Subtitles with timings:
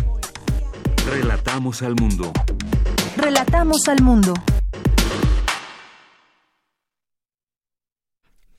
[1.07, 2.31] Relatamos al mundo.
[3.15, 4.33] Relatamos al mundo.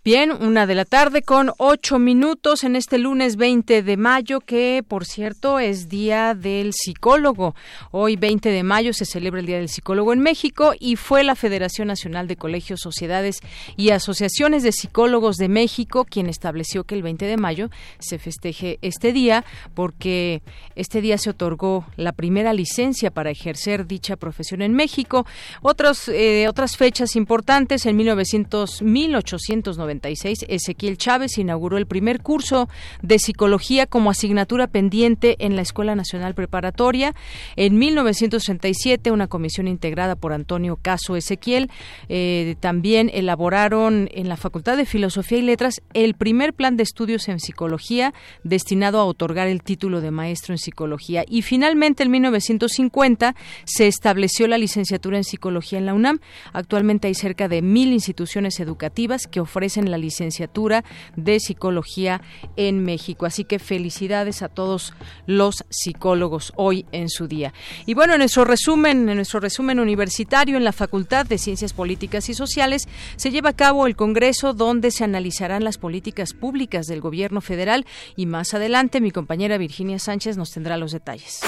[0.07, 4.85] Bien, una de la tarde con ocho minutos en este lunes 20 de mayo, que
[4.87, 7.57] por cierto es Día del Psicólogo.
[7.91, 11.35] Hoy 20 de mayo se celebra el Día del Psicólogo en México y fue la
[11.35, 13.41] Federación Nacional de Colegios, Sociedades
[13.77, 17.69] y Asociaciones de Psicólogos de México quien estableció que el 20 de mayo
[17.99, 19.45] se festeje este día
[19.75, 20.41] porque
[20.77, 25.27] este día se otorgó la primera licencia para ejercer dicha profesión en México.
[25.63, 32.69] Otros, eh, otras fechas importantes en 1900, 1890 Ezequiel Chávez inauguró el primer curso
[33.03, 37.15] de psicología como asignatura pendiente en la Escuela Nacional Preparatoria.
[37.57, 41.71] En 1937, una comisión integrada por Antonio Caso Ezequiel
[42.09, 47.29] eh, también elaboraron en la Facultad de Filosofía y Letras el primer plan de estudios
[47.29, 51.25] en psicología destinado a otorgar el título de maestro en psicología.
[51.29, 53.35] Y finalmente, en 1950,
[53.65, 56.21] se estableció la licenciatura en psicología en la UNAM.
[56.53, 60.85] Actualmente hay cerca de mil instituciones educativas que ofrecen en la licenciatura
[61.17, 62.21] de psicología
[62.57, 63.27] en México.
[63.27, 64.93] Así que felicidades a todos
[65.27, 67.55] los psicólogos hoy en su día.
[67.87, 72.29] Y bueno, en nuestro resumen, en nuestro resumen universitario en la Facultad de Ciencias Políticas
[72.29, 77.01] y Sociales se lleva a cabo el Congreso donde se analizarán las políticas públicas del
[77.01, 77.87] gobierno federal
[78.17, 81.41] y más adelante mi compañera Virginia Sánchez nos tendrá los detalles.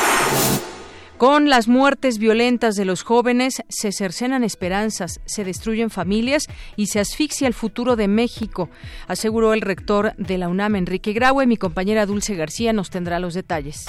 [1.19, 7.01] Con las muertes violentas de los jóvenes se cercenan esperanzas, se destruyen familias y se
[7.01, 8.71] asfixia el futuro de México,
[9.09, 11.49] aseguró el rector de la UNAM, Enrique Graue.
[11.49, 13.87] Mi compañera Dulce García nos tendrá los detalles.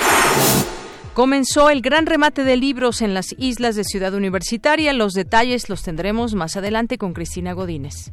[1.14, 4.92] Comenzó el gran remate de libros en las islas de Ciudad Universitaria.
[4.94, 8.12] Los detalles los tendremos más adelante con Cristina Godínez.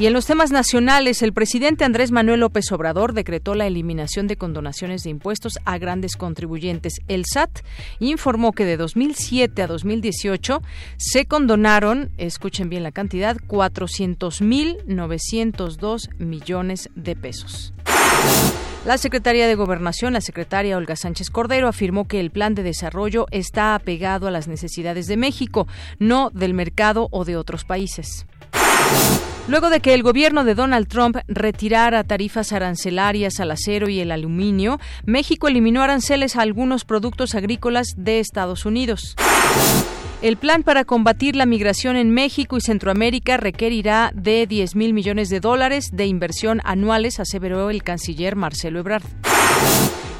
[0.00, 4.36] Y en los temas nacionales, el presidente Andrés Manuel López Obrador decretó la eliminación de
[4.36, 6.94] condonaciones de impuestos a grandes contribuyentes.
[7.06, 7.58] El SAT
[7.98, 10.62] informó que de 2007 a 2018
[10.96, 17.74] se condonaron, escuchen bien la cantidad, 400.902 millones de pesos.
[18.86, 23.26] La Secretaría de Gobernación, la secretaria Olga Sánchez Cordero, afirmó que el plan de desarrollo
[23.32, 25.68] está apegado a las necesidades de México,
[25.98, 28.24] no del mercado o de otros países.
[29.50, 34.12] Luego de que el gobierno de Donald Trump retirara tarifas arancelarias al acero y el
[34.12, 39.16] aluminio, México eliminó aranceles a algunos productos agrícolas de Estados Unidos.
[40.22, 45.30] El plan para combatir la migración en México y Centroamérica requerirá de 10 mil millones
[45.30, 49.02] de dólares de inversión anuales, aseveró el canciller Marcelo Ebrard.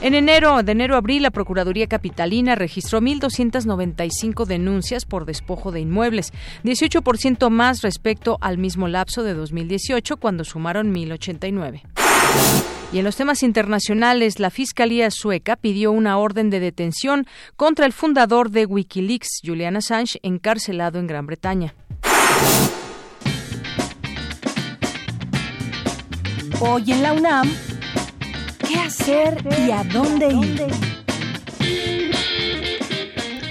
[0.02, 5.80] En enero, de enero a abril, la Procuraduría Capitalina registró 1.295 denuncias por despojo de
[5.80, 6.32] inmuebles,
[6.64, 11.82] 18% más respecto al mismo lapso de 2018, cuando sumaron 1.089.
[12.94, 17.26] Y en los temas internacionales, la Fiscalía sueca pidió una orden de detención
[17.56, 21.74] contra el fundador de Wikileaks, Julian Assange, encarcelado en Gran Bretaña.
[26.58, 27.50] Hoy en la UNAM,
[28.70, 29.36] ¿Qué hacer
[29.66, 30.90] y a dónde ir?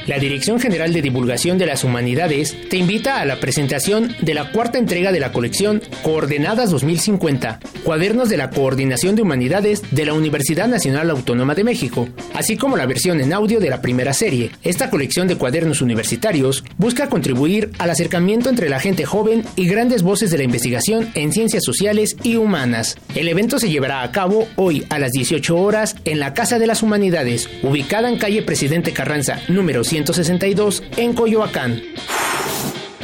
[0.07, 4.51] La Dirección General de Divulgación de las Humanidades te invita a la presentación de la
[4.51, 10.13] cuarta entrega de la colección Coordenadas 2050, cuadernos de la Coordinación de Humanidades de la
[10.13, 14.49] Universidad Nacional Autónoma de México, así como la versión en audio de la primera serie.
[14.63, 20.01] Esta colección de cuadernos universitarios busca contribuir al acercamiento entre la gente joven y grandes
[20.01, 22.97] voces de la investigación en ciencias sociales y humanas.
[23.13, 26.67] El evento se llevará a cabo hoy a las 18 horas en la Casa de
[26.67, 31.81] las Humanidades, ubicada en calle Presidente Carranza, número 100 162 en Coyoacán.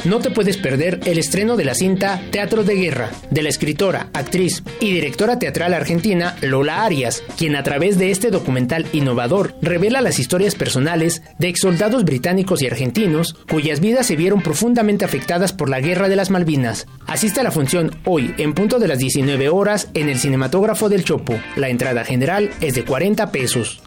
[0.06, 4.08] No te puedes perder el estreno de la cinta Teatro de Guerra, de la escritora,
[4.12, 10.00] actriz y directora teatral argentina Lola Arias, quien a través de este documental innovador revela
[10.00, 15.68] las historias personales de exsoldados británicos y argentinos cuyas vidas se vieron profundamente afectadas por
[15.68, 16.86] la Guerra de las Malvinas.
[17.08, 21.02] Asiste a la función hoy en punto de las 19 horas en el cinematógrafo del
[21.02, 21.34] Chopo.
[21.56, 23.82] La entrada general es de 40 pesos.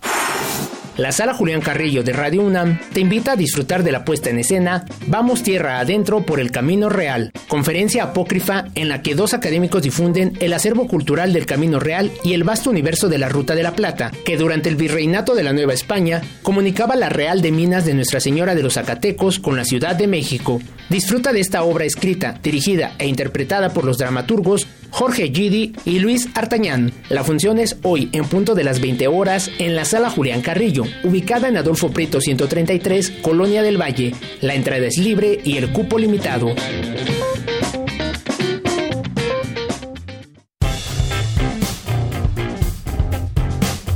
[0.99, 4.37] La sala Julián Carrillo de Radio UNAM te invita a disfrutar de la puesta en
[4.37, 9.81] escena Vamos Tierra Adentro por el Camino Real, conferencia apócrifa en la que dos académicos
[9.81, 13.63] difunden el acervo cultural del Camino Real y el vasto universo de la Ruta de
[13.63, 17.85] la Plata, que durante el virreinato de la Nueva España comunicaba la Real de Minas
[17.85, 20.59] de Nuestra Señora de los Zacatecos con la Ciudad de México.
[20.89, 26.29] Disfruta de esta obra escrita, dirigida e interpretada por los dramaturgos Jorge Gidi y Luis
[26.33, 26.91] Artañán.
[27.09, 30.85] La función es hoy en punto de las 20 horas en la sala Julián Carrillo,
[31.03, 34.15] ubicada en Adolfo Prieto 133, Colonia del Valle.
[34.41, 36.55] La entrada es libre y el cupo limitado.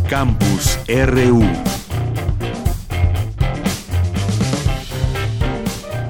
[0.08, 1.73] Campus RU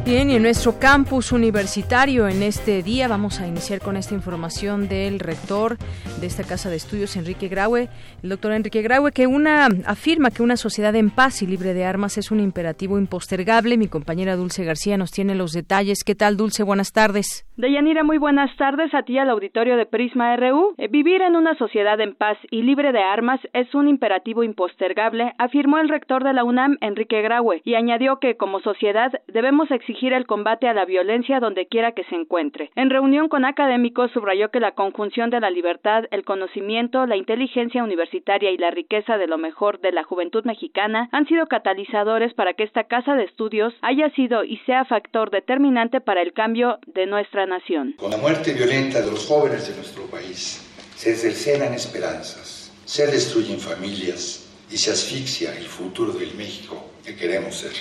[0.06, 4.90] Bien, y en nuestro campus universitario en este día vamos a iniciar con esta información
[4.90, 5.78] del rector
[6.20, 7.88] de esta casa de estudios, Enrique Graue,
[8.22, 11.86] el doctor Enrique Graue, que una afirma que una sociedad en paz y libre de
[11.86, 13.78] armas es un imperativo impostergable.
[13.78, 16.04] Mi compañera Dulce García nos tiene los detalles.
[16.04, 16.64] ¿Qué tal, Dulce?
[16.64, 17.48] Buenas tardes.
[17.56, 20.74] Deyanira, muy buenas tardes a ti al auditorio de Prisma RU.
[20.80, 25.32] Eh, vivir en una sociedad en paz y libre de armas es un imperativo impostergable,
[25.38, 29.93] afirmó el rector de la UNAM, Enrique Graue, y añadió que como sociedad debemos exigir
[29.94, 32.72] exigir el combate a la violencia donde quiera que se encuentre.
[32.76, 37.84] En reunión con académicos subrayó que la conjunción de la libertad, el conocimiento, la inteligencia
[37.84, 42.54] universitaria y la riqueza de lo mejor de la juventud mexicana han sido catalizadores para
[42.54, 47.06] que esta casa de estudios haya sido y sea factor determinante para el cambio de
[47.06, 47.94] nuestra nación.
[47.98, 53.60] Con la muerte violenta de los jóvenes de nuestro país se cercenan esperanzas, se destruyen
[53.60, 57.74] familias y se asfixia el futuro del México que queremos ser.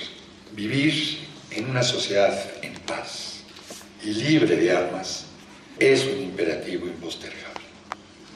[0.52, 3.40] Vivir en una sociedad en paz
[4.04, 5.24] y libre de armas
[5.78, 7.62] es un imperativo impostergable.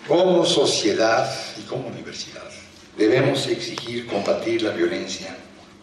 [0.07, 2.51] Como sociedad y como universidad
[2.97, 5.37] debemos exigir combatir la violencia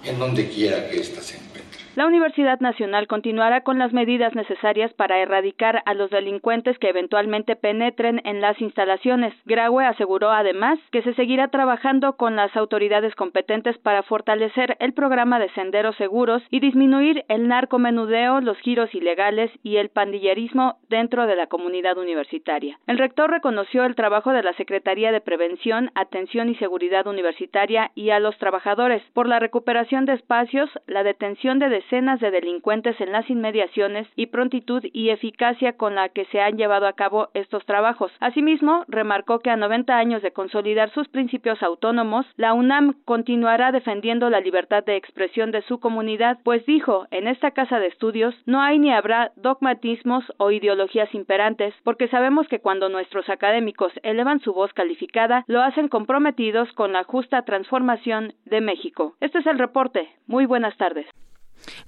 [0.03, 1.52] en donde quiera que ésta se.
[1.95, 7.55] La Universidad Nacional continuará con las medidas necesarias para erradicar a los delincuentes que eventualmente
[7.55, 9.31] penetren en las instalaciones.
[9.45, 15.37] Graue aseguró además que se seguirá trabajando con las autoridades competentes para fortalecer el programa
[15.37, 21.35] de senderos seguros y disminuir el narcomenudeo, los giros ilegales y el pandillerismo dentro de
[21.35, 22.79] la comunidad universitaria.
[22.87, 28.09] El rector reconoció el trabajo de la Secretaría de Prevención, Atención y Seguridad Universitaria y
[28.09, 33.11] a los trabajadores por la recuperación de espacios, la detención de decenas de delincuentes en
[33.11, 37.65] las inmediaciones y prontitud y eficacia con la que se han llevado a cabo estos
[37.65, 38.11] trabajos.
[38.19, 44.29] Asimismo, remarcó que a 90 años de consolidar sus principios autónomos, la UNAM continuará defendiendo
[44.29, 48.61] la libertad de expresión de su comunidad, pues dijo, en esta casa de estudios no
[48.61, 54.53] hay ni habrá dogmatismos o ideologías imperantes, porque sabemos que cuando nuestros académicos elevan su
[54.53, 59.15] voz calificada, lo hacen comprometidos con la justa transformación de México.
[59.19, 60.09] Este es el reporte.
[60.27, 61.05] Muy buenas tardes.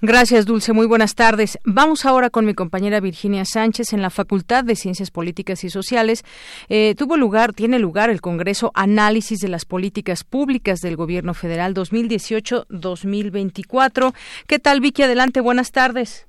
[0.00, 0.72] Gracias, Dulce.
[0.72, 1.58] Muy buenas tardes.
[1.64, 6.24] Vamos ahora con mi compañera Virginia Sánchez en la Facultad de Ciencias Políticas y Sociales.
[6.68, 11.74] Eh, tuvo lugar, tiene lugar el Congreso Análisis de las Políticas Públicas del Gobierno Federal
[11.74, 14.14] 2018-2024.
[14.46, 15.02] ¿Qué tal, Vicky?
[15.02, 15.40] Adelante.
[15.40, 16.26] Buenas tardes.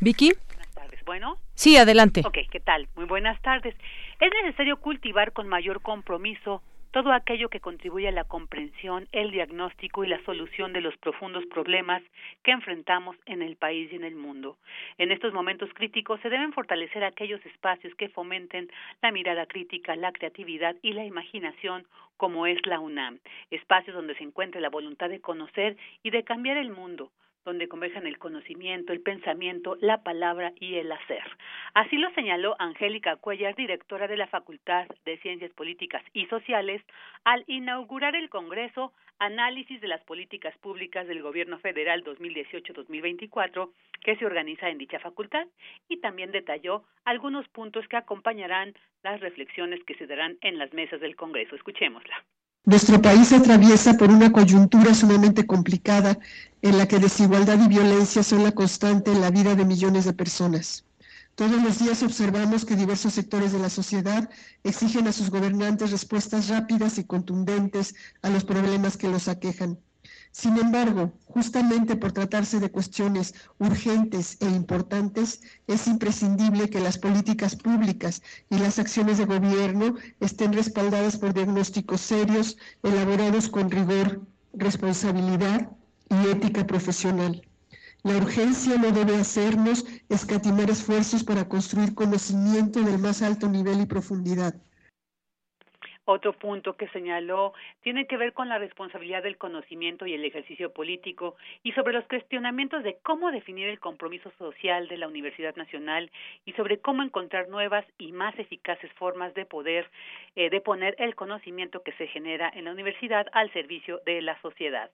[0.00, 0.32] Vicky.
[0.48, 1.04] Buenas tardes.
[1.04, 1.38] Bueno.
[1.54, 2.22] Sí, adelante.
[2.26, 2.88] Ok, ¿qué tal?
[2.96, 3.74] Muy buenas tardes.
[4.20, 10.04] Es necesario cultivar con mayor compromiso todo aquello que contribuye a la comprensión, el diagnóstico
[10.04, 12.02] y la solución de los profundos problemas
[12.42, 14.56] que enfrentamos en el país y en el mundo.
[14.98, 18.70] En estos momentos críticos se deben fortalecer aquellos espacios que fomenten
[19.02, 23.18] la mirada crítica, la creatividad y la imaginación, como es la UNAM,
[23.50, 27.10] espacios donde se encuentre la voluntad de conocer y de cambiar el mundo
[27.46, 31.22] donde converjan el conocimiento, el pensamiento, la palabra y el hacer.
[31.74, 36.82] Así lo señaló Angélica Cuellar, directora de la Facultad de Ciencias Políticas y Sociales,
[37.24, 43.70] al inaugurar el Congreso Análisis de las Políticas Públicas del Gobierno Federal 2018-2024,
[44.02, 45.46] que se organiza en dicha facultad,
[45.88, 48.74] y también detalló algunos puntos que acompañarán
[49.04, 51.54] las reflexiones que se darán en las mesas del Congreso.
[51.54, 52.24] Escuchémosla.
[52.66, 56.18] Nuestro país atraviesa por una coyuntura sumamente complicada
[56.62, 60.12] en la que desigualdad y violencia son la constante en la vida de millones de
[60.12, 60.84] personas.
[61.36, 64.28] Todos los días observamos que diversos sectores de la sociedad
[64.64, 69.78] exigen a sus gobernantes respuestas rápidas y contundentes a los problemas que los aquejan.
[70.38, 77.56] Sin embargo, justamente por tratarse de cuestiones urgentes e importantes, es imprescindible que las políticas
[77.56, 85.70] públicas y las acciones de gobierno estén respaldadas por diagnósticos serios, elaborados con rigor, responsabilidad
[86.10, 87.40] y ética profesional.
[88.02, 93.86] La urgencia no debe hacernos escatimar esfuerzos para construir conocimiento del más alto nivel y
[93.86, 94.54] profundidad.
[96.08, 100.72] Otro punto que señaló tiene que ver con la responsabilidad del conocimiento y el ejercicio
[100.72, 101.34] político
[101.64, 106.12] y sobre los cuestionamientos de cómo definir el compromiso social de la Universidad Nacional
[106.44, 109.90] y sobre cómo encontrar nuevas y más eficaces formas de poder
[110.36, 114.40] eh, de poner el conocimiento que se genera en la universidad al servicio de la
[114.42, 114.90] sociedad.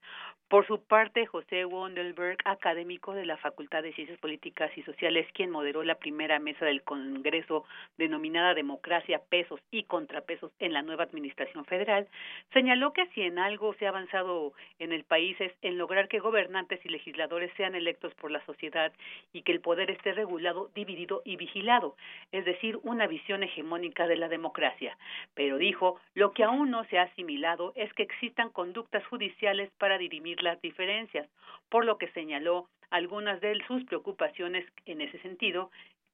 [0.48, 5.50] Por su parte, José Wondelberg, académico de la Facultad de Ciencias Políticas y Sociales, quien
[5.50, 7.64] moderó la primera mesa del Congreso
[7.96, 12.08] denominada Democracia, Pesos y Contrapesos en la nueva Administración Federal,
[12.52, 16.18] señaló que si en algo se ha avanzado en el país es en lograr que
[16.18, 18.92] gobernantes y legisladores sean electos por la sociedad
[19.32, 21.96] y que el poder esté regulado, dividido y vigilado,
[22.30, 24.96] es decir, una visión hegemónica de la democracia.
[25.34, 29.98] Pero dijo, lo que aún no se ha asimilado es que existan conductas judiciales para
[29.98, 31.28] dirimir las diferencias,
[31.68, 35.70] por lo que señaló algunas de sus preocupaciones en ese sentido,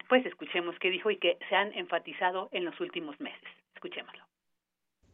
[0.09, 3.49] pues escuchemos qué dijo y que se han enfatizado en los últimos meses.
[3.75, 4.38] Escuchémoslo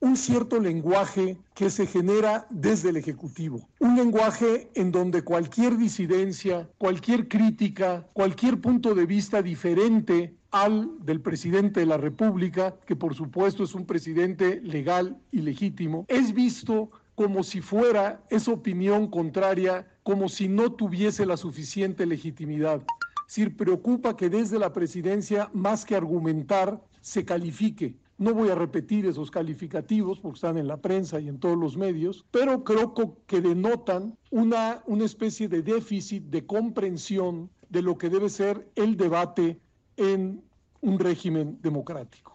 [0.04, 3.66] un cierto lenguaje que se genera desde el Ejecutivo.
[3.78, 11.22] Un lenguaje en donde cualquier disidencia, cualquier crítica, cualquier punto de vista diferente al del
[11.22, 16.90] presidente de la República, que por supuesto es un presidente legal y legítimo, es visto
[17.14, 22.82] como si fuera esa opinión contraria, como si no tuviese la suficiente legitimidad.
[23.26, 28.54] Es decir, preocupa que desde la presidencia, más que argumentar, se califique, no voy a
[28.54, 32.94] repetir esos calificativos porque están en la prensa y en todos los medios, pero creo
[33.26, 38.96] que denotan una, una especie de déficit de comprensión de lo que debe ser el
[38.96, 39.58] debate
[39.96, 40.42] en
[40.80, 42.33] un régimen democrático.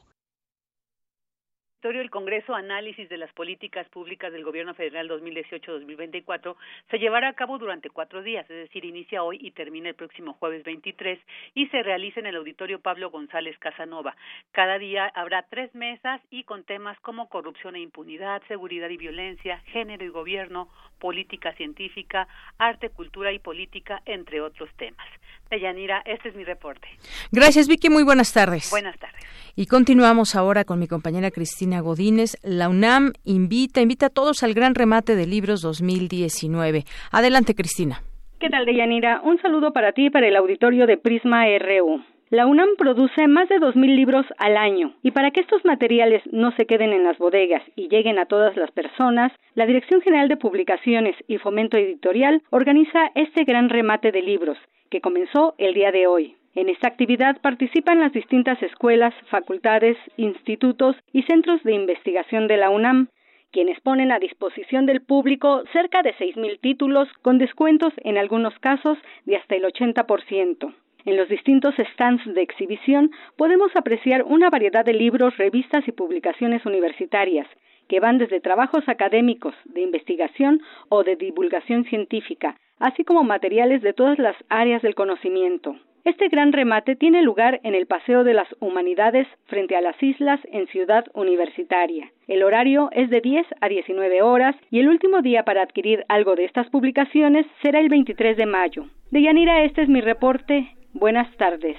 [1.88, 6.56] El Congreso Análisis de las Políticas Públicas del Gobierno Federal 2018-2024
[6.92, 10.34] se llevará a cabo durante cuatro días, es decir, inicia hoy y termina el próximo
[10.34, 11.20] jueves 23
[11.56, 14.16] y se realiza en el Auditorio Pablo González Casanova.
[14.52, 19.60] Cada día habrá tres mesas y con temas como corrupción e impunidad, seguridad y violencia,
[19.68, 20.70] género y gobierno,
[21.00, 25.08] política científica, arte, cultura y política, entre otros temas.
[25.50, 26.88] Deyanira, este es mi reporte.
[27.32, 27.90] Gracias, Vicky.
[27.90, 28.70] Muy buenas tardes.
[28.72, 29.20] Buenas tardes.
[29.56, 32.38] Y continuamos ahora con mi compañera Cristina Godínez.
[32.44, 36.84] La UNAM invita, invita a todos al gran remate de libros 2019.
[37.12, 38.02] Adelante, Cristina.
[38.40, 39.22] ¿Qué tal, Deyanira?
[39.24, 42.02] Un saludo para ti y para el auditorio de Prisma RU.
[42.30, 46.52] La UNAM produce más de 2.000 libros al año y para que estos materiales no
[46.56, 50.38] se queden en las bodegas y lleguen a todas las personas, la Dirección General de
[50.38, 54.60] Publicaciones y Fomento Editorial organiza este gran remate de libros
[54.90, 56.36] que comenzó el día de hoy.
[56.56, 62.70] En esta actividad participan las distintas escuelas, facultades, institutos y centros de investigación de la
[62.70, 63.08] UNAM,
[63.52, 68.98] quienes ponen a disposición del público cerca de 6.000 títulos con descuentos en algunos casos
[69.26, 70.74] de hasta el 80%.
[71.06, 76.66] En los distintos stands de exhibición podemos apreciar una variedad de libros, revistas y publicaciones
[76.66, 77.48] universitarias,
[77.88, 83.94] que van desde trabajos académicos, de investigación o de divulgación científica, así como materiales de
[83.94, 85.76] todas las áreas del conocimiento.
[86.06, 90.40] Este gran remate tiene lugar en el Paseo de las Humanidades frente a las islas
[90.52, 92.12] en Ciudad Universitaria.
[92.28, 96.36] El horario es de 10 a 19 horas y el último día para adquirir algo
[96.36, 98.86] de estas publicaciones será el 23 de mayo.
[99.12, 100.74] De Yanira, este es mi reporte.
[100.94, 101.78] Buenas tardes.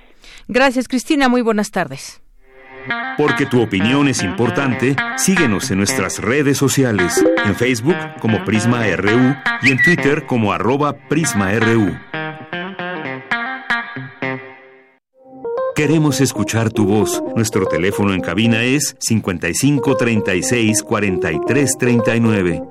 [0.49, 1.28] Gracias, Cristina.
[1.28, 2.23] Muy buenas tardes.
[3.16, 9.34] Porque tu opinión es importante, síguenos en nuestras redes sociales, en Facebook como Prisma RU
[9.62, 11.96] y en Twitter como arroba PrismaRU.
[15.80, 17.22] Queremos escuchar tu voz.
[17.34, 22.62] Nuestro teléfono en cabina es 55 36 43 39.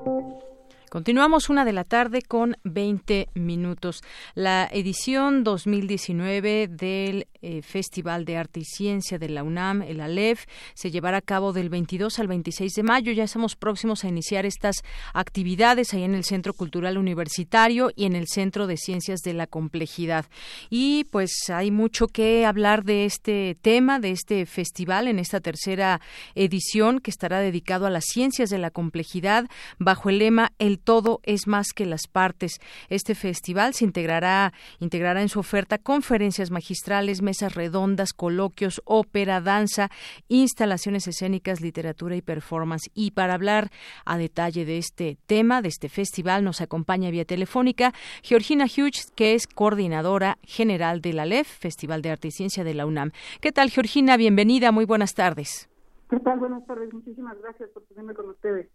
[0.90, 4.02] Continuamos una de la tarde con 20 minutos.
[4.34, 10.46] La edición 2019 del eh, Festival de Arte y Ciencia de la UNAM, el ALEF,
[10.74, 13.12] se llevará a cabo del 22 al 26 de mayo.
[13.12, 14.78] Ya estamos próximos a iniciar estas
[15.14, 19.48] actividades ahí en el Centro Cultural Universitario y en el Centro de Ciencias de la
[19.48, 20.26] Complejidad.
[20.70, 26.02] Y pues hay mucho que hablar de este tema, de este festival en esta tercera
[26.36, 29.48] edición que estará dedicado a las ciencias de la complejidad
[29.78, 32.60] bajo el lema El todo es más que las partes.
[32.90, 39.92] Este festival se integrará, integrará en su oferta conferencias magistrales, mesas redondas, coloquios, ópera, danza,
[40.30, 42.90] instalaciones escénicas, literatura y performance.
[42.96, 43.70] Y para hablar
[44.04, 49.36] a detalle de este tema, de este festival, nos acompaña vía telefónica Georgina Hughes, que
[49.36, 53.12] es coordinadora general de la LEF, Festival de Arte y Ciencia de la UNAM.
[53.42, 54.18] ¿Qué tal, Georgina?
[54.18, 55.70] Bienvenida, muy buenas tardes.
[56.10, 56.40] ¿Qué tal?
[56.40, 56.92] Buenas tardes.
[56.92, 58.70] Muchísimas gracias por tenerme con ustedes.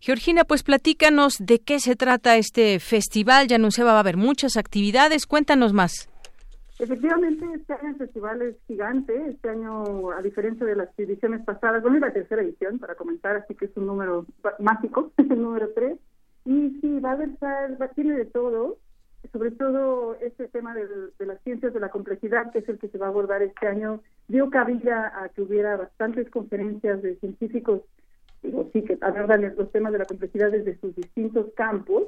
[0.00, 3.46] Georgina, pues platícanos de qué se trata este festival.
[3.46, 5.26] Ya anunciaba va a haber muchas actividades.
[5.26, 6.11] Cuéntanos más.
[6.82, 9.14] Efectivamente, este año el festival es gigante.
[9.30, 13.36] Este año, a diferencia de las ediciones pasadas, bueno, es la tercera edición para comentar,
[13.36, 14.26] así que es un número
[14.58, 15.96] mágico, es el número tres.
[16.44, 18.78] Y sí, va a haber, va, tiene de todo,
[19.30, 22.88] sobre todo este tema de, de, las ciencias de la complejidad, que es el que
[22.88, 27.82] se va a abordar este año, dio cabida a que hubiera bastantes conferencias de científicos
[28.42, 32.02] digo, sí, que abordan los temas de la complejidad desde sus distintos campos,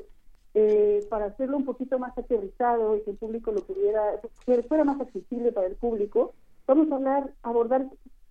[0.54, 4.84] eh, para hacerlo un poquito más aterrizado y que el público lo pudiera, que fuera
[4.84, 6.32] más accesible para el público,
[6.66, 7.86] vamos a hablar, abordar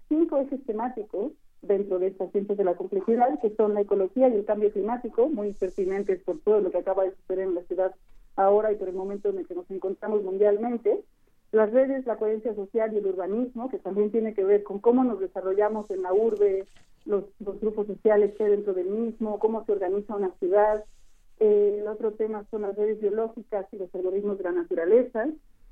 [0.10, 4.36] cinco ejes temáticos dentro de estas ciencias de la complejidad, que son la ecología y
[4.36, 7.96] el cambio climático, muy pertinentes por todo lo que acaba de suceder en la ciudad
[8.36, 11.04] ahora y por el momento en el que nos encontramos mundialmente,
[11.52, 15.04] las redes, la coherencia social y el urbanismo, que también tiene que ver con cómo
[15.04, 16.66] nos desarrollamos en la urbe,
[17.06, 20.84] los, grupos sociales que hay dentro del mismo, cómo se organiza una ciudad.
[21.44, 25.28] El otro tema son las redes biológicas y los algoritmos de la naturaleza,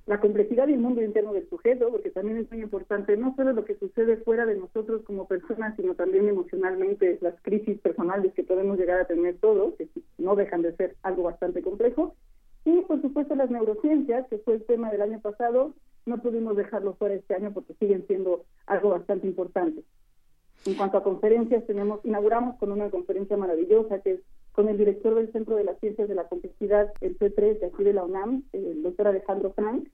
[0.06, 3.54] la complejidad y el mundo interno del sujeto, porque también es muy importante no solo
[3.54, 8.44] lo que sucede fuera de nosotros como personas, sino también emocionalmente las crisis personales que
[8.44, 12.16] podemos llegar a tener todos, que no dejan de ser algo bastante complejo.
[12.66, 15.74] Y por supuesto las neurociencias, que fue el tema del año pasado,
[16.06, 19.86] no pudimos dejarlo fuera este año porque siguen siendo algo bastante importante.
[20.66, 24.20] En cuanto a conferencias, tenemos inauguramos con una conferencia maravillosa que es
[24.52, 27.84] con el director del Centro de las Ciencias de la Complejidad, el C3 de aquí
[27.84, 29.88] de la UNAM, el doctor Alejandro Frank,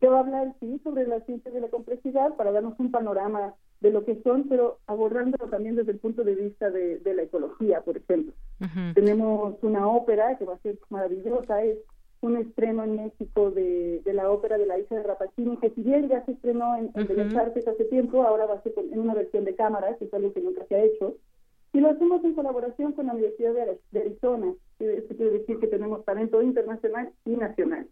[0.00, 3.54] que va a hablar sí sobre las ciencias de la complejidad para darnos un panorama
[3.80, 7.80] de lo que son, pero abordándolo también desde el punto de vista de, la ecología,
[7.82, 8.32] por ejemplo.
[8.94, 11.78] Tenemos una ópera que va a ser maravillosa, es
[12.20, 16.08] un estreno en México de, la ópera de la hija de Rapacini, que si bien
[16.08, 19.44] ya se estrenó en, Bellas Artes hace tiempo, ahora va a ser en una versión
[19.44, 21.14] de cámara, que es algo que nunca se ha hecho.
[21.76, 24.54] Y lo hacemos en colaboración con la Universidad de Arizona.
[24.78, 27.86] Esto quiere decir que tenemos talento internacional y nacional.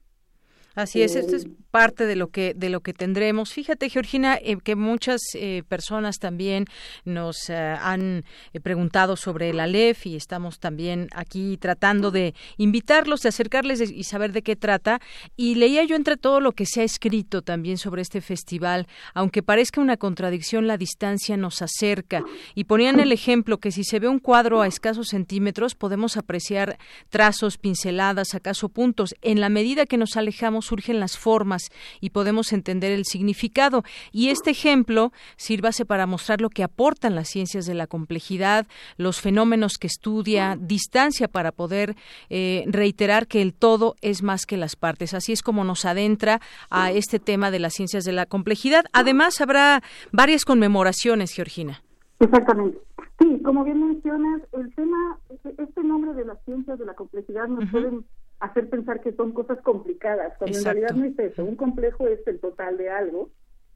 [0.74, 3.52] Así es, esto es parte de lo que de lo que tendremos.
[3.52, 6.66] Fíjate, Georgina, eh, que muchas eh, personas también
[7.04, 8.24] nos eh, han
[8.62, 14.32] preguntado sobre la LEF y estamos también aquí tratando de invitarlos, de acercarles y saber
[14.32, 15.00] de qué trata.
[15.36, 19.42] Y leía yo entre todo lo que se ha escrito también sobre este festival, aunque
[19.42, 22.24] parezca una contradicción, la distancia nos acerca.
[22.54, 26.78] Y ponían el ejemplo que si se ve un cuadro a escasos centímetros, podemos apreciar
[27.10, 29.14] trazos, pinceladas, acaso puntos.
[29.22, 33.84] En la medida que nos alejamos surgen las formas y podemos entender el significado.
[34.12, 39.20] Y este ejemplo sírvase para mostrar lo que aportan las ciencias de la complejidad, los
[39.20, 41.96] fenómenos que estudia, distancia para poder
[42.30, 45.14] eh, reiterar que el todo es más que las partes.
[45.14, 48.84] Así es como nos adentra a este tema de las ciencias de la complejidad.
[48.92, 51.82] Además, habrá varias conmemoraciones, Georgina.
[52.20, 52.78] Exactamente.
[53.20, 57.70] Sí, como bien mencionas, el tema, este nombre de las ciencias de la complejidad nos
[57.70, 58.04] pueden
[58.44, 61.44] hacer pensar que son cosas complicadas, cuando en realidad no es eso.
[61.44, 63.30] Un complejo es el total de algo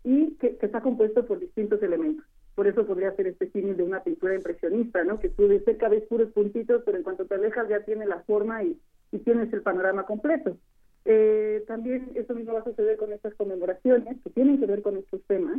[0.05, 2.25] y que, está compuesto por distintos elementos.
[2.55, 5.21] Por eso podría ser este símil de una pintura impresionista, ¿no?
[5.21, 8.21] Que tú de cerca ves puros puntitos, pero en cuanto te alejas ya tiene la
[8.21, 8.79] forma y,
[9.13, 10.57] y tienes el panorama completo.
[11.11, 14.99] Eh, también eso mismo va a suceder con estas conmemoraciones que tienen que ver con
[14.99, 15.59] estos temas.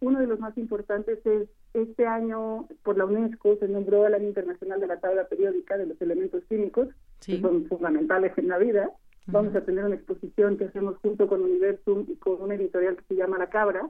[0.00, 4.28] Uno de los más importantes es este año por la UNESCO se nombró el Año
[4.28, 6.86] Internacional de la Tabla Periódica de los Elementos Químicos,
[7.26, 8.90] que son fundamentales en la vida.
[9.26, 13.04] Vamos a tener una exposición que hacemos junto con Universum y con una editorial que
[13.04, 13.88] se llama La Cabra.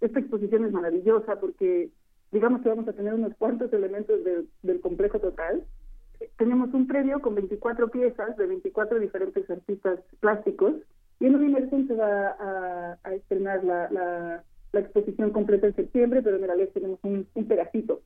[0.00, 1.90] Esta exposición es maravillosa porque
[2.30, 4.20] digamos que vamos a tener unos cuantos elementos
[4.62, 5.64] del complejo total
[6.38, 10.74] tenemos un previo con 24 piezas de 24 diferentes artistas plásticos
[11.20, 16.46] y en Universum se va a, estrenar la, la, exposición completa en septiembre, pero en
[16.46, 18.02] la tenemos un, un pedacito.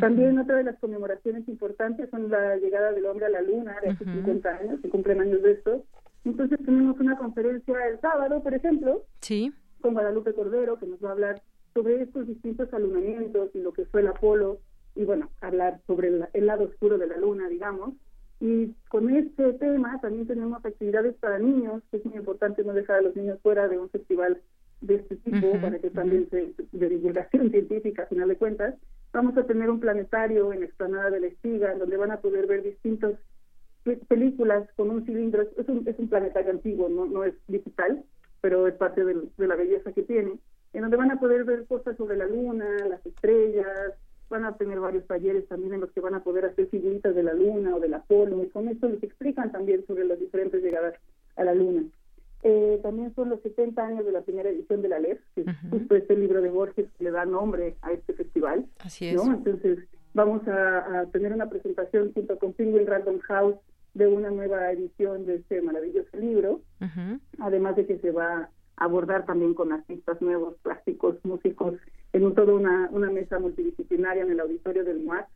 [0.00, 3.90] También otra de las conmemoraciones importantes son la llegada del hombre a la luna de
[3.90, 5.84] hace 50 años, se cumplen años de esto.
[6.24, 9.52] Entonces tenemos una conferencia el sábado, por ejemplo, sí.
[9.80, 11.42] con Guadalupe Cordero, que nos va a hablar
[11.74, 14.60] sobre estos distintos alunamientos y lo que fue el Apolo
[14.94, 17.94] y bueno, hablar sobre el, lado oscuro de la luna, digamos.
[18.40, 22.96] Y con este tema también tenemos actividades para niños, que es muy importante no dejar
[22.96, 24.40] a los niños fuera de un festival
[24.80, 28.74] de este tipo, para que también se, de divulgación científica, a final de cuentas.
[29.12, 32.46] Vamos a tener un planetario en la explanada de la Espiga, donde van a poder
[32.46, 33.14] ver distintas
[34.08, 35.42] películas con un cilindro.
[35.56, 38.04] Es un, es un planetario antiguo, no, no es digital,
[38.40, 40.38] pero es parte de la belleza que tiene,
[40.72, 43.94] en donde van a poder ver cosas sobre la luna, las estrellas,
[44.28, 47.22] van a tener varios talleres también en los que van a poder hacer figuritas de
[47.22, 50.94] la luna o del Apolo, y con esto les explican también sobre las diferentes llegadas
[51.36, 51.84] a la luna.
[52.42, 55.46] Eh, también son los 70 años de la primera edición de la LEF, que es
[55.70, 58.66] justo este libro de Borges que le da nombre a este festival.
[58.78, 59.20] Así es.
[59.20, 59.80] Entonces,
[60.14, 63.56] vamos a, tener una presentación junto con Penguin Random House
[63.94, 66.60] de una nueva edición de este maravilloso libro,
[67.40, 71.74] además de que se va a abordar también con artistas nuevos, plásticos, músicos
[72.12, 75.26] en toda una, una mesa multidisciplinaria en el auditorio del MUAC.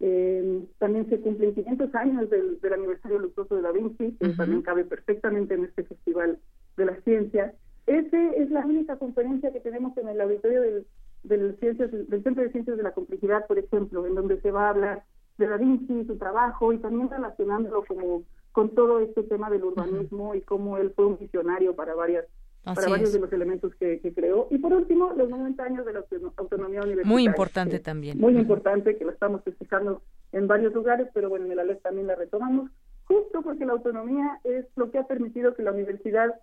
[0.00, 4.84] Eh, también se cumplen 500 años del, aniversario luctuoso de Da Vinci, que también cabe
[4.84, 6.38] perfectamente en este Festival
[6.76, 7.54] de la Ciencia.
[7.86, 10.86] Ese es la única conferencia que tenemos en el auditorio del,
[11.22, 14.66] del, Ciencias, del Centro de Ciencias de la Complejidad, por ejemplo, en donde se va
[14.66, 15.04] a hablar
[15.38, 20.34] de Da Vinci, su trabajo y también relacionándolo como con todo este tema del urbanismo
[20.34, 22.24] y cómo él fue un visionario para varias
[22.64, 24.48] para varios de los elementos que, creó.
[24.50, 26.04] Y por último, los 90 años de la
[26.36, 27.10] autonomía universitaria.
[27.12, 28.18] Muy importante también.
[28.18, 32.06] Muy importante, que lo estamos festejando en varios lugares, pero bueno, en el ALES también
[32.06, 32.70] la retomamos,
[33.04, 36.34] justo porque la autonomía es lo que ha permitido que la universidad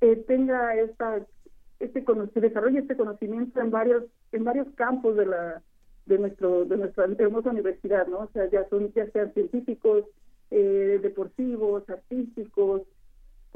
[0.00, 1.24] eh, tenga esta
[1.78, 5.62] este se desarrolle este conocimiento en varios en varios campos de la
[6.06, 10.04] de nuestro de nuestra hermosa universidad no o sea ya son ya sean científicos
[10.50, 12.82] eh, deportivos artísticos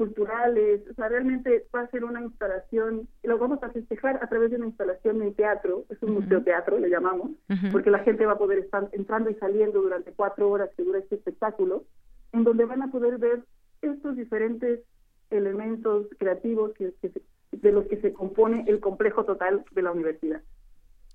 [0.01, 4.49] culturales, o sea, realmente va a ser una instalación, lo vamos a festejar a través
[4.49, 7.29] de una instalación en teatro, es un museo teatro, le llamamos,
[7.71, 10.97] porque la gente va a poder estar entrando y saliendo durante cuatro horas que dura
[10.97, 11.83] este espectáculo,
[12.33, 13.43] en donde van a poder ver
[13.83, 14.79] estos diferentes
[15.29, 16.95] elementos creativos que,
[17.51, 20.41] de los que se compone el complejo total de la universidad.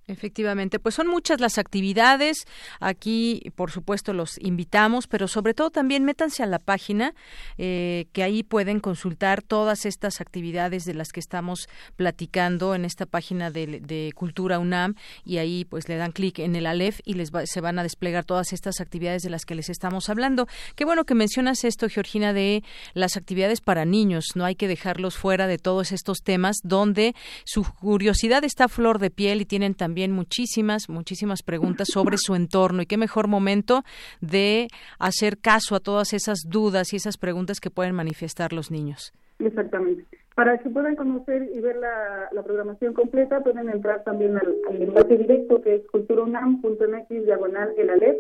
[0.08, 2.44] Efectivamente, pues son muchas las actividades.
[2.78, 7.12] Aquí, por supuesto, los invitamos, pero sobre todo también métanse a la página,
[7.58, 13.04] eh, que ahí pueden consultar todas estas actividades de las que estamos platicando en esta
[13.04, 13.66] página de,
[14.14, 17.78] Cultura UNAM y ahí pues le dan clic en el Aleph y les se van
[17.78, 20.46] a desplegar todas estas actividades de las que les estamos hablando.
[20.76, 22.62] Qué bueno que mencionas esto, Georgina, de
[22.94, 24.36] las actividades para niños.
[24.36, 29.00] No hay que dejarlos fuera de todos estos temas donde su curiosidad está a flor
[29.00, 33.28] de piel y tienen también también muchísimas, muchísimas preguntas sobre su entorno y qué mejor
[33.28, 33.82] momento
[34.20, 39.14] de hacer caso a todas esas dudas y esas preguntas que pueden manifestar los niños.
[39.38, 40.04] Exactamente.
[40.35, 45.62] Para que puedan conocer y ver la, programación completa, pueden entrar también al, enlace directo
[45.62, 48.18] que es culturaunam.mx diagonal el ALEP,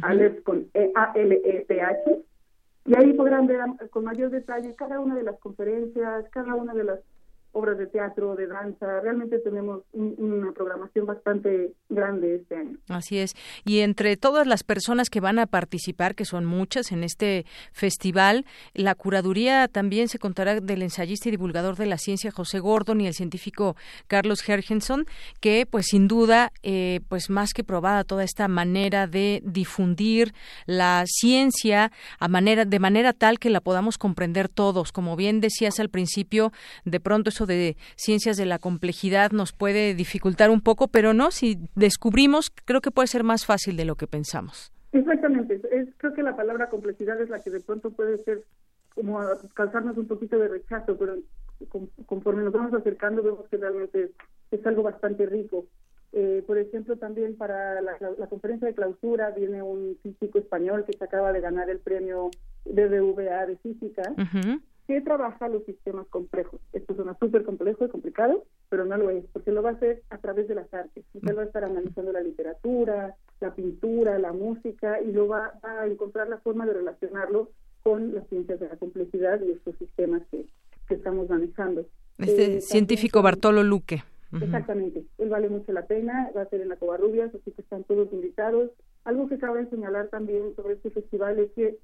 [0.00, 2.22] ALEP con e a l e p h
[2.86, 3.60] y ahí podrán ver
[3.90, 7.00] con mayor detalle cada una de las conferencias, cada una de las
[7.52, 9.00] obras de teatro, de danza.
[9.00, 12.78] Realmente tenemos una programación bastante grande este año.
[12.88, 13.34] Así es.
[13.64, 18.44] Y entre todas las personas que van a participar, que son muchas en este festival,
[18.74, 23.06] la curaduría también se contará del ensayista y divulgador de la ciencia José Gordon y
[23.06, 25.06] el científico Carlos Hergenson,
[25.40, 30.34] que pues sin duda, eh, pues más que probada toda esta manera de difundir
[30.66, 34.92] la ciencia a manera, de manera tal que la podamos comprender todos.
[34.92, 36.52] Como bien decías al principio,
[36.84, 41.58] de pronto de ciencias de la complejidad nos puede dificultar un poco, pero no, si
[41.74, 44.72] descubrimos, creo que puede ser más fácil de lo que pensamos.
[44.92, 48.42] Exactamente, es, creo que la palabra complejidad es la que de pronto puede ser
[48.94, 49.20] como
[49.54, 51.16] causarnos un poquito de rechazo, pero
[52.06, 54.10] conforme nos vamos acercando vemos que realmente
[54.50, 55.66] es, algo bastante rico.
[56.12, 61.04] Eh, por ejemplo, también para la, conferencia de clausura viene un físico español que se
[61.04, 62.30] acaba de ganar el premio
[62.64, 64.14] BBVA de física
[64.88, 66.62] que trabaja los sistemas complejos.
[66.72, 70.02] Esto suena súper complejo y complicado, pero no lo es, porque lo va a hacer
[70.08, 71.04] a través de las artes.
[71.12, 75.86] Usted va a estar analizando la literatura, la pintura, la música, y lo va a
[75.86, 77.50] encontrar la forma de relacionarlo
[77.82, 80.46] con las ciencias de la complejidad y estos sistemas que,
[80.88, 81.84] estamos manejando.
[82.16, 84.02] Este eh, científico Bartolo Luque.
[84.40, 87.84] Exactamente, él vale mucho la pena, va a ser en la Covarrubias, así que están
[87.84, 88.70] todos invitados.
[89.04, 91.78] Algo que cabe señalar también sobre este festival es que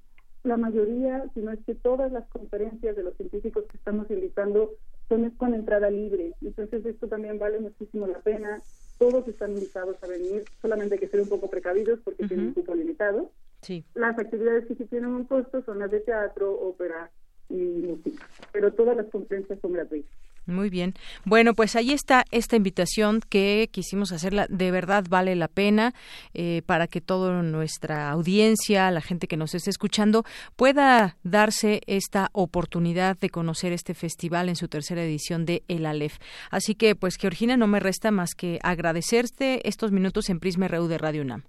[0.45, 4.71] la mayoría, si no es que todas las conferencias de los científicos que estamos invitando
[5.09, 6.33] son con entrada libre.
[6.41, 8.61] Entonces esto también vale muchísimo la pena.
[8.97, 12.53] Todos están invitados a venir, solamente hay que ser un poco precavidos porque tienen un
[12.53, 13.31] cupo limitado.
[13.61, 13.83] Sí.
[13.93, 17.11] Las actividades que sí tienen un costo son las de teatro, ópera
[17.49, 20.11] y música, pero todas las conferencias son gratuitas.
[20.47, 20.93] Muy bien.
[21.25, 24.45] Bueno, pues ahí está esta invitación que quisimos hacerla.
[24.49, 25.93] De verdad vale la pena
[26.33, 30.23] eh, para que toda nuestra audiencia, la gente que nos esté escuchando,
[30.55, 36.19] pueda darse esta oportunidad de conocer este festival en su tercera edición de El Alef.
[36.51, 40.87] Así que, pues, Georgina, no me resta más que agradecerte estos minutos en Prisma RU
[40.87, 41.43] de Radio UNAM.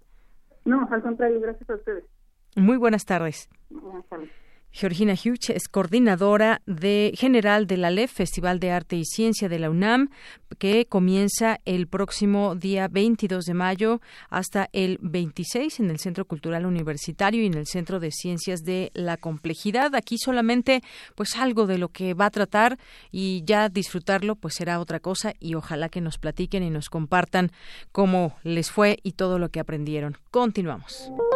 [0.65, 2.05] No, al contrario, gracias a ustedes.
[2.57, 3.49] Muy buenas tardes.
[3.69, 4.46] Buenas tardes.
[4.77, 9.59] Georgina Hughes es coordinadora de general de la LEF, Festival de Arte y Ciencia de
[9.59, 10.11] la UNAM,
[10.59, 16.67] que comienza el próximo día 22 de mayo hasta el 26 en el Centro Cultural
[16.67, 19.95] Universitario y en el Centro de Ciencias de la Complejidad.
[19.95, 20.83] Aquí solamente
[21.15, 22.79] pues algo de lo que va a tratar
[23.11, 27.51] y ya disfrutarlo pues será otra cosa y ojalá que nos platiquen y nos compartan
[27.93, 30.19] cómo les fue y todo lo que aprendieron.
[30.31, 31.11] Continuamos.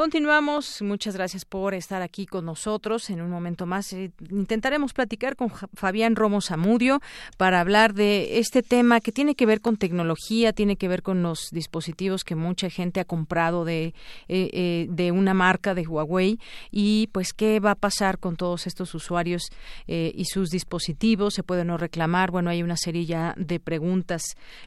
[0.00, 0.80] Continuamos.
[0.80, 3.10] Muchas gracias por estar aquí con nosotros.
[3.10, 7.02] En un momento más eh, intentaremos platicar con Fabián Romo Zamudio
[7.36, 11.22] para hablar de este tema que tiene que ver con tecnología, tiene que ver con
[11.22, 13.92] los dispositivos que mucha gente ha comprado de,
[14.28, 16.38] eh, eh, de una marca de Huawei
[16.70, 19.50] y pues qué va a pasar con todos estos usuarios
[19.86, 21.34] y sus dispositivos.
[21.34, 22.30] Se puede no reclamar.
[22.30, 24.22] Bueno, hay una serie de preguntas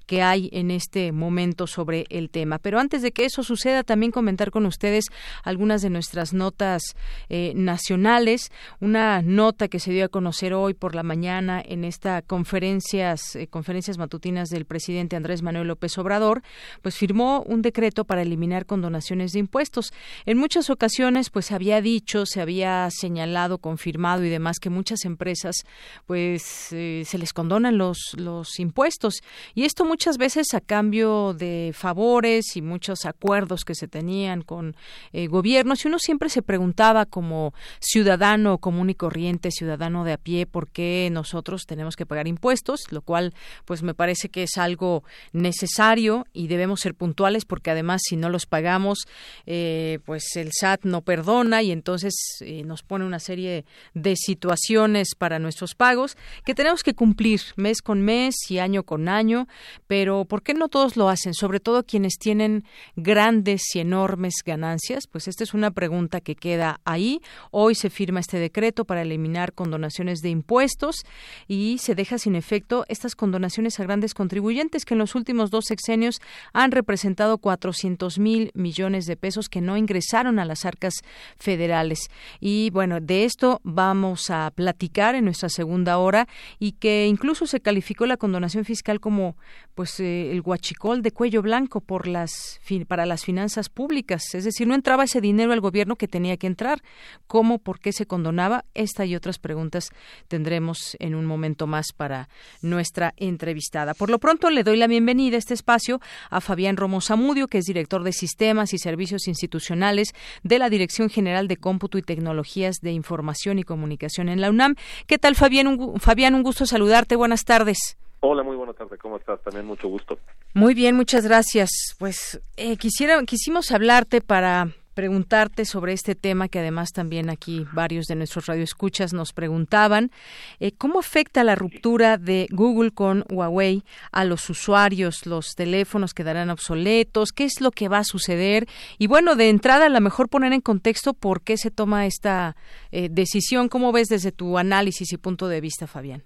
[0.05, 2.59] que hay en este momento sobre el tema.
[2.59, 5.05] Pero antes de que eso suceda, también comentar con ustedes
[5.43, 6.81] algunas de nuestras notas
[7.29, 8.51] eh, nacionales.
[8.79, 13.47] Una nota que se dio a conocer hoy por la mañana en esta conferencias, eh,
[13.47, 16.41] conferencias matutinas del presidente Andrés Manuel López Obrador,
[16.81, 19.93] pues firmó un decreto para eliminar condonaciones de impuestos.
[20.25, 25.05] En muchas ocasiones, pues se había dicho, se había señalado, confirmado y demás que muchas
[25.05, 25.63] empresas,
[26.05, 29.21] pues eh, se les condonan los, los impuestos.
[29.55, 34.75] Y esto muchas veces a cambio de favores y muchos acuerdos que se tenían con
[35.11, 40.17] eh, gobiernos y uno siempre se preguntaba como ciudadano común y corriente, ciudadano de a
[40.17, 43.33] pie, por qué nosotros tenemos que pagar impuestos, lo cual
[43.65, 48.29] pues me parece que es algo necesario y debemos ser puntuales porque además si no
[48.29, 49.07] los pagamos
[49.45, 55.15] eh, pues el SAT no perdona y entonces eh, nos pone una serie de situaciones
[55.17, 59.47] para nuestros pagos que tenemos que cumplir mes con mes y año con año,
[59.87, 61.33] pero ¿por qué no todos lo hacen?
[61.33, 66.79] Sobre todo quienes tienen grandes y enormes ganancias, pues esta es una pregunta que queda
[66.85, 67.19] ahí.
[67.51, 71.03] Hoy se firma este decreto para eliminar condonaciones de impuestos
[71.47, 75.65] y se deja sin efecto estas condonaciones a grandes contribuyentes que en los últimos dos
[75.65, 76.21] sexenios
[76.53, 80.93] han representado 400 mil millones de pesos que no ingresaron a las arcas
[81.37, 82.09] federales.
[82.39, 86.27] Y bueno, de esto vamos a platicar en nuestra segunda hora
[86.59, 89.35] y que incluso se calificó la condonación fiscal como
[89.73, 94.67] pues eh, el guachicol de cuello blanco por las para las finanzas públicas, es decir,
[94.67, 96.81] no entraba ese dinero al gobierno que tenía que entrar.
[97.25, 98.65] ¿Cómo, por qué se condonaba?
[98.73, 99.91] Esta y otras preguntas
[100.27, 102.27] tendremos en un momento más para
[102.61, 103.93] nuestra entrevistada.
[103.93, 107.59] Por lo pronto le doy la bienvenida a este espacio a Fabián Romo Zamudio, que
[107.59, 110.09] es director de Sistemas y Servicios Institucionales
[110.43, 114.75] de la Dirección General de Cómputo y Tecnologías de Información y Comunicación en la UNAM.
[115.07, 115.79] ¿Qué tal, Fabián?
[116.01, 117.15] Fabián, un gusto saludarte.
[117.15, 117.95] Buenas tardes.
[118.19, 118.99] Hola, muy buenas tardes.
[118.99, 119.41] ¿Cómo estás?
[119.43, 120.17] También mucho gusto.
[120.53, 121.69] Muy bien, muchas gracias.
[121.97, 128.05] Pues eh, quisiera, quisimos hablarte para preguntarte sobre este tema que además también aquí varios
[128.05, 130.11] de nuestros radioescuchas nos preguntaban.
[130.59, 135.25] Eh, ¿Cómo afecta la ruptura de Google con Huawei a los usuarios?
[135.25, 137.31] ¿Los teléfonos quedarán obsoletos?
[137.31, 138.67] ¿Qué es lo que va a suceder?
[138.99, 142.55] Y bueno, de entrada, a lo mejor poner en contexto por qué se toma esta
[142.91, 143.69] eh, decisión.
[143.69, 146.23] ¿Cómo ves desde tu análisis y punto de vista, Fabián?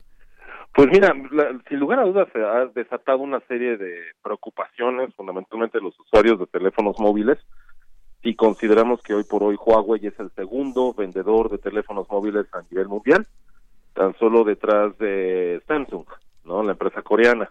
[0.77, 1.11] Pues mira,
[1.67, 6.45] sin lugar a dudas se ha desatado una serie de preocupaciones, fundamentalmente los usuarios de
[6.45, 7.39] teléfonos móviles,
[8.21, 12.61] si consideramos que hoy por hoy Huawei es el segundo vendedor de teléfonos móviles a
[12.69, 13.25] nivel mundial,
[13.95, 16.05] tan solo detrás de Samsung,
[16.45, 16.61] ¿no?
[16.61, 17.49] La empresa coreana.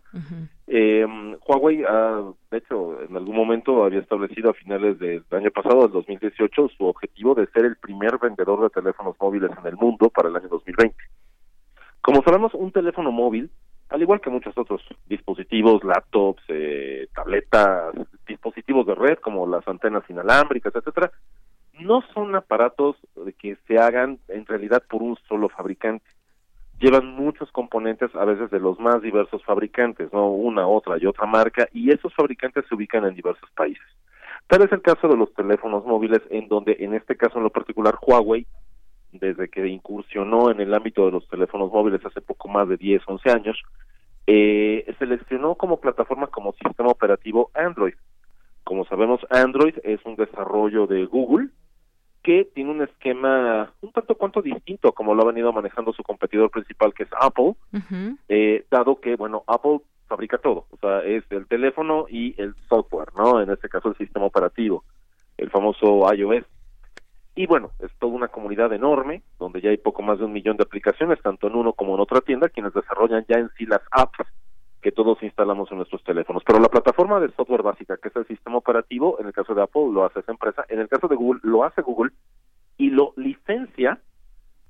[0.68, 1.04] eh,
[1.48, 5.90] Huawei, ha, de hecho, en algún momento había establecido a finales del año pasado, del
[5.90, 10.28] 2018, su objetivo de ser el primer vendedor de teléfonos móviles en el mundo para
[10.28, 10.94] el año 2020.
[12.06, 13.50] Como sabemos, un teléfono móvil,
[13.88, 17.92] al igual que muchos otros dispositivos, laptops, eh, tabletas,
[18.28, 21.10] dispositivos de red como las antenas inalámbricas, etcétera,
[21.80, 22.94] no son aparatos
[23.40, 26.06] que se hagan en realidad por un solo fabricante.
[26.78, 31.26] Llevan muchos componentes, a veces de los más diversos fabricantes, no una, otra y otra
[31.26, 33.82] marca, y esos fabricantes se ubican en diversos países.
[34.46, 37.50] Tal es el caso de los teléfonos móviles, en donde en este caso en lo
[37.50, 38.46] particular Huawei
[39.18, 43.02] desde que incursionó en el ámbito de los teléfonos móviles hace poco más de 10,
[43.06, 43.62] 11 años,
[44.26, 47.94] eh, seleccionó como plataforma, como sistema operativo Android.
[48.64, 51.48] Como sabemos, Android es un desarrollo de Google
[52.26, 56.50] que tiene un esquema un tanto cuanto distinto como lo ha venido manejando su competidor
[56.50, 57.54] principal que es Apple,
[58.28, 63.10] eh, dado que, bueno, Apple fabrica todo, o sea, es el teléfono y el software,
[63.16, 63.40] ¿no?
[63.40, 64.82] En este caso el sistema operativo,
[65.38, 66.44] el famoso iOS.
[67.38, 70.56] Y bueno, es toda una comunidad enorme, donde ya hay poco más de un millón
[70.56, 73.82] de aplicaciones, tanto en uno como en otra tienda, quienes desarrollan ya en sí las
[73.90, 74.26] apps
[74.80, 76.42] que todos instalamos en nuestros teléfonos.
[76.46, 79.62] Pero la plataforma de software básica, que es el sistema operativo, en el caso de
[79.62, 82.12] Apple lo hace esa empresa, en el caso de Google lo hace Google
[82.78, 84.00] y lo licencia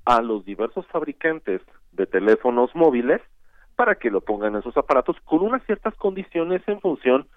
[0.03, 1.61] a los diversos fabricantes
[1.93, 3.21] de teléfonos móviles
[3.77, 7.27] para que lo pongan en sus aparatos con unas ciertas condiciones en función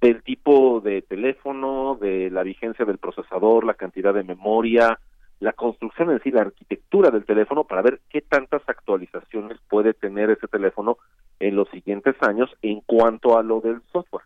[0.00, 4.98] del tipo de teléfono, de la vigencia del procesador, la cantidad de memoria,
[5.40, 10.30] la construcción en sí, la arquitectura del teléfono para ver qué tantas actualizaciones puede tener
[10.30, 10.98] ese teléfono
[11.38, 14.24] en los siguientes años en cuanto a lo del software.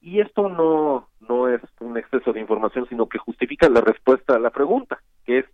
[0.00, 4.38] Y esto no, no es un exceso de información, sino que justifica la respuesta a
[4.38, 5.46] la pregunta, que es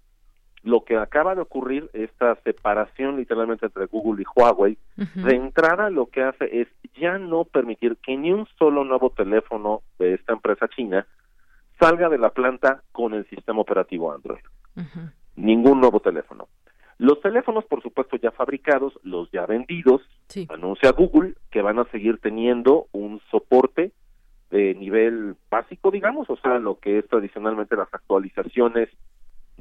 [0.65, 6.07] lo que acaba de ocurrir, esta separación literalmente entre Google y Huawei, de entrada lo
[6.07, 10.67] que hace es ya no permitir que ni un solo nuevo teléfono de esta empresa
[10.69, 11.07] china
[11.79, 14.43] salga de la planta con el sistema operativo Android.
[15.37, 16.49] Ningún nuevo teléfono.
[16.97, 20.01] Los teléfonos, por supuesto, ya fabricados, los ya vendidos,
[20.49, 23.93] anuncia Google que van a seguir teniendo un soporte
[24.51, 28.89] de nivel básico, digamos, o sea, lo que es tradicionalmente las actualizaciones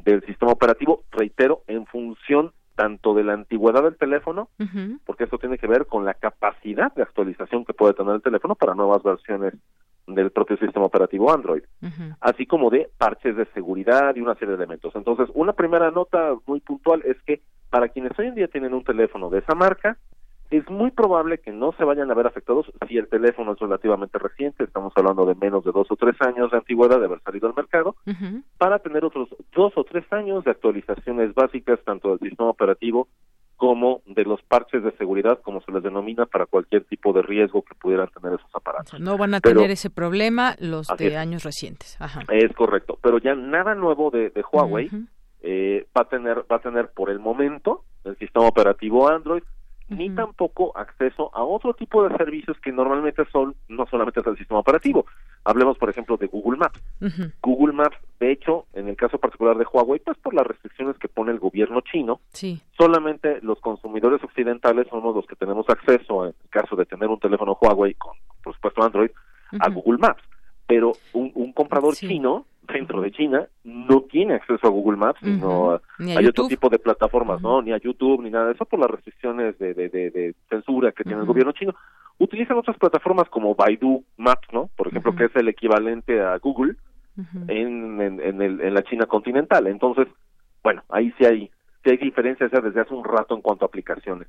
[0.03, 4.49] del sistema operativo, reitero, en función tanto de la antigüedad del teléfono,
[5.05, 8.55] porque esto tiene que ver con la capacidad de actualización que puede tener el teléfono
[8.55, 9.53] para nuevas versiones
[10.07, 11.63] del propio sistema operativo Android,
[12.19, 14.95] así como de parches de seguridad y una serie de elementos.
[14.95, 18.83] Entonces, una primera nota muy puntual es que para quienes hoy en día tienen un
[18.83, 19.97] teléfono de esa marca,
[20.57, 24.19] es muy probable que no se vayan a ver afectados si el teléfono es relativamente
[24.19, 27.47] reciente, estamos hablando de menos de dos o tres años de antigüedad de haber salido
[27.47, 27.95] al mercado,
[28.59, 33.07] para tener otros dos o tres años de actualizaciones básicas tanto del sistema operativo
[33.55, 37.63] como de los parches de seguridad, como se les denomina, para cualquier tipo de riesgo
[37.63, 38.99] que pudieran tener esos aparatos.
[38.99, 41.97] no van a tener ese problema los de años recientes.
[42.29, 44.89] Es correcto, pero ya nada nuevo de, Huawei
[45.41, 49.43] eh, va a tener va a tener por el momento el sistema operativo Android
[49.89, 54.59] ni tampoco acceso a otro tipo de servicios que normalmente son no solamente el sistema
[54.59, 55.05] operativo.
[55.43, 56.79] Hablemos, por ejemplo, de Google Maps.
[57.41, 61.09] Google Maps, de hecho, en el caso particular de Huawei, pues por las restricciones que
[61.09, 62.21] pone el gobierno chino,
[62.77, 67.19] solamente los consumidores occidentales somos los que tenemos acceso, en el caso de tener un
[67.19, 68.13] teléfono Huawei con,
[68.43, 69.11] por supuesto, Android,
[69.59, 70.23] a Google Maps.
[70.65, 76.25] Pero un, comprador chino dentro de China no tiene acceso a Google Maps, no hay
[76.25, 77.61] otro tipo de plataformas, ¿no?
[77.61, 81.19] Ni a YouTube, ni nada de eso por las restricciones de, de, censura que tiene
[81.19, 81.75] el gobierno chino.
[82.19, 84.69] Utilizan otras plataformas como Baidu Maps, ¿no?
[84.75, 86.75] Por ejemplo, que es el equivalente a Google
[87.47, 89.67] en, en, el, en la China continental.
[89.67, 90.07] Entonces,
[90.63, 91.51] bueno, ahí sí hay
[91.83, 94.27] que hay diferencias ya desde hace un rato en cuanto a aplicaciones.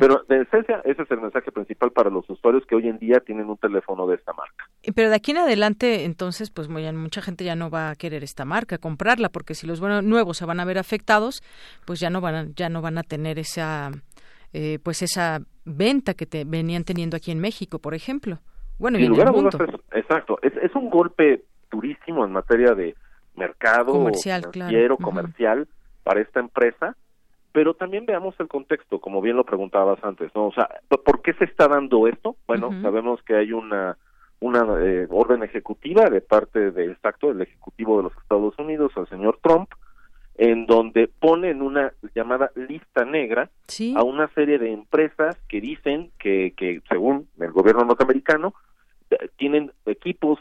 [0.00, 3.20] Pero de esencia, ese es el mensaje principal para los usuarios que hoy en día
[3.20, 4.68] tienen un teléfono de esta marca.
[4.94, 8.44] Pero de aquí en adelante, entonces, pues mucha gente ya no va a querer esta
[8.44, 11.42] marca, comprarla, porque si los nuevos se van a ver afectados,
[11.84, 13.92] pues ya no van a, ya no van a tener esa,
[14.52, 18.40] eh, pues esa venta que te venían teniendo aquí en México, por ejemplo.
[18.80, 19.50] Bueno, y en el mundo.
[19.92, 22.96] exacto, es, es un golpe durísimo en materia de
[23.36, 25.68] mercado, comercial, financiero, comercial
[26.06, 26.96] para esta empresa,
[27.50, 30.46] pero también veamos el contexto, como bien lo preguntabas antes, ¿no?
[30.46, 32.36] O sea, ¿por qué se está dando esto?
[32.46, 33.98] Bueno, sabemos que hay una
[34.38, 39.08] una eh, orden ejecutiva de parte del exacto del ejecutivo de los Estados Unidos, el
[39.08, 39.68] señor Trump,
[40.36, 43.50] en donde pone en una llamada lista negra
[43.96, 48.54] a una serie de empresas que dicen que, que según el gobierno norteamericano,
[49.10, 50.38] eh, tienen equipos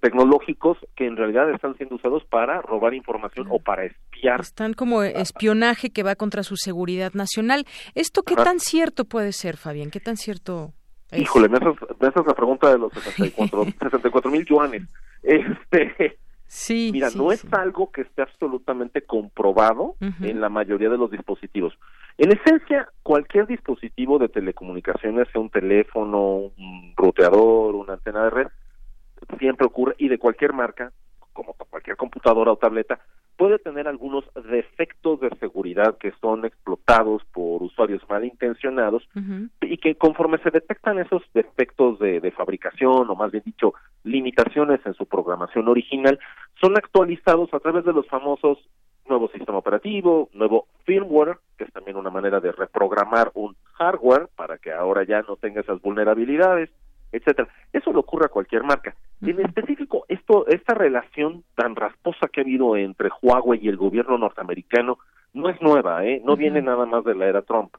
[0.00, 4.40] tecnológicos que en realidad están siendo usados para robar información o para espiar.
[4.40, 7.66] Están como espionaje que va contra su seguridad nacional.
[7.94, 9.90] ¿Esto qué tan cierto puede ser, Fabián?
[9.90, 10.72] ¿Qué tan cierto
[11.10, 11.20] es?
[11.20, 14.82] Híjole, me haces, la pregunta de los 64 mil yuanes.
[15.22, 21.10] Este, sí, mira, no es algo que esté absolutamente comprobado en la mayoría de los
[21.10, 21.78] dispositivos.
[22.18, 28.46] En esencia, cualquier dispositivo de telecomunicaciones, sea un teléfono, un roteador, una antena de red,
[29.38, 30.92] siempre ocurre y de cualquier marca,
[31.32, 32.98] como cualquier computadora o tableta,
[33.36, 39.08] puede tener algunos defectos de seguridad que son explotados por usuarios malintencionados
[39.60, 44.80] y que conforme se detectan esos defectos de, de, fabricación o más bien dicho limitaciones
[44.84, 46.18] en su programación original,
[46.60, 48.58] son actualizados a través de los famosos
[49.08, 54.58] nuevo sistema operativo, nuevo firmware, que es también una manera de reprogramar un hardware para
[54.58, 56.70] que ahora ya no tenga esas vulnerabilidades,
[57.12, 57.48] etcétera.
[57.72, 58.94] Eso le ocurre a cualquier marca.
[59.20, 64.16] En específico, esto, esta relación tan rasposa que ha habido entre Huawei y el gobierno
[64.16, 64.98] norteamericano
[65.34, 66.22] no es nueva, ¿eh?
[66.24, 67.74] No viene nada más de la era Trump,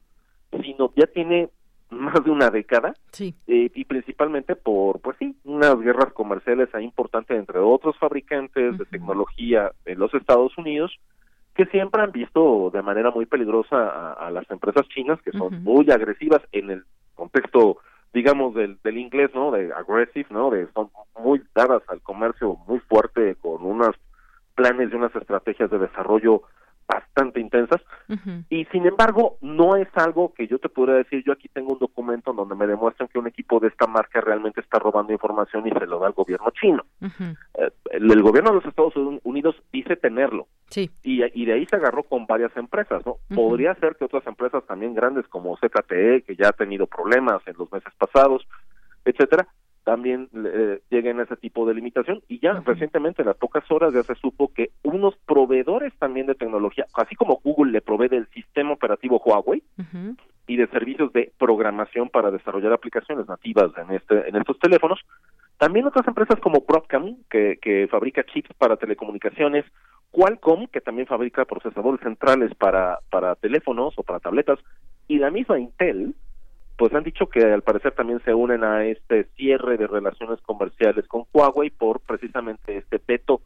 [0.62, 1.48] sino ya tiene
[1.90, 3.34] más de una década sí.
[3.46, 8.84] eh, y principalmente por, pues sí, unas guerras comerciales ahí importantes entre otros fabricantes de
[8.84, 10.96] tecnología en los Estados Unidos
[11.54, 15.90] que siempre han visto de manera muy peligrosa a, las empresas chinas que son muy
[15.90, 16.84] agresivas en el
[17.14, 17.78] contexto
[18.12, 19.50] digamos, del, del inglés, ¿no?
[19.50, 20.50] De aggressive, ¿no?
[20.50, 23.96] De son muy dadas al comercio muy fuerte con unos
[24.54, 26.42] planes y unas estrategias de desarrollo
[26.92, 27.80] bastante intensas.
[28.48, 31.78] Y sin embargo no es algo que yo te podría decir yo aquí tengo un
[31.78, 35.70] documento donde me demuestran que un equipo de esta marca realmente está robando información y
[35.70, 36.84] se lo da al gobierno chino.
[37.00, 40.46] Eh, el, gobierno de los Estados Unidos dice tenerlo.
[40.68, 40.88] Sí.
[41.02, 44.64] y, y de ahí se agarró con varias empresas no podría ser que otras empresas
[44.66, 48.46] también grandes como ZTE que ya ha tenido problemas en los meses pasados
[49.04, 49.48] etcétera
[49.84, 52.22] también eh, lleguen a ese tipo de limitación.
[52.28, 56.34] Y ya recientemente en las pocas horas ya se supo que unos proveedores también de
[56.34, 59.62] tecnología, así como Google le provee del sistema operativo Huawei
[60.48, 64.98] y de servicios de programación para desarrollar aplicaciones nativas en este en estos teléfonos,
[65.56, 69.64] también otras empresas como Broadcom que, que fabrica chips para telecomunicaciones,
[70.10, 74.58] Qualcomm que también fabrica procesadores centrales para para teléfonos o para tabletas
[75.06, 76.16] y la misma Intel
[76.76, 81.06] pues han dicho que al parecer también se unen a este cierre de relaciones comerciales
[81.06, 83.42] con Huawei por precisamente este veto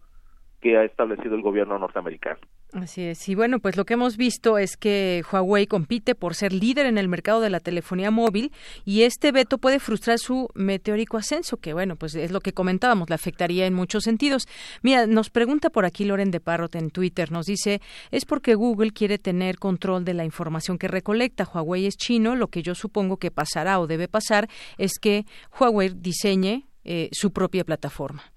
[0.65, 2.39] que ha establecido el gobierno norteamericano.
[2.73, 3.29] Así es.
[3.29, 6.97] Y bueno, pues lo que hemos visto es que Huawei compite por ser líder en
[6.97, 8.51] el mercado de la telefonía móvil
[8.87, 13.11] y este veto puede frustrar su meteórico ascenso, que bueno, pues es lo que comentábamos,
[13.11, 14.49] le afectaría en muchos sentidos.
[14.81, 18.93] Mira, nos pregunta por aquí Loren de Parrot en Twitter, nos dice, es porque Google
[18.93, 21.45] quiere tener control de la información que recolecta.
[21.45, 24.49] Huawei es chino, lo que yo supongo que pasará o debe pasar
[24.79, 25.27] es que
[25.61, 28.34] Huawei diseñe eh, su propia plataforma.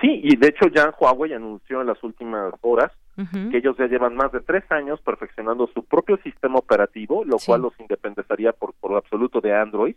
[0.00, 2.92] Sí, y de hecho ya Huawei anunció en las últimas horas
[3.50, 7.62] que ellos ya llevan más de tres años perfeccionando su propio sistema operativo, lo cual
[7.62, 9.94] los independizaría por, por absoluto de Android.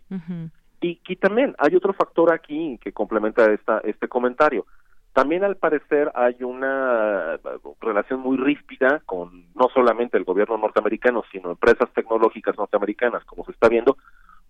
[0.82, 4.66] y, y, también hay otro factor aquí que complementa esta, este comentario.
[5.14, 7.38] También al parecer hay una
[7.80, 13.52] relación muy ríspida con no solamente el gobierno norteamericano, sino empresas tecnológicas norteamericanas, como se
[13.52, 13.96] está viendo,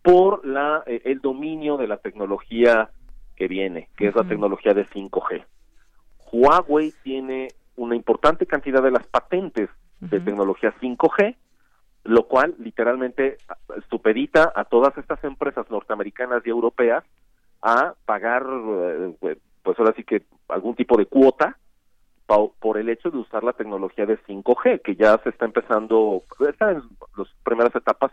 [0.02, 2.88] por la, eh, el dominio de la tecnología
[3.36, 5.44] que viene, que es la tecnología de 5G.
[6.32, 9.68] Huawei tiene una importante cantidad de las patentes
[10.00, 11.36] de tecnología 5G,
[12.04, 13.38] lo cual literalmente
[13.88, 17.04] supedita a todas estas empresas norteamericanas y europeas
[17.62, 21.56] a pagar, eh, pues ahora sí que algún tipo de cuota
[22.26, 26.72] por el hecho de usar la tecnología de 5G, que ya se está empezando, está
[26.72, 26.82] en
[27.16, 28.12] las primeras etapas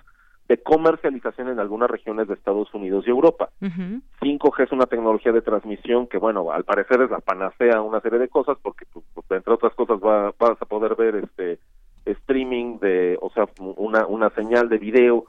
[0.51, 3.51] de comercialización en algunas regiones de Estados Unidos y Europa.
[3.61, 8.01] 5G es una tecnología de transmisión que, bueno, al parecer es la panacea a una
[8.01, 11.59] serie de cosas porque, pues, pues, entre otras cosas, va, vas a poder ver este
[12.03, 13.45] streaming de, o sea,
[13.77, 15.23] una, una señal de video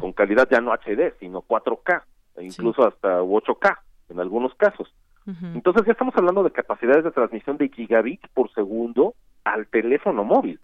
[0.00, 2.02] con calidad ya no HD, sino 4K,
[2.38, 4.92] e incluso hasta 8K en algunos casos.
[5.54, 9.14] Entonces ya estamos hablando de capacidades de transmisión de gigabit por segundo
[9.44, 10.58] al teléfono móvil.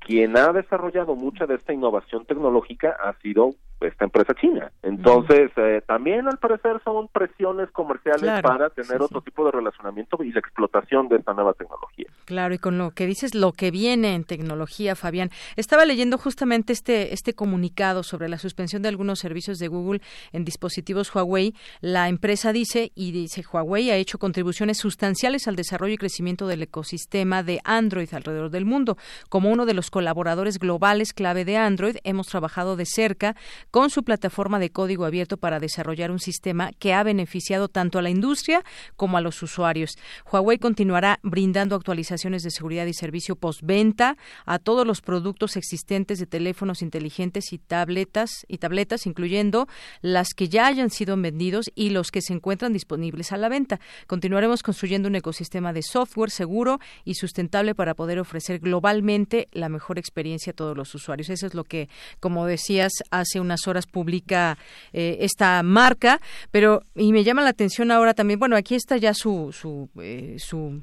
[0.00, 4.70] Quien ha desarrollado mucha de esta innovación tecnológica ha sido esta empresa china.
[4.82, 10.32] Entonces, eh, también al parecer son presiones comerciales para tener otro tipo de relacionamiento y
[10.32, 12.06] la explotación de esta nueva tecnología.
[12.24, 15.30] Claro, y con lo que dices, lo que viene en tecnología, Fabián.
[15.56, 20.00] Estaba leyendo justamente este, este comunicado sobre la suspensión de algunos servicios de Google
[20.32, 21.54] en dispositivos Huawei.
[21.80, 26.62] La empresa dice, y dice, Huawei ha hecho contribuciones sustanciales al desarrollo y crecimiento del
[26.62, 28.96] ecosistema de Android alrededor del mundo.
[29.28, 33.36] Como uno de los colaboradores globales clave de Android, hemos trabajado de cerca
[33.70, 38.02] con su plataforma de código abierto para desarrollar un sistema que ha beneficiado tanto a
[38.02, 38.64] la industria
[38.96, 39.96] como a los usuarios.
[40.30, 44.16] Huawei continuará brindando actualizaciones de seguridad y servicio postventa
[44.46, 49.68] a todos los productos existentes de teléfonos inteligentes y tabletas y tabletas, incluyendo
[50.00, 53.80] las que ya hayan sido vendidos y los que se encuentran disponibles a la venta.
[54.06, 59.98] Continuaremos construyendo un ecosistema de software seguro y sustentable para poder ofrecer globalmente la mejor
[59.98, 61.30] experiencia a todos los usuarios.
[61.30, 61.88] Eso es lo que,
[62.20, 64.58] como decías, hace unas horas publica
[64.92, 69.14] eh, esta marca, pero y me llama la atención ahora también, bueno, aquí está ya
[69.14, 70.82] su su, eh, su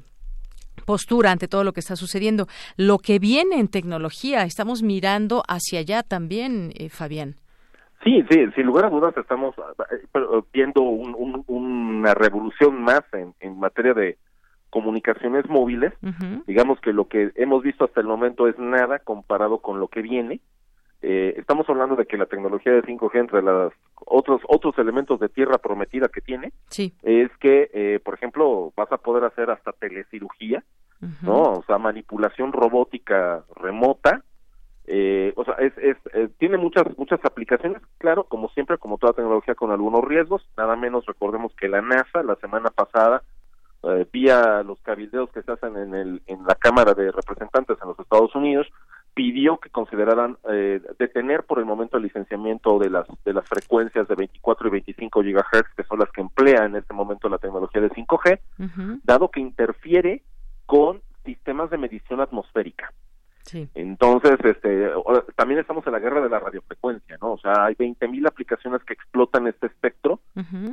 [0.84, 2.46] postura ante todo lo que está sucediendo.
[2.76, 7.36] Lo que viene en tecnología, estamos mirando hacia allá también, eh, Fabián.
[8.04, 9.56] Sí, sí, sin lugar a dudas estamos
[10.52, 14.16] viendo una revolución más en, en materia de
[14.70, 15.92] comunicaciones móviles.
[16.46, 20.02] Digamos que lo que hemos visto hasta el momento es nada comparado con lo que
[20.02, 20.40] viene.
[21.00, 23.72] Eh, estamos hablando de que la tecnología de 5G entre los
[24.04, 26.52] otros otros elementos de tierra prometida que tiene
[27.04, 30.64] es que eh, por ejemplo vas a poder hacer hasta telecirugía
[31.22, 34.24] no o sea manipulación robótica remota
[34.88, 35.96] eh, o sea es, es
[36.38, 40.48] tiene muchas muchas aplicaciones claro como siempre como toda tecnología con algunos riesgos.
[40.56, 43.22] Nada menos recordemos que la NASA la semana pasada
[44.10, 47.98] vía los cabildeos que se hacen en el en la Cámara de Representantes en los
[48.00, 48.66] Estados Unidos
[49.18, 54.06] pidió que consideraran eh, detener por el momento el licenciamiento de las de las frecuencias
[54.06, 57.80] de 24 y 25 gigahertz que son las que emplea en este momento la tecnología
[57.80, 60.22] de 5G, dado que interfiere
[60.66, 62.92] con sistemas de medición atmosférica.
[63.74, 64.90] Entonces, este,
[65.34, 67.32] también estamos en la guerra de la radiofrecuencia, ¿no?
[67.32, 70.20] O sea, hay 20.000 aplicaciones que explotan este espectro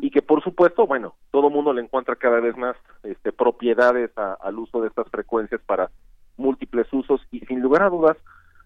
[0.01, 4.59] y que, por supuesto, bueno, todo mundo le encuentra cada vez más este, propiedades al
[4.59, 5.89] uso de estas frecuencias para
[6.37, 8.17] múltiples usos y, sin lugar a dudas,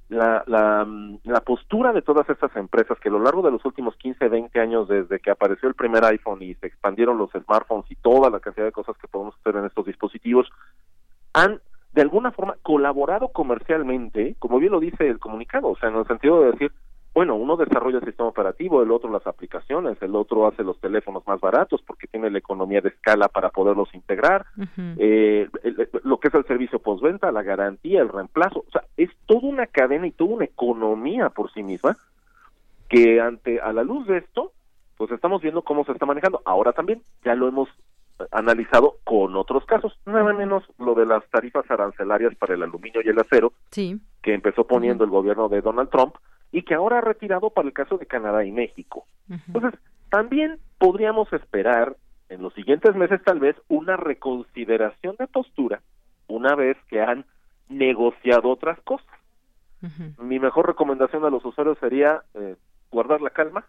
[0.10, 0.88] la, la,
[1.24, 4.60] la, postura de todas estas empresas que a lo largo de los últimos 15, 20
[4.60, 8.40] años desde que apareció el primer iPhone y se expandieron los smartphones y toda la
[8.40, 10.50] cantidad de cosas que podemos hacer en estos dispositivos,
[11.34, 11.62] han
[11.94, 16.08] de alguna forma colaborado comercialmente, como bien lo dice el comunicado, o sea, en el
[16.08, 16.72] sentido de decir,
[17.20, 21.28] bueno, uno desarrolla el sistema operativo, el otro las aplicaciones, el otro hace los teléfonos
[21.28, 24.46] más baratos porque tiene la economía de escala para poderlos integrar,
[24.98, 25.50] eh,
[26.06, 29.68] lo que es el servicio postventa, la garantía, el reemplazo, o sea, es toda una
[29.68, 31.98] cadena y toda una economía por sí misma
[32.88, 34.54] que ante a la luz de esto,
[34.96, 36.42] pues estamos viendo cómo se está manejando.
[36.46, 37.68] Ahora también ya lo hemos
[38.32, 43.10] analizado con otros casos, nada menos lo de las tarifas arancelarias para el aluminio y
[43.10, 43.52] el acero,
[44.22, 46.16] que empezó poniendo el gobierno de Donald Trump
[46.52, 49.06] y que ahora ha retirado para el caso de Canadá y México.
[49.30, 49.80] Entonces,
[50.10, 51.96] también podríamos esperar
[52.30, 55.82] en los siguientes meses tal vez una reconsideración de postura
[56.28, 57.26] una vez que han
[57.68, 59.08] negociado otras cosas.
[60.18, 62.56] Mi mejor recomendación a los usuarios sería eh,
[62.92, 63.66] guardar la calma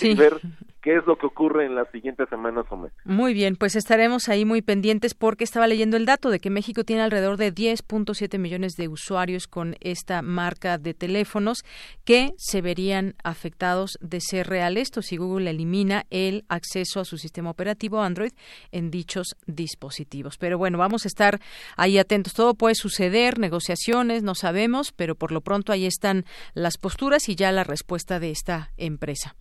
[0.00, 0.34] y ver
[0.84, 2.98] qué es lo que ocurre en las siguientes semanas o meses.
[3.06, 6.84] Muy bien, pues estaremos ahí muy pendientes porque estaba leyendo el dato de que México
[6.84, 11.64] tiene alrededor de 10.7 millones de usuarios con esta marca de teléfonos
[12.04, 17.16] que se verían afectados de ser real esto si Google elimina el acceso a su
[17.16, 18.32] sistema operativo Android
[18.70, 20.36] en dichos dispositivos.
[20.36, 21.40] Pero bueno, vamos a estar
[21.78, 22.34] ahí atentos.
[22.34, 27.36] Todo puede suceder, negociaciones, no sabemos, pero por lo pronto ahí están las posturas y
[27.36, 29.34] ya la respuesta de esta empresa.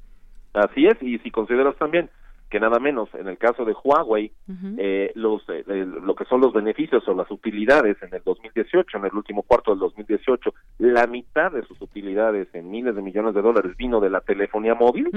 [0.54, 2.10] Así es, y si consideras también
[2.54, 4.32] que nada menos en el caso de Huawei,
[4.78, 9.06] eh, los, eh, lo que son los beneficios o las utilidades en el 2018, en
[9.06, 13.42] el último cuarto del 2018, la mitad de sus utilidades en miles de millones de
[13.42, 15.10] dólares vino de la telefonía móvil,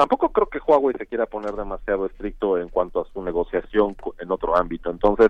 [0.00, 4.32] tampoco creo que Huawei se quiera poner demasiado estricto en cuanto a su negociación en
[4.32, 4.90] otro ámbito.
[4.90, 5.28] Entonces,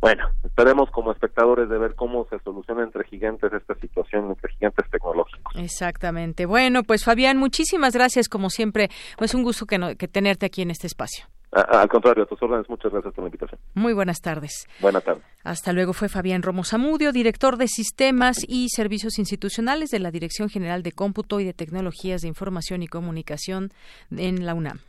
[0.00, 4.88] bueno, esperemos como espectadores de ver cómo se soluciona entre gigantes esta situación, entre gigantes
[4.90, 5.54] tecnológicos.
[5.56, 6.46] Exactamente.
[6.46, 8.88] Bueno, pues Fabián, muchísimas gracias como siempre.
[9.20, 11.26] Es un gusto que, que tenerte aquí en este espacio.
[11.56, 13.58] Al contrario, a tus órdenes, muchas gracias por la invitación.
[13.74, 14.68] Muy buenas tardes.
[14.80, 15.24] Buenas tardes.
[15.42, 20.50] Hasta luego fue Fabián Romo Zamudio, director de Sistemas y Servicios Institucionales de la Dirección
[20.50, 23.72] General de Cómputo y de Tecnologías de Información y Comunicación
[24.14, 24.80] en la UNAM.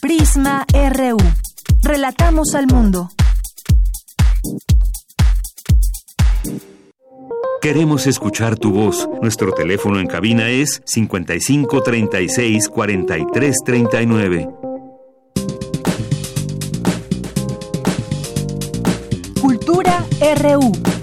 [0.00, 1.18] Prisma RU.
[1.82, 3.08] Relatamos al mundo.
[7.60, 9.08] Queremos escuchar tu voz.
[9.20, 14.67] Nuestro teléfono en cabina es 55 36 43 39.
[20.28, 20.97] RU.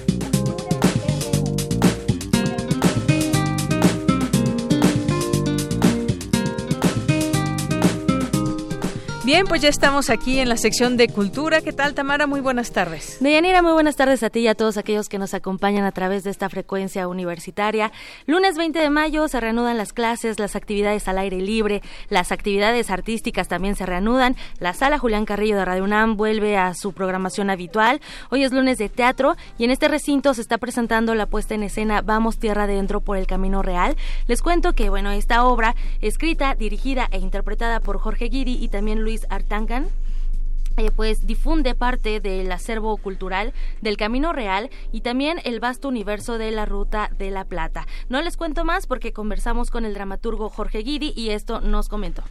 [9.26, 11.62] Bien, pues ya estamos aquí en la sección de cultura.
[11.62, 12.28] ¿Qué tal, Tamara?
[12.28, 13.18] Muy buenas tardes.
[13.22, 16.24] Deyanira, muy buenas tardes a ti y a todos aquellos que nos acompañan a través
[16.24, 17.92] de esta frecuencia universitaria.
[18.28, 22.92] Lunes 20 de mayo se reanudan las clases, las actividades al aire libre, las actividades
[22.92, 24.36] artísticas también se reanudan.
[24.60, 28.02] La sala Julián Carrillo de Radio UNAM vuelve a su programación habitual.
[28.30, 31.64] Hoy es lunes de teatro y en este recinto se está presentando la puesta en
[31.64, 33.96] escena Vamos Tierra Adentro por el Camino Real.
[34.28, 39.02] Les cuento que, bueno, esta obra, escrita, dirigida e interpretada por Jorge Guiri y también
[39.02, 39.88] Luis Artangan
[40.78, 46.38] eh, pues difunde parte del acervo cultural del Camino Real y también el vasto universo
[46.38, 47.88] de la Ruta de la Plata.
[48.10, 52.24] No les cuento más porque conversamos con el dramaturgo Jorge Guidi y esto nos comentó.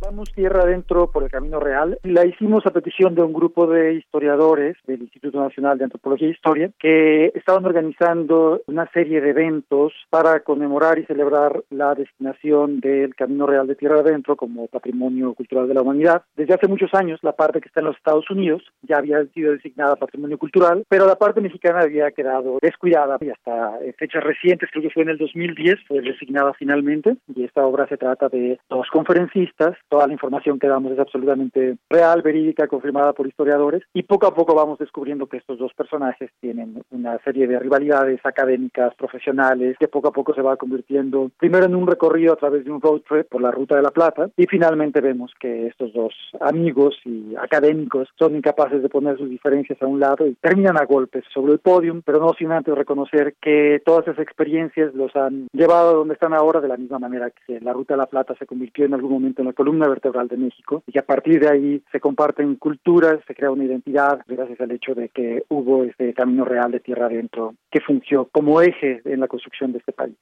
[0.00, 1.98] Vamos tierra adentro por el Camino Real.
[2.04, 6.30] La hicimos a petición de un grupo de historiadores del Instituto Nacional de Antropología e
[6.30, 13.16] Historia que estaban organizando una serie de eventos para conmemorar y celebrar la destinación del
[13.16, 16.22] Camino Real de Tierra Adentro como patrimonio cultural de la humanidad.
[16.36, 19.50] Desde hace muchos años, la parte que está en los Estados Unidos ya había sido
[19.50, 24.84] designada patrimonio cultural, pero la parte mexicana había quedado descuidada y hasta fechas recientes, creo
[24.84, 27.16] que fue en el 2010, fue designada finalmente.
[27.34, 31.76] Y esta obra se trata de dos conferencistas toda la información que damos es absolutamente
[31.88, 36.30] real, verídica, confirmada por historiadores y poco a poco vamos descubriendo que estos dos personajes
[36.40, 41.66] tienen una serie de rivalidades académicas, profesionales, que poco a poco se va convirtiendo primero
[41.66, 44.30] en un recorrido a través de un road trip por la Ruta de la Plata
[44.36, 49.80] y finalmente vemos que estos dos amigos y académicos son incapaces de poner sus diferencias
[49.82, 53.34] a un lado y terminan a golpes sobre el podium, pero no sin antes reconocer
[53.40, 57.30] que todas esas experiencias los han llevado a donde están ahora de la misma manera
[57.30, 60.26] que la Ruta de la Plata se convirtió en algún momento en la columna vertebral
[60.28, 64.60] de México y a partir de ahí se comparten culturas, se crea una identidad gracias
[64.60, 69.00] al hecho de que hubo este camino real de tierra adentro que funcionó como eje
[69.04, 70.16] en la construcción de este país.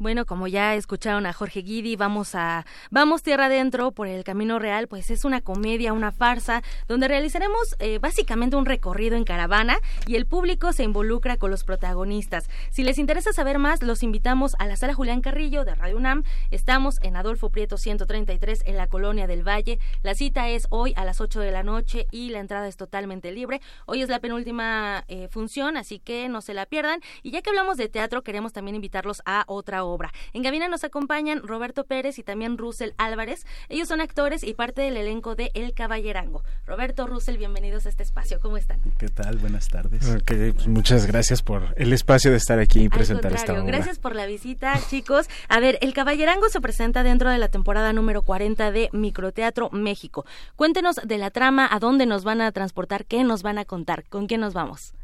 [0.00, 4.58] Bueno, como ya escucharon a Jorge Guidi, vamos a Vamos Tierra Adentro por el Camino
[4.58, 9.78] Real, pues es una comedia, una farsa, donde realizaremos eh, básicamente un recorrido en caravana
[10.06, 12.48] y el público se involucra con los protagonistas.
[12.70, 16.24] Si les interesa saber más, los invitamos a la sala Julián Carrillo de Radio UNAM.
[16.50, 19.80] Estamos en Adolfo Prieto 133 en la Colonia del Valle.
[20.02, 23.32] La cita es hoy a las 8 de la noche y la entrada es totalmente
[23.32, 23.60] libre.
[23.84, 27.00] Hoy es la penúltima eh, función, así que no se la pierdan.
[27.22, 30.12] Y ya que hablamos de teatro, queremos también invitarlos a otra obra.
[30.32, 33.46] En Gabina nos acompañan Roberto Pérez y también Russell Álvarez.
[33.68, 36.42] Ellos son actores y parte del elenco de El Caballerango.
[36.66, 38.40] Roberto, Russell, bienvenidos a este espacio.
[38.40, 38.80] ¿Cómo están?
[38.98, 39.38] ¿Qué tal?
[39.38, 40.04] Buenas tardes.
[40.26, 43.64] Pues muchas gracias por el espacio de estar aquí y presentar esta obra.
[43.64, 45.28] Gracias por la visita, chicos.
[45.48, 50.24] A ver, El Caballerango se presenta dentro de la temporada número 40 de Microteatro México.
[50.56, 54.04] Cuéntenos de la trama, a dónde nos van a transportar, qué nos van a contar,
[54.08, 54.94] con quién nos vamos.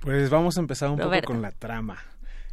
[0.00, 1.98] Pues vamos a empezar un poco con la trama.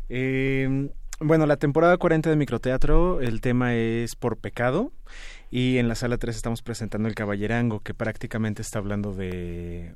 [0.10, 0.90] Eh,
[1.24, 4.92] bueno, la temporada 40 de Microteatro, el tema es Por Pecado.
[5.50, 9.94] Y en la sala 3 estamos presentando El Caballerango, que prácticamente está hablando de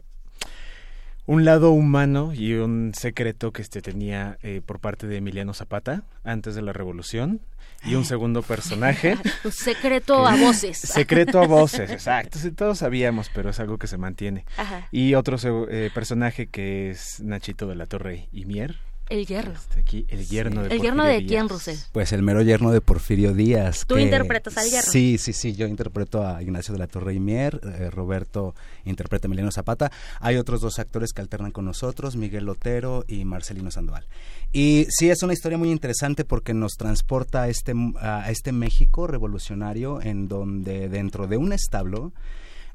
[1.28, 6.04] un lado humano y un secreto que este tenía eh, por parte de Emiliano Zapata
[6.24, 7.42] antes de la revolución
[7.84, 9.18] y un segundo personaje.
[9.52, 10.78] secreto a voces.
[10.80, 12.40] Secreto a voces, exacto.
[12.56, 14.46] todos sabíamos, pero es algo que se mantiene.
[14.92, 15.38] Y otro
[15.70, 18.78] eh, personaje que es Nachito de la Torre y Mier,
[19.10, 19.54] el yerno.
[19.54, 21.78] Este, aquí, el yerno de ¿El yerno de quién, Rusel?
[21.92, 23.86] Pues el mero yerno de Porfirio Díaz.
[23.88, 24.92] ¿Tú interpretas al yerno?
[24.92, 25.54] Sí, sí, sí.
[25.54, 28.56] Yo interpreto a Ignacio de la Torre y Mier, eh, Roberto
[28.86, 29.92] interpreta a Emiliano Zapata.
[30.20, 34.06] Hay otros dos actores que alternan con nosotros, Miguel Otero y Marcelino Sandoval.
[34.52, 39.08] Y sí, es una historia muy interesante porque nos transporta a este, a este México
[39.08, 42.14] revolucionario en donde dentro de un establo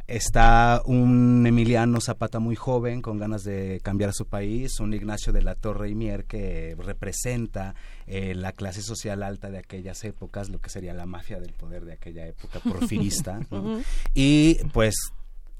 [0.07, 5.43] Está un Emiliano Zapata muy joven con ganas de cambiar su país, un Ignacio de
[5.43, 7.75] la Torre y Mier que representa
[8.07, 11.85] eh, la clase social alta de aquellas épocas, lo que sería la mafia del poder
[11.85, 13.41] de aquella época porfirista,
[14.15, 14.95] y pues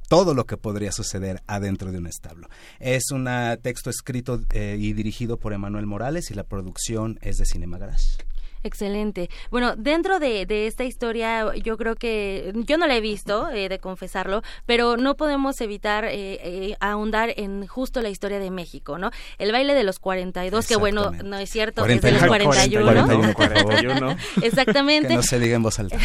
[0.09, 2.49] todo lo que podría suceder adentro de un establo.
[2.81, 3.29] Es un
[3.63, 8.19] texto escrito eh, y dirigido por Emanuel Morales y la producción es de Cinema Garage.
[8.65, 9.29] Excelente.
[9.51, 13.79] Bueno, dentro de, esta historia, yo creo que yo no la he visto, eh, de
[13.79, 19.11] confesarlo, pero no podemos evitar eh, eh, ahondar en justo la historia de México, ¿no?
[19.39, 22.85] El baile de los 42, que bueno, no es cierto, es de los 41.
[22.85, 24.17] 41, 41.
[24.43, 25.09] Exactamente.
[25.09, 25.99] Que no se diga en voz alta.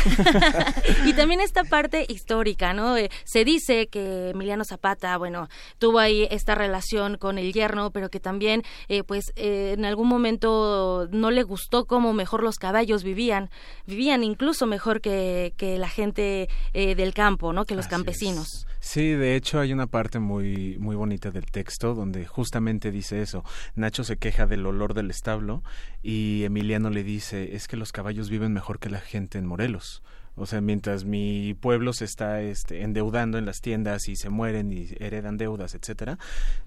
[1.05, 2.95] y también esta parte histórica, ¿no?
[3.25, 8.19] se dice que Emiliano Zapata, bueno, tuvo ahí esta relación con el yerno, pero que
[8.19, 8.63] también,
[9.05, 13.49] pues, en algún momento no le gustó como mejor los caballos vivían,
[13.85, 17.65] vivían incluso mejor que, que la gente eh, del campo, ¿no?
[17.65, 18.65] Que los campesinos.
[18.79, 23.43] Sí, de hecho hay una parte muy muy bonita del texto donde justamente dice eso.
[23.75, 25.61] Nacho se queja del olor del establo
[26.01, 30.01] y Emiliano le dice, "Es que los caballos viven mejor que la gente en Morelos."
[30.37, 34.71] O sea, mientras mi pueblo se está este, endeudando en las tiendas y se mueren
[34.71, 36.19] y heredan deudas, etcétera,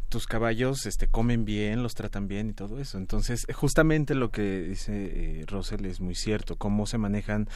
[0.09, 2.99] tus caballos este, comen bien, los tratan bien y todo eso.
[2.99, 6.57] Entonces, justamente lo que dice eh, Russell es muy cierto.
[6.57, 7.49] Cómo se manejan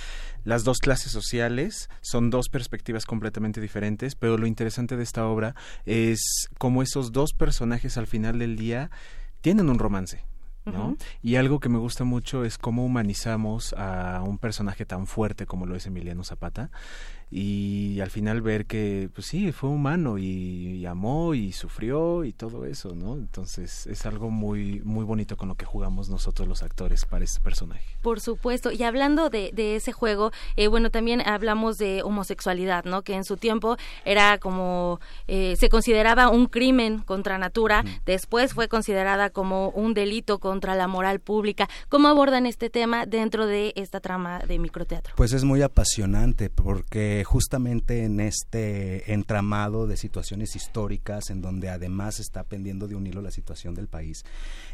[0.45, 5.57] las dos clases sociales son dos perspectivas completamente diferentes, pero lo interesante de esta obra
[5.85, 8.91] es cómo esos dos personajes al final del día
[9.41, 10.25] tienen un romance.
[11.23, 15.67] Y algo que me gusta mucho es cómo humanizamos a un personaje tan fuerte como
[15.67, 16.71] lo es Emiliano Zapata
[17.31, 22.67] y al final ver que pues sí fue humano y, amó y sufrió y todo
[22.67, 27.07] eso no entonces es algo muy muy bonito con lo que jugamos nosotros los actores
[27.07, 27.83] para ese personaje.
[28.03, 28.71] Por supuesto.
[28.71, 33.25] Y hablando de, de ese juego eh, bueno también hablamos de homosexualidad no que en
[33.25, 39.71] su tiempo era como eh, se consideraba un crimen contra natura después fue considerada como
[39.71, 44.59] un delito contra la moral pública cómo abordan este tema dentro de esta trama de
[44.59, 51.69] microteatro pues es muy apasionante porque justamente en este entramado de situaciones históricas en donde
[51.69, 54.25] además está pendiendo de un hilo la situación del país,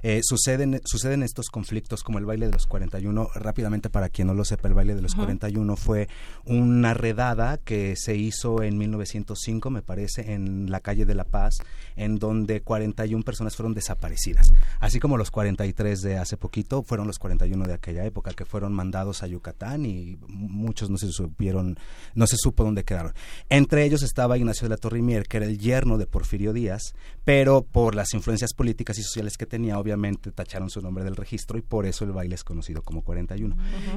[0.03, 3.28] eh, suceden, suceden estos conflictos como el baile de los 41.
[3.35, 6.09] Rápidamente, para quien no lo sepa, el baile de los 41 fue
[6.45, 11.59] una redada que se hizo en 1905, me parece, en la calle de La Paz,
[11.97, 14.53] en donde 41 personas fueron desaparecidas.
[14.81, 15.31] Así como los
[15.73, 19.87] 43 de hace poquito, fueron los 41 de aquella época que fueron mandados a Yucatán
[19.87, 21.79] y muchos no se supieron,
[22.14, 23.12] no se supo dónde quedaron.
[23.49, 26.95] Entre ellos estaba Ignacio de la Torrimier, que era el yerno de Porfirio Díaz,
[27.25, 31.59] pero por las influencias políticas y sociales que tenía, obviamente tacharon su nombre del registro
[31.59, 33.57] y por eso el baile es conocido como 41.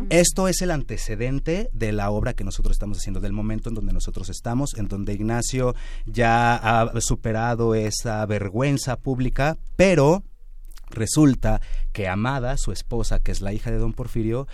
[0.09, 3.93] Esto es el antecedente de la obra que nosotros estamos haciendo, del momento en donde
[3.93, 10.23] nosotros estamos, en donde Ignacio ya ha superado esa vergüenza pública, pero
[10.93, 14.47] resulta que Amada, su esposa, que es la hija de don Porfirio,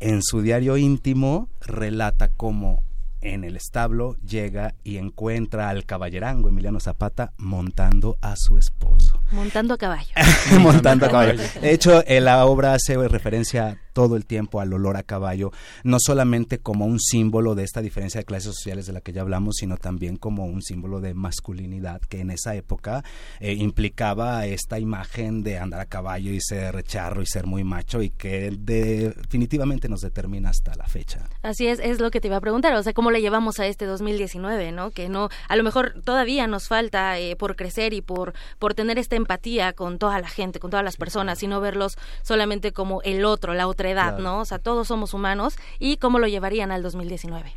[0.00, 2.82] en su diario íntimo relata cómo
[3.24, 9.18] en el establo llega y encuentra al caballerango Emiliano Zapata montando a su esposo.
[9.32, 10.10] Montando a caballo.
[10.60, 11.42] montando a caballo.
[11.60, 15.52] De hecho, la obra hace referencia todo el tiempo al olor a caballo,
[15.84, 19.22] no solamente como un símbolo de esta diferencia de clases sociales de la que ya
[19.22, 23.04] hablamos, sino también como un símbolo de masculinidad que en esa época
[23.40, 28.02] eh, implicaba esta imagen de andar a caballo y ser charro y ser muy macho
[28.02, 31.28] y que definitivamente nos determina hasta la fecha.
[31.42, 33.66] Así es, es lo que te iba a preguntar, o sea, ¿cómo le llevamos a
[33.66, 34.90] este 2019, no?
[34.90, 38.98] Que no, a lo mejor todavía nos falta eh, por crecer y por, por tener
[38.98, 43.00] esta empatía con toda la gente, con todas las personas, y no verlos solamente como
[43.02, 44.40] el otro, la otra edad, ¿no?
[44.40, 47.54] O sea, todos somos humanos y cómo lo llevarían al 2019.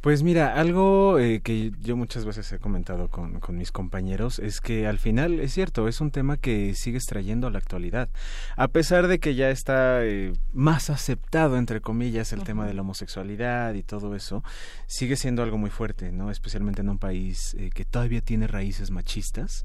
[0.00, 4.60] Pues mira, algo eh, que yo muchas veces he comentado con, con, mis compañeros es
[4.60, 8.08] que al final es cierto, es un tema que sigues trayendo a la actualidad.
[8.56, 12.82] A pesar de que ya está eh, más aceptado, entre comillas, el tema de la
[12.82, 14.44] homosexualidad y todo eso,
[14.86, 16.30] sigue siendo algo muy fuerte, ¿no?
[16.30, 19.64] Especialmente en un país eh, que todavía tiene raíces machistas.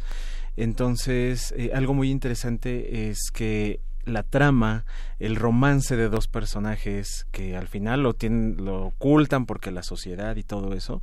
[0.58, 4.86] Entonces, algo muy interesante es que la trama,
[5.20, 10.36] el romance de dos personajes que al final lo tienen, lo ocultan porque la sociedad
[10.36, 11.02] y todo eso,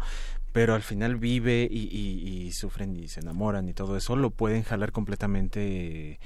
[0.52, 4.62] pero al final vive y, y, sufren y se enamoran y todo eso, lo pueden
[4.62, 6.18] jalar completamente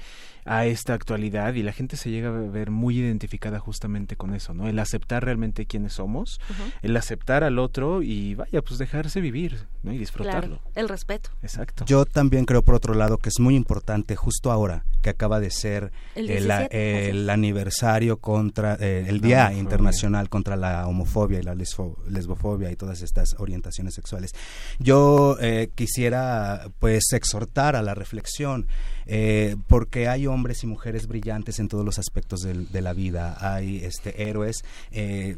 [0.45, 4.53] a esta actualidad y la gente se llega a ver muy identificada justamente con eso,
[4.53, 4.67] ¿no?
[4.67, 6.39] El aceptar realmente quiénes somos,
[6.83, 9.91] el aceptar al otro y vaya, pues dejarse vivir, ¿no?
[9.91, 10.61] Y disfrutarlo.
[10.75, 11.31] el respeto.
[11.41, 11.85] Exacto.
[11.85, 15.51] Yo también creo, por otro lado, que es muy importante justo ahora que acaba de
[15.51, 22.75] ser el, aniversario contra eh, el Día Internacional contra la homofobia y la lesbofobia y
[22.75, 24.31] todas estas orientaciones sexuales.
[24.79, 28.67] Yo eh, quisiera pues exhortar a la reflexión
[29.05, 33.77] eh, porque hay hombres y mujeres brillantes en todos los aspectos de, la vida, hay
[33.77, 34.63] este, héroes.
[34.91, 35.37] Eh,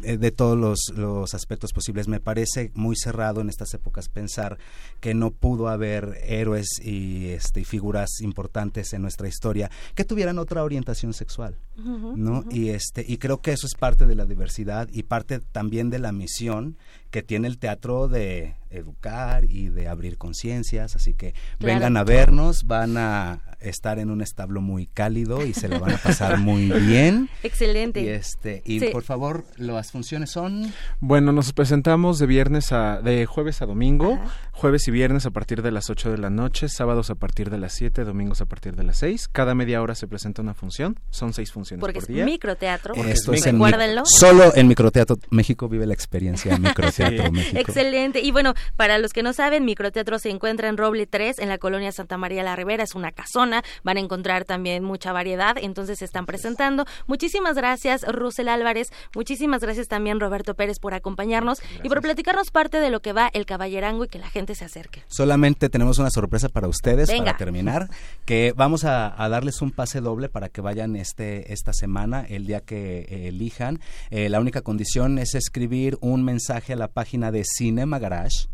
[0.00, 2.06] de todos los, los, aspectos posibles.
[2.06, 4.56] Me parece muy cerrado en estas épocas pensar
[5.00, 10.62] que no pudo haber héroes y, este, figuras importantes en nuestra historia que tuvieran otra
[10.62, 12.44] orientación sexual, ¿no?
[12.50, 15.98] Y este y creo que eso es parte de la diversidad y parte también de
[15.98, 16.76] la misión
[17.10, 22.64] que tiene el teatro de educar y de abrir conciencias, así que vengan a vernos,
[22.64, 26.70] van a estar en un establo muy cálido y se lo van a pasar muy
[26.70, 27.30] bien.
[27.42, 28.02] Excelente.
[28.02, 30.70] Y este y por favor, las funciones son
[31.00, 34.20] Bueno, nos presentamos de viernes a de jueves a domingo,
[34.52, 37.56] jueves y viernes a partir de las 8 de la noche, sábados a partir de
[37.56, 39.28] las 7, domingos a partir de las 6.
[39.28, 42.22] Cada media hora se presenta una función, son seis funciones Porque por día.
[42.22, 43.58] es microteatro, Esto es en
[44.04, 47.58] Solo en microteatro México vive la experiencia de microteatro México.
[47.58, 48.20] Excelente.
[48.20, 51.58] Y bueno, para los que no saben, Microteatro se encuentra en Roble 3, en la
[51.58, 55.98] colonia Santa María la Ribera, es una casona, van a encontrar también mucha variedad, entonces
[55.98, 56.84] se están presentando.
[57.06, 62.78] Muchísimas gracias, Rusel Álvarez, muchísimas gracias también, Roberto Pérez, por acompañarnos y por platicarnos parte
[62.78, 65.02] de lo que va el Caballerango y que la gente se acerque.
[65.08, 67.88] Solamente tenemos una sorpresa para ustedes para terminar,
[68.24, 72.60] que vamos a, darles un pase doble para que vayan este esta semana, el día
[72.60, 73.80] que eh, elijan.
[74.10, 78.48] Eh, la única condición es escribir un mensaje a la página de Cinema Garage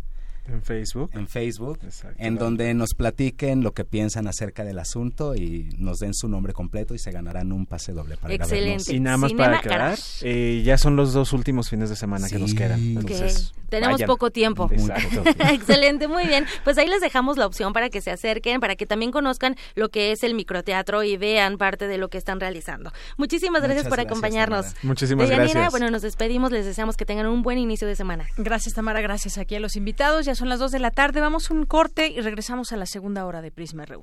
[0.47, 1.11] en Facebook.
[1.15, 1.79] En Facebook,
[2.19, 6.53] en donde nos platiquen lo que piensan acerca del asunto y nos den su nombre
[6.53, 8.95] completo y se ganarán un pase doble para Excelente.
[8.95, 12.39] Y nada más para aclarar, eh, ya son los dos últimos fines de semana que
[12.39, 12.81] nos quedan.
[12.81, 14.71] Entonces, Tenemos poco tiempo.
[15.51, 16.47] Excelente, muy bien.
[16.63, 19.89] Pues ahí les dejamos la opción para que se acerquen, para que también conozcan lo
[19.89, 22.93] que es el microteatro y vean parte de lo que están realizando.
[23.17, 24.75] Muchísimas gracias por acompañarnos.
[24.83, 25.71] Muchísimas gracias.
[25.71, 28.27] Bueno, nos despedimos, les deseamos que tengan un buen inicio de semana.
[28.37, 30.27] Gracias, Tamara, gracias aquí a los invitados.
[30.27, 32.87] Ya son las 2 de la tarde, vamos a un corte y regresamos a la
[32.87, 34.03] segunda hora de Prisma RU.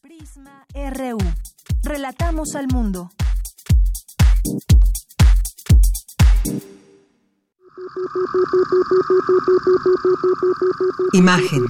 [0.00, 1.18] Prisma RU.
[1.82, 3.10] Relatamos al mundo.
[11.12, 11.64] Imagen,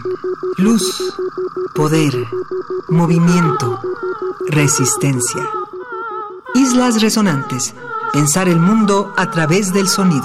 [0.59, 1.13] luz,
[1.75, 2.13] poder,
[2.89, 3.81] movimiento,
[4.49, 5.43] resistencia.
[6.55, 7.75] Islas Resonantes.
[8.13, 10.25] Pensar el mundo a través del sonido.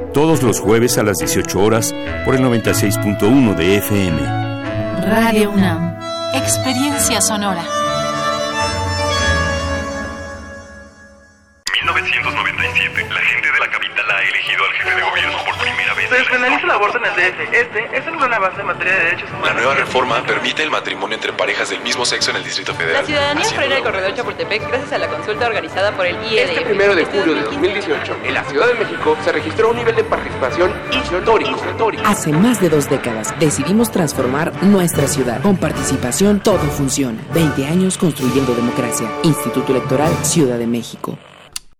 [0.13, 1.95] Todos los jueves a las 18 horas
[2.25, 4.21] por el 96.1 de FM.
[5.09, 5.95] Radio UNAM.
[6.33, 7.63] Experiencia sonora.
[11.81, 13.07] 1997.
[13.09, 13.71] La gente de la
[14.29, 16.09] elegido al jefe de gobierno por primera vez.
[16.09, 17.53] Se despenaliza el aborto en el DF.
[17.53, 19.47] Este es el gran avance en materia de derechos humanos.
[19.47, 23.01] La nueva reforma permite el matrimonio entre parejas del mismo sexo en el Distrito Federal.
[23.01, 26.49] La ciudadanía frena el corredor Chapultepec gracias a la consulta organizada por el IEDF.
[26.49, 29.95] Este primero de julio de 2018, en la Ciudad de México, se registró un nivel
[29.95, 31.61] de participación histórico.
[32.05, 35.41] Hace más de dos décadas decidimos transformar nuestra ciudad.
[35.41, 37.21] Con participación todo funciona.
[37.33, 39.07] 20 años construyendo democracia.
[39.23, 41.17] Instituto Electoral Ciudad de México.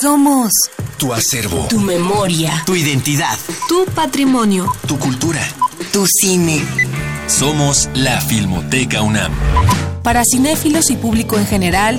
[0.00, 0.52] Somos
[0.96, 3.36] tu acervo, tu memoria, tu identidad,
[3.68, 5.40] tu patrimonio, tu cultura,
[5.92, 6.62] tu cine.
[7.26, 9.32] Somos la Filmoteca UNAM.
[10.04, 11.98] Para cinéfilos y público en general,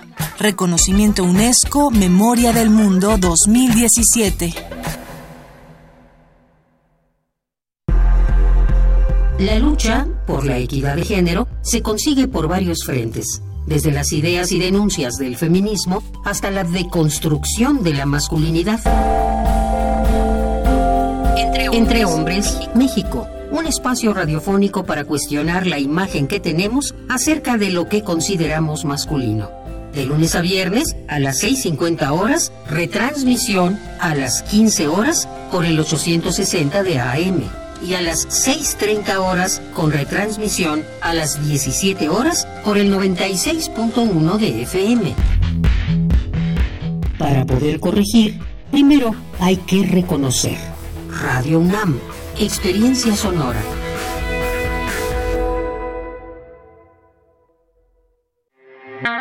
[0.39, 4.53] Reconocimiento UNESCO Memoria del Mundo 2017.
[9.39, 14.51] La lucha por la equidad de género se consigue por varios frentes, desde las ideas
[14.51, 18.79] y denuncias del feminismo hasta la deconstrucción de la masculinidad.
[21.73, 27.89] Entre hombres, México, un espacio radiofónico para cuestionar la imagen que tenemos acerca de lo
[27.89, 29.49] que consideramos masculino.
[29.93, 35.79] De lunes a viernes a las 6.50 horas, retransmisión a las 15 horas por el
[35.79, 37.43] 860 de AM
[37.85, 44.61] y a las 6.30 horas con retransmisión a las 17 horas por el 96.1 de
[44.63, 45.15] FM.
[47.17, 48.39] Para poder corregir,
[48.71, 50.57] primero hay que reconocer.
[51.21, 51.99] Radio UNAM,
[52.39, 53.61] experiencia sonora.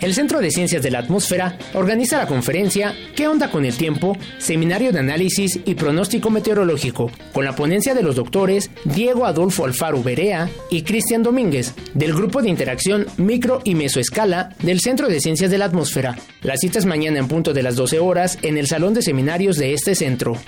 [0.00, 4.16] El Centro de Ciencias de la Atmósfera organiza la conferencia ¿Qué onda con el tiempo?
[4.38, 10.02] Seminario de análisis y pronóstico meteorológico, con la ponencia de los doctores Diego Adolfo Alfaro
[10.02, 15.50] Berea y Cristian Domínguez, del Grupo de Interacción Micro y Mesoescala del Centro de Ciencias
[15.50, 16.16] de la Atmósfera.
[16.42, 19.56] La cita es mañana en punto de las 12 horas en el Salón de Seminarios
[19.56, 20.38] de este centro.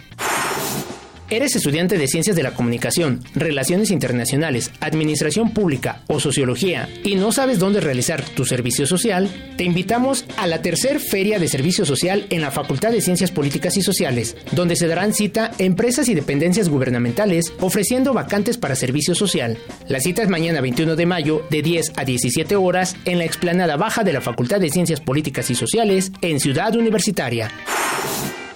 [1.32, 7.32] ¿Eres estudiante de Ciencias de la Comunicación, Relaciones Internacionales, Administración Pública o Sociología y no
[7.32, 9.30] sabes dónde realizar tu servicio social?
[9.56, 13.78] Te invitamos a la tercer Feria de Servicio Social en la Facultad de Ciencias Políticas
[13.78, 19.56] y Sociales, donde se darán cita empresas y dependencias gubernamentales ofreciendo vacantes para servicio social.
[19.88, 23.78] La cita es mañana 21 de mayo de 10 a 17 horas en la explanada
[23.78, 27.50] baja de la Facultad de Ciencias Políticas y Sociales en Ciudad Universitaria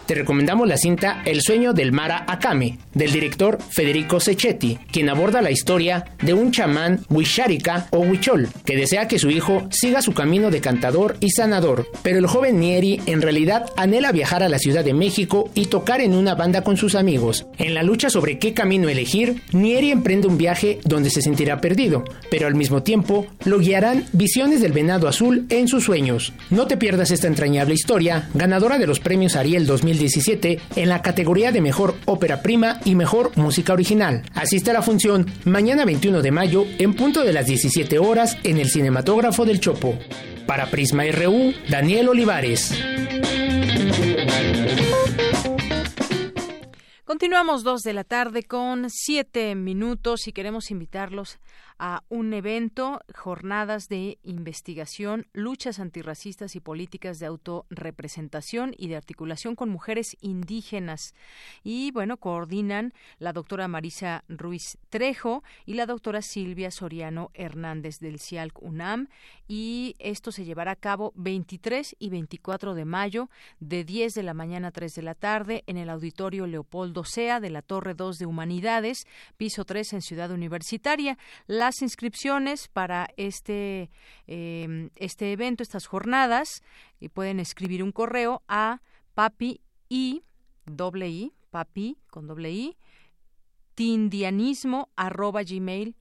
[0.07, 5.43] te recomendamos la cinta El sueño del Mara Akame, del director Federico Secchetti, quien aborda
[5.43, 10.15] la historia de un chamán Wisharika o Huichol, que desea que su hijo siga su
[10.15, 14.59] camino de cantador y sanador, pero el joven Nieri en realidad anhela viajar a la
[14.59, 17.47] Ciudad de México y tocar en una banda con sus amigos.
[17.59, 22.05] En la lucha sobre qué camino elegir, Nieri emprende un viaje donde se sentirá perdido,
[22.31, 26.33] pero al mismo tiempo lo guiarán visiones del venado azul en sus sueños.
[26.51, 31.03] No te pierdas esta entrañable historia, ganadora de los premios Ariel 2000 2017 en la
[31.03, 34.22] categoría de Mejor Ópera Prima y Mejor Música Original.
[34.34, 38.59] Asiste a la función mañana 21 de mayo en punto de las 17 horas en
[38.59, 39.99] el Cinematógrafo del Chopo.
[40.47, 42.72] Para Prisma RU, Daniel Olivares.
[47.05, 51.38] Continuamos dos de la tarde con siete minutos y queremos invitarlos
[51.79, 59.57] a un evento, jornadas de investigación, luchas antirracistas y políticas de autorrepresentación y de articulación
[59.57, 61.14] con mujeres indígenas.
[61.62, 68.20] Y bueno, coordinan la doctora Marisa Ruiz Trejo y la doctora Silvia Soriano Hernández del
[68.20, 69.09] CIALC UNAM.
[69.49, 74.35] Y esto se llevará a cabo 23 y 24 de mayo de 10 de la
[74.35, 78.18] mañana a 3 de la tarde en el auditorio Leopoldo Sea de la Torre 2
[78.18, 79.07] de Humanidades,
[79.37, 81.18] piso 3 en Ciudad Universitaria.
[81.67, 83.91] Las inscripciones para este,
[84.29, 86.62] em, este evento, estas jornadas,
[87.01, 88.83] y pueden escribir un correo a
[89.14, 90.23] papi y
[90.64, 92.77] doble i, papi con doble i,
[93.75, 95.97] tindianismo arroba gmail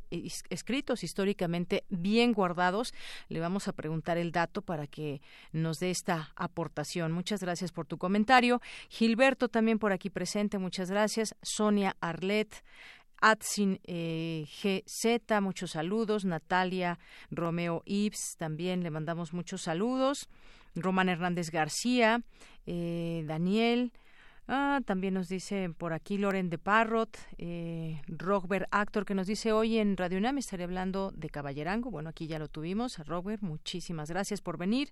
[0.51, 2.95] escritos históricamente bien guardados.
[3.29, 5.21] Le vamos a preguntar el dato para que
[5.53, 7.13] nos dé esta aportación.
[7.13, 8.61] Muchas gracias por tu comentario.
[8.89, 11.35] Gilberto también por aquí presente, muchas gracias.
[11.43, 12.63] Sonia Arlet.
[13.21, 16.25] Atsin eh, GZ, muchos saludos.
[16.25, 16.99] Natalia
[17.31, 20.29] Romeo Ibs, también le mandamos muchos saludos.
[20.75, 22.23] Román Hernández García,
[22.67, 23.93] eh, Daniel,
[24.51, 29.53] Ah, también nos dice por aquí Loren de Parrot, eh, Robert Actor, que nos dice
[29.53, 31.91] hoy en Radio UNAM estaré hablando de Caballerango.
[31.91, 32.97] Bueno, aquí ya lo tuvimos.
[33.07, 34.91] Robert, muchísimas gracias por venir.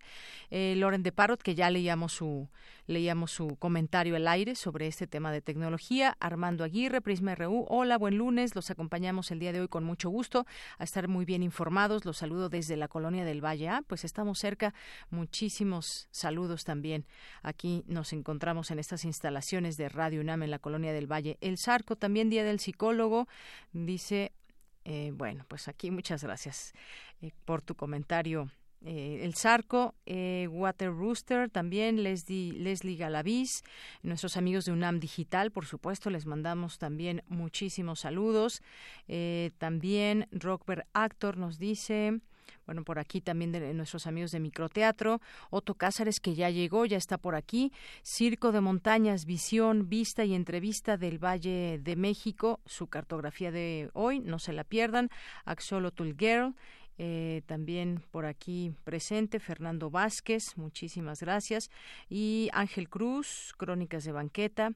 [0.50, 2.50] Eh, Loren de Parrot, que ya leíamos su,
[2.86, 6.18] leíamos su comentario al aire sobre este tema de tecnología.
[6.20, 7.64] Armando Aguirre, Prisma RU.
[7.70, 8.54] Hola, buen lunes.
[8.54, 10.44] Los acompañamos el día de hoy con mucho gusto
[10.76, 12.04] a estar muy bien informados.
[12.04, 13.70] Los saludo desde la colonia del Valle.
[13.70, 14.74] Ah, pues estamos cerca.
[15.08, 17.06] Muchísimos saludos también.
[17.42, 21.38] Aquí nos encontramos en estas instalaciones de Radio UNAM en la colonia del Valle.
[21.40, 23.28] El Zarco, también Día del Psicólogo,
[23.72, 24.32] dice,
[24.84, 26.72] eh, bueno, pues aquí muchas gracias
[27.22, 28.50] eh, por tu comentario.
[28.84, 33.62] Eh, el Zarco, Water Rooster, también Leslie, Leslie Galaviz,
[34.02, 38.62] nuestros amigos de UNAM Digital, por supuesto, les mandamos también muchísimos saludos.
[39.58, 42.20] también Rockberg Actor nos dice,
[42.66, 45.20] bueno, por aquí también de nuestros amigos de Microteatro,
[45.50, 47.72] Otto Cázares que ya llegó, ya está por aquí,
[48.02, 54.20] Circo de Montañas, Visión, Vista y Entrevista del Valle de México, su cartografía de hoy,
[54.20, 55.10] no se la pierdan,
[55.44, 56.54] Axolotl Girl,
[56.98, 59.38] eh, también por aquí presente.
[59.38, 61.70] Fernando Vázquez, muchísimas gracias.
[62.08, 64.72] Y Ángel Cruz, Crónicas de Banqueta,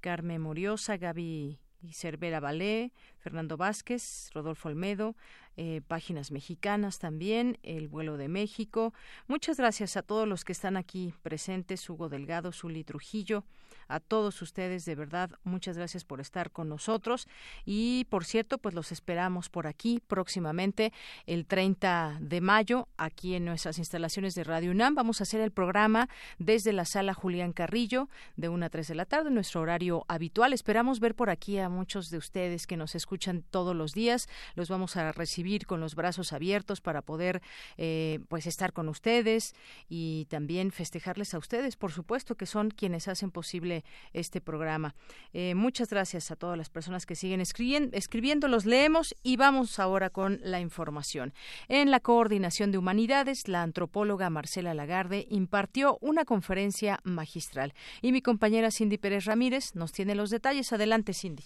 [0.00, 5.16] Carmen Moriosa, Gaby y Cervera Balé, Fernando Vázquez, Rodolfo Olmedo,
[5.56, 8.94] eh, páginas mexicanas también, El vuelo de México.
[9.26, 13.44] Muchas gracias a todos los que están aquí presentes, Hugo Delgado, Zuli Trujillo,
[13.92, 17.28] a todos ustedes, de verdad, muchas gracias por estar con nosotros.
[17.66, 20.92] Y por cierto, pues los esperamos por aquí próximamente,
[21.26, 24.94] el 30 de mayo, aquí en nuestras instalaciones de Radio UNAM.
[24.94, 28.94] Vamos a hacer el programa desde la sala Julián Carrillo, de 1 a 3 de
[28.94, 30.52] la tarde, nuestro horario habitual.
[30.52, 34.28] Esperamos ver por aquí a muchos de ustedes que nos escuchan todos los días.
[34.54, 37.42] Los vamos a recibir con los brazos abiertos para poder
[37.76, 39.54] eh, pues estar con ustedes
[39.88, 43.81] y también festejarles a ustedes, por supuesto, que son quienes hacen posible
[44.12, 44.94] este programa.
[45.32, 49.78] Eh, muchas gracias a todas las personas que siguen escribiendo, escribiendo, los leemos y vamos
[49.78, 51.32] ahora con la información.
[51.68, 58.22] En la coordinación de humanidades, la antropóloga Marcela Lagarde impartió una conferencia magistral y mi
[58.22, 60.72] compañera Cindy Pérez Ramírez nos tiene los detalles.
[60.72, 61.44] Adelante, Cindy.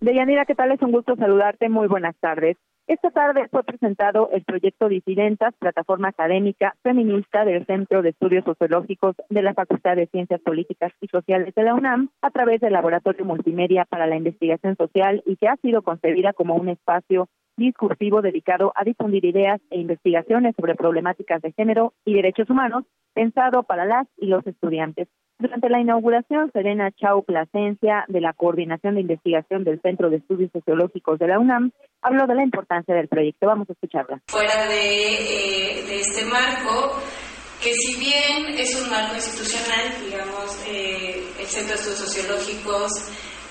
[0.00, 0.72] Deyanira, ¿qué tal?
[0.72, 1.68] Es un gusto saludarte.
[1.68, 2.56] Muy buenas tardes.
[2.88, 9.14] Esta tarde fue presentado el proyecto Disidentas, plataforma académica feminista del Centro de Estudios Sociológicos
[9.30, 13.24] de la Facultad de Ciencias Políticas y Sociales de la UNAM, a través del Laboratorio
[13.24, 18.72] Multimedia para la Investigación Social y que ha sido concebida como un espacio discursivo dedicado
[18.74, 24.08] a difundir ideas e investigaciones sobre problemáticas de género y derechos humanos, pensado para las
[24.16, 25.06] y los estudiantes.
[25.42, 30.52] Durante la inauguración, Serena Chau Plasencia, de la Coordinación de Investigación del Centro de Estudios
[30.52, 33.48] Sociológicos de la UNAM, habló de la importancia del proyecto.
[33.48, 34.22] Vamos a escucharla.
[34.28, 36.94] Fuera de, eh, este marco,
[37.60, 42.92] que si bien es un marco institucional, digamos, eh, el Centro de Estudios Sociológicos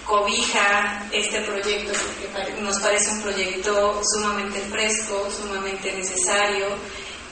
[0.08, 6.68] cobija este proyecto porque nos parece un proyecto sumamente fresco, sumamente necesario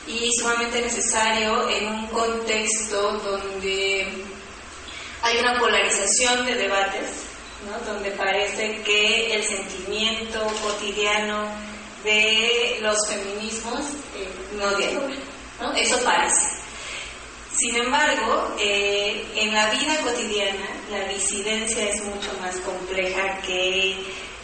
[0.05, 4.05] y sumamente necesario en un contexto donde
[5.21, 7.25] hay una polarización de debates,
[7.85, 11.49] donde parece que el sentimiento cotidiano
[12.03, 13.81] de los feminismos
[14.15, 15.15] eh, no dialoga.
[15.59, 15.73] ¿no?
[15.73, 16.59] Eso parece.
[17.51, 23.97] Sin embargo, eh, en la vida cotidiana la disidencia es mucho más compleja que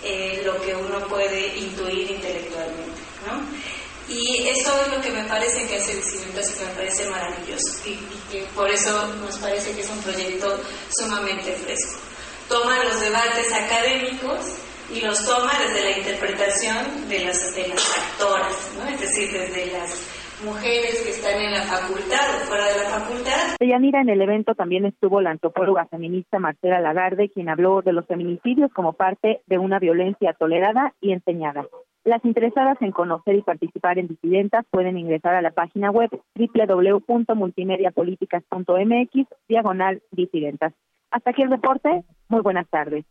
[0.04, 3.02] eh, lo que uno puede intuir intelectualmente.
[3.26, 3.42] ¿no?
[4.08, 7.90] Y eso es lo que me parece que hace y que me parece maravilloso.
[7.90, 7.96] Y,
[8.32, 10.60] que por eso nos parece que es un proyecto
[10.90, 12.00] sumamente fresco.
[12.48, 14.58] Toma los debates académicos
[14.94, 18.88] y los toma desde la interpretación de las, de las actoras, ¿no?
[18.88, 23.56] es decir, desde las mujeres que están en la facultad o fuera de la facultad.
[23.60, 28.06] Yanira, en el evento también estuvo la antropóloga feminista Marcela Lagarde, quien habló de los
[28.06, 31.66] feminicidios como parte de una violencia tolerada y enseñada.
[32.06, 39.28] Las interesadas en conocer y participar en disidentas pueden ingresar a la página web www.multimediapoliticas.mx
[39.50, 40.74] diagonal disidentas.
[41.10, 42.04] Hasta aquí el reporte.
[42.30, 43.06] Muy buenas tardes.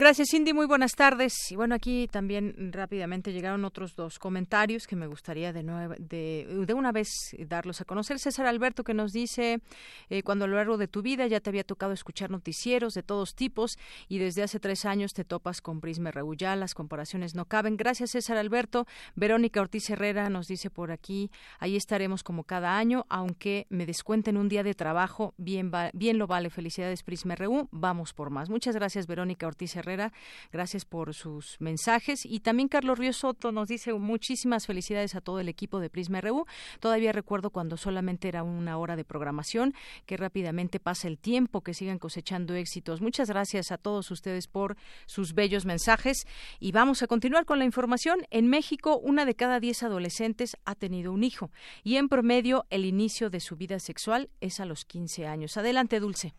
[0.00, 0.52] Gracias, Cindy.
[0.52, 1.34] Muy buenas tardes.
[1.50, 5.64] Y bueno, aquí también rápidamente llegaron otros dos comentarios que me gustaría de,
[5.98, 8.20] de, de, una vez darlos a conocer.
[8.20, 9.60] César Alberto que nos dice,
[10.08, 13.02] eh, cuando a lo largo de tu vida ya te había tocado escuchar noticieros de
[13.02, 13.76] todos tipos
[14.06, 17.76] y desde hace tres años te topas con Prisma Regullá, las comparaciones no caben.
[17.76, 18.86] Gracias, César Alberto.
[19.16, 24.36] Verónica Ortiz Herrera nos dice por aquí, ahí estaremos como cada año, aunque me descuenten
[24.36, 26.50] un día de trabajo, bien, bien lo vale.
[26.50, 27.66] Felicidades, Prisma RU.
[27.72, 28.48] Vamos por más.
[28.48, 29.87] Muchas gracias, Verónica Ortiz Herrera
[30.52, 32.24] Gracias por sus mensajes.
[32.26, 36.20] Y también Carlos Río Soto nos dice muchísimas felicidades a todo el equipo de Prisma
[36.20, 36.46] RU.
[36.80, 39.74] Todavía recuerdo cuando solamente era una hora de programación,
[40.06, 43.00] que rápidamente pasa el tiempo, que sigan cosechando éxitos.
[43.00, 46.26] Muchas gracias a todos ustedes por sus bellos mensajes.
[46.60, 48.26] Y vamos a continuar con la información.
[48.30, 51.50] En México, una de cada diez adolescentes ha tenido un hijo
[51.82, 55.56] y en promedio el inicio de su vida sexual es a los 15 años.
[55.56, 56.34] Adelante, Dulce.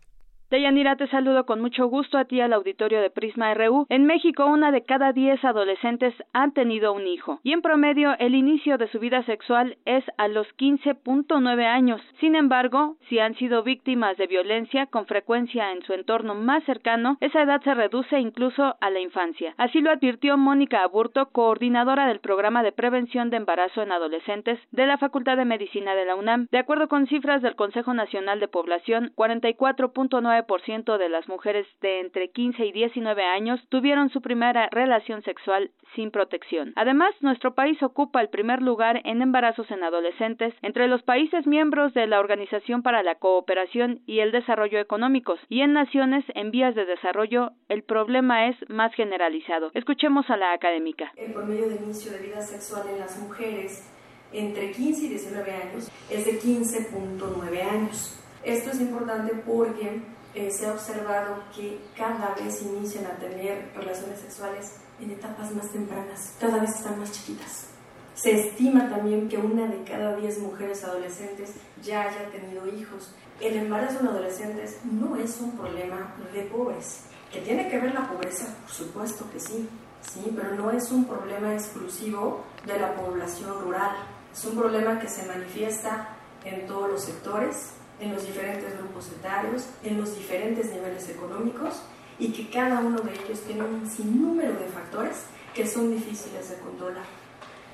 [0.50, 3.86] Deyanira, te saludo con mucho gusto a ti al auditorio de Prisma RU.
[3.88, 8.34] En México, una de cada diez adolescentes han tenido un hijo y en promedio el
[8.34, 12.02] inicio de su vida sexual es a los 15.9 años.
[12.20, 17.18] Sin embargo, si han sido víctimas de violencia con frecuencia en su entorno más cercano,
[17.22, 19.54] esa edad se reduce incluso a la infancia.
[19.58, 24.88] Así lo advirtió Mónica Aburto, coordinadora del programa de prevención de embarazo en adolescentes de
[24.88, 26.48] la Facultad de Medicina de la UNAM.
[26.50, 32.00] De acuerdo con cifras del Consejo Nacional de Población, 44.9 ciento de las mujeres de
[32.00, 36.74] entre 15 y 19 años tuvieron su primera relación sexual sin protección.
[36.76, 41.94] Además, nuestro país ocupa el primer lugar en embarazos en adolescentes entre los países miembros
[41.94, 46.76] de la Organización para la Cooperación y el Desarrollo Económicos y en naciones en vías
[46.76, 49.72] de desarrollo el problema es más generalizado.
[49.74, 51.12] Escuchemos a la académica.
[51.16, 53.90] El promedio de inicio de vida sexual en las mujeres
[54.32, 58.16] entre 15 y 19 años es de 15.9 años.
[58.44, 60.02] Esto es importante porque
[60.36, 65.70] eh, se ha observado que cada vez inician a tener relaciones sexuales en etapas más
[65.70, 67.68] tempranas, cada vez están más chiquitas.
[68.14, 73.14] Se estima también que una de cada diez mujeres adolescentes ya haya tenido hijos.
[73.40, 77.04] El embarazo en adolescentes no es un problema de pobres.
[77.32, 78.54] ¿Que tiene que ver la pobreza?
[78.64, 79.70] Por supuesto que sí,
[80.02, 83.96] sí, pero no es un problema exclusivo de la población rural.
[84.34, 86.10] Es un problema que se manifiesta
[86.44, 91.82] en todos los sectores, en los diferentes grupos etarios, en los diferentes niveles económicos
[92.18, 96.58] y que cada uno de ellos tiene un sinnúmero de factores que son difíciles de
[96.58, 97.06] controlar,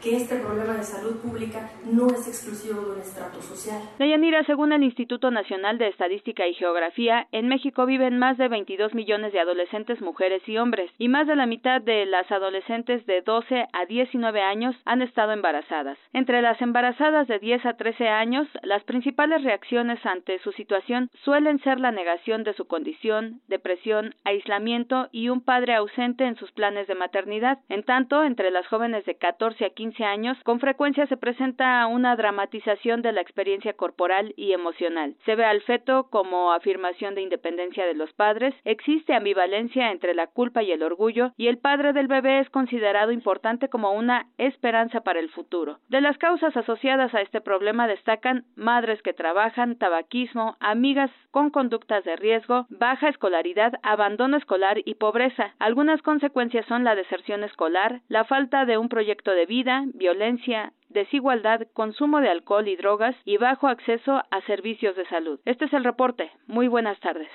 [0.06, 3.82] que este problema de salud pública no es exclusivo de un estrato social.
[3.98, 8.94] Deyanira, según el Instituto Nacional de Estadística y Geografía, en México viven más de 22
[8.94, 13.22] millones de adolescentes mujeres y hombres, y más de la mitad de las adolescentes de
[13.22, 15.98] 12 a 19 años han estado embarazadas.
[16.14, 21.58] Entre las embarazadas de 10 a 13 años, las principales reacciones ante su situación suelen
[21.64, 26.88] ser la negación de su condición, depresión, aislamiento y un padre ausente en sus planes
[26.88, 27.58] de maternidad.
[27.70, 32.16] En tanto, entre las jóvenes de 14 a 15 años, con frecuencia se presenta una
[32.16, 35.16] dramatización de la experiencia corporal y emocional.
[35.26, 40.28] Se ve al feto como afirmación de independencia de los padres, existe ambivalencia entre la
[40.28, 45.02] culpa y el orgullo, y el padre del bebé es considerado importante como una esperanza
[45.02, 45.80] para el futuro.
[45.90, 52.04] De las causas asociadas a este problema destacan madres que trabajan, tabaquismo, amigas con conductas
[52.04, 55.54] de riesgo, baja escolaridad, abandono escolar y pobreza.
[55.60, 61.68] Algunas consecuencias son la deserción escolar, la falta de un proyecto de vida, violencia, desigualdad,
[61.74, 65.40] consumo de alcohol y drogas y bajo acceso a servicios de salud.
[65.46, 66.32] Este es el reporte.
[66.48, 67.30] Muy buenas tardes.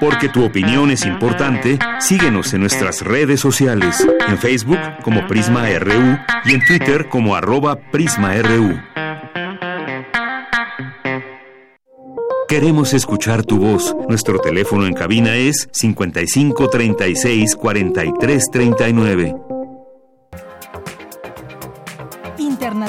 [0.00, 6.18] Porque tu opinión es importante, síguenos en nuestras redes sociales, en Facebook como Prisma RU
[6.44, 8.80] y en Twitter como arroba PrismaRU.
[12.48, 13.96] Queremos escuchar tu voz.
[14.08, 17.56] Nuestro teléfono en cabina es 55 36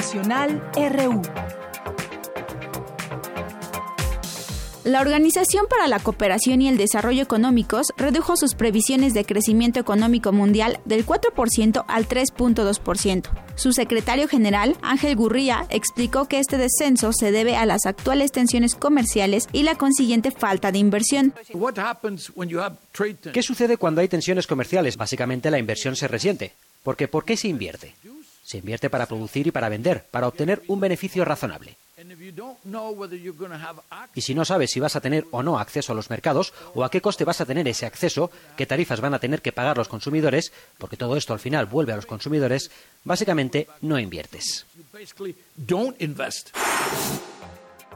[0.04, 1.22] Internacional RU.
[4.84, 10.30] La Organización para la Cooperación y el Desarrollo Económicos redujo sus previsiones de crecimiento económico
[10.30, 13.30] mundial del 4% al 3.2%.
[13.54, 18.74] Su secretario general, Ángel Gurría, explicó que este descenso se debe a las actuales tensiones
[18.74, 21.32] comerciales y la consiguiente falta de inversión.
[23.32, 24.98] ¿Qué sucede cuando hay tensiones comerciales?
[24.98, 26.52] Básicamente la inversión se resiente.
[26.82, 27.94] Porque ¿por qué se invierte?
[28.44, 31.76] Se invierte para producir y para vender, para obtener un beneficio razonable.
[34.14, 36.84] Y si no sabes si vas a tener o no acceso a los mercados, o
[36.84, 39.78] a qué coste vas a tener ese acceso, qué tarifas van a tener que pagar
[39.78, 42.70] los consumidores, porque todo esto al final vuelve a los consumidores,
[43.04, 44.66] básicamente no inviertes.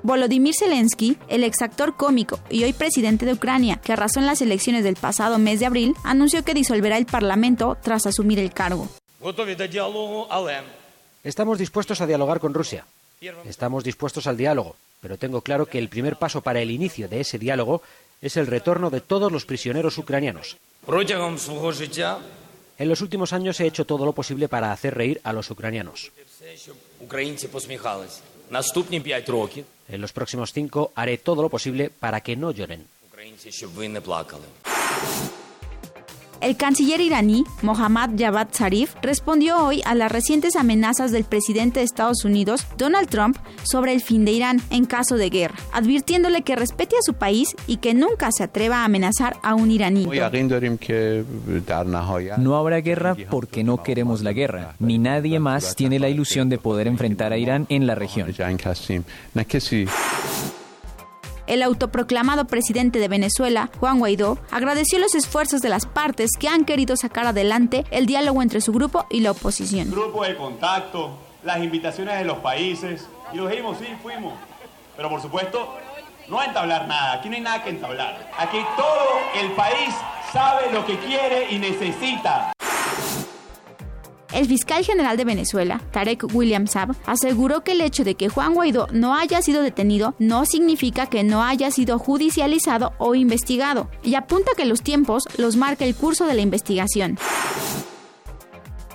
[0.02, 4.84] Volodymyr Zelensky, el exactor cómico y hoy presidente de Ucrania, que arrasó en las elecciones
[4.84, 8.88] del pasado mes de abril, anunció que disolverá el Parlamento tras asumir el cargo.
[11.24, 12.84] Estamos dispuestos a dialogar con Rusia.
[13.44, 17.20] Estamos dispuestos al diálogo, pero tengo claro que el primer paso para el inicio de
[17.20, 17.82] ese diálogo
[18.22, 20.56] es el retorno de todos los prisioneros ucranianos.
[22.78, 26.12] En los últimos años he hecho todo lo posible para hacer reír a los ucranianos.
[29.88, 32.86] En los próximos cinco haré todo lo posible para que no lloren.
[36.40, 41.84] El canciller iraní, Mohammad Javad Zarif, respondió hoy a las recientes amenazas del presidente de
[41.84, 46.54] Estados Unidos, Donald Trump, sobre el fin de Irán en caso de guerra, advirtiéndole que
[46.54, 50.06] respete a su país y que nunca se atreva a amenazar a un iraní.
[52.38, 56.58] No habrá guerra porque no queremos la guerra, ni nadie más tiene la ilusión de
[56.58, 58.28] poder enfrentar a Irán en la región.
[61.48, 66.66] El autoproclamado presidente de Venezuela, Juan Guaidó, agradeció los esfuerzos de las partes que han
[66.66, 69.90] querido sacar adelante el diálogo entre su grupo y la oposición.
[69.90, 74.34] Grupo de contacto, las invitaciones de los países, y lo dijimos, sí, fuimos.
[74.94, 75.74] Pero por supuesto,
[76.28, 78.30] no entablar nada, aquí no hay nada que entablar.
[78.36, 79.94] Aquí todo el país
[80.30, 82.52] sabe lo que quiere y necesita.
[84.32, 88.54] El fiscal general de Venezuela, Tarek William Saab, aseguró que el hecho de que Juan
[88.54, 94.14] Guaidó no haya sido detenido no significa que no haya sido judicializado o investigado, y
[94.16, 97.18] apunta que los tiempos los marca el curso de la investigación.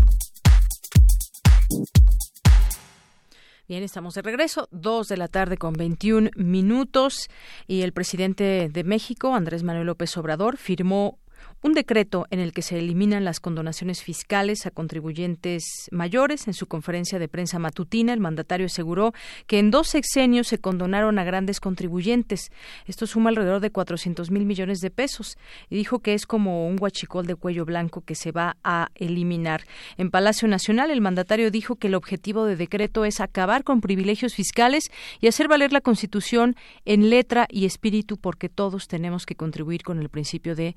[3.68, 7.28] Bien, estamos de regreso, dos de la tarde con 21 minutos.
[7.66, 11.18] Y el presidente de México, Andrés Manuel López Obrador, firmó
[11.62, 16.46] un decreto en el que se eliminan las condonaciones fiscales a contribuyentes mayores.
[16.46, 19.12] En su conferencia de prensa matutina, el mandatario aseguró
[19.46, 22.50] que en dos sexenios se condonaron a grandes contribuyentes.
[22.86, 25.36] Esto suma alrededor de 400 mil millones de pesos
[25.68, 29.62] y dijo que es como un guachicol de cuello blanco que se va a eliminar.
[29.96, 34.34] En Palacio Nacional, el mandatario dijo que el objetivo de decreto es acabar con privilegios
[34.34, 34.84] fiscales
[35.20, 39.98] y hacer valer la Constitución en letra y espíritu porque todos tenemos que contribuir con
[40.00, 40.76] el principio de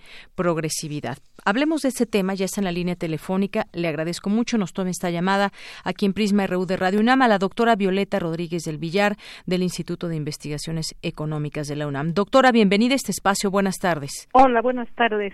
[1.45, 3.67] Hablemos de este tema, ya está en la línea telefónica.
[3.73, 5.51] Le agradezco mucho, nos tome esta llamada
[5.83, 9.63] aquí en Prisma RU de Radio UNAM a la doctora Violeta Rodríguez del Villar del
[9.63, 12.13] Instituto de Investigaciones Económicas de la UNAM.
[12.13, 14.27] Doctora, bienvenida a este espacio, buenas tardes.
[14.33, 15.33] Hola, buenas tardes.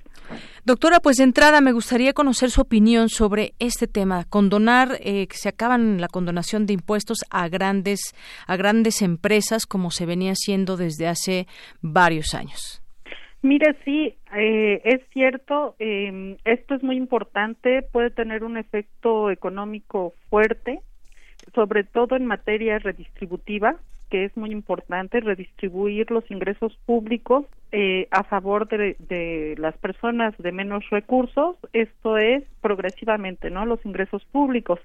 [0.64, 5.38] Doctora, pues de entrada me gustaría conocer su opinión sobre este tema, condonar, eh, que
[5.38, 8.14] se acaban la condonación de impuestos a grandes,
[8.48, 11.48] a grandes empresas como se venía haciendo desde hace
[11.82, 12.85] varios años.
[13.45, 20.15] Mire, sí, eh, es cierto, eh, esto es muy importante, puede tener un efecto económico
[20.31, 20.80] fuerte,
[21.53, 23.76] sobre todo en materia redistributiva,
[24.10, 30.34] que es muy importante redistribuir los ingresos públicos eh, a favor de, de, las personas
[30.38, 33.65] de menos recursos, esto es progresivamente, ¿no?
[33.65, 34.80] Los ingresos públicos.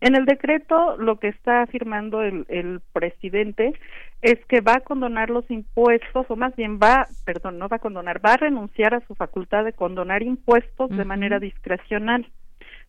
[0.00, 3.72] En el decreto lo que está afirmando el, el presidente
[4.20, 7.80] es que va a condonar los impuestos, o más bien va, perdón, no va a
[7.80, 12.26] condonar, va a renunciar a su facultad de condonar impuestos de manera discrecional.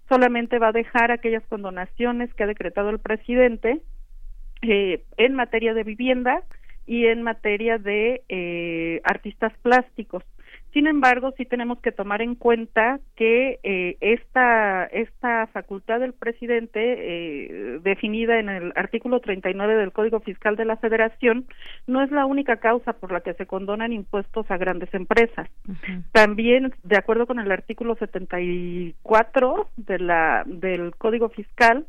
[0.10, 3.82] Solamente va a dejar aquellas condonaciones que ha decretado el presidente
[4.62, 6.44] eh, en materia de vivienda
[6.86, 10.24] y en materia de eh, artistas plásticos.
[10.74, 16.80] Sin embargo, sí tenemos que tomar en cuenta que eh, esta, esta facultad del presidente,
[16.80, 21.48] eh, definida en el artículo 39 del Código Fiscal de la Federación,
[21.88, 25.50] no es la única causa por la que se condonan impuestos a grandes empresas.
[26.12, 31.88] También, de acuerdo con el artículo 74 de la, del Código Fiscal,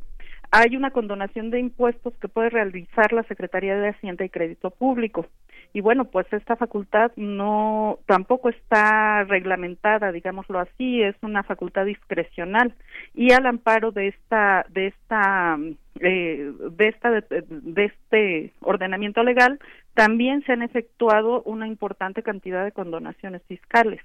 [0.51, 5.27] hay una condonación de impuestos que puede realizar la Secretaría de Hacienda y Crédito Público.
[5.75, 12.75] Y bueno, pues esta facultad no tampoco está reglamentada, digámoslo así, es una facultad discrecional
[13.15, 15.59] y al amparo de esta de esta
[16.01, 19.59] eh, de esta de este ordenamiento legal
[19.93, 24.01] también se han efectuado una importante cantidad de condonaciones fiscales.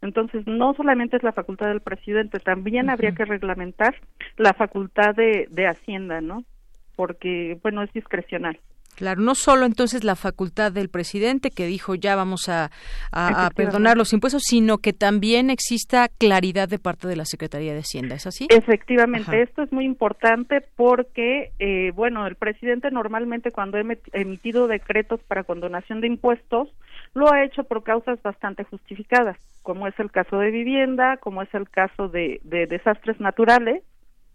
[0.00, 3.96] Entonces, no solamente es la facultad del presidente, también habría que reglamentar
[4.36, 6.44] la facultad de, de Hacienda, ¿no?
[6.94, 8.58] Porque, bueno, es discrecional.
[8.98, 12.72] Claro, no solo entonces la facultad del presidente que dijo ya vamos a,
[13.12, 17.78] a, perdonar los impuestos, sino que también exista claridad de parte de la Secretaría de
[17.78, 18.48] Hacienda, ¿es así?
[18.50, 23.82] Efectivamente, esto es muy importante porque, eh, bueno, el presidente normalmente cuando ha
[24.14, 26.68] emitido decretos para condonación de impuestos,
[27.14, 29.38] lo ha hecho por causas bastante justificadas,
[29.68, 33.82] como es el caso de vivienda, como es el caso de, de desastres naturales,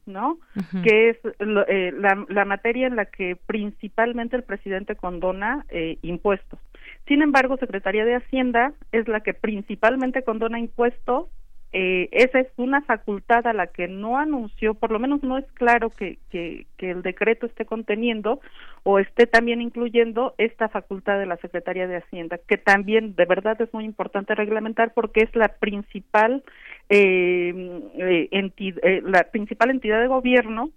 [0.05, 0.37] ¿no?
[0.83, 6.59] Que es eh, la, la, materia en la que principalmente el presidente condona eh, impuestos.
[7.07, 11.29] Sin embargo, Secretaría de Hacienda es la que principalmente condona impuestos
[11.75, 15.45] eh, esa es una facultad a la que no anunció, por lo menos no es
[15.53, 18.41] claro que, que, el decreto esté conteniendo
[18.83, 23.59] o esté también incluyendo esta facultad de la Secretaría de Hacienda, que también de verdad
[23.59, 26.43] es muy importante reglamentar porque es la principal
[26.89, 30.69] eh, eh, eh la principal entidad de gobierno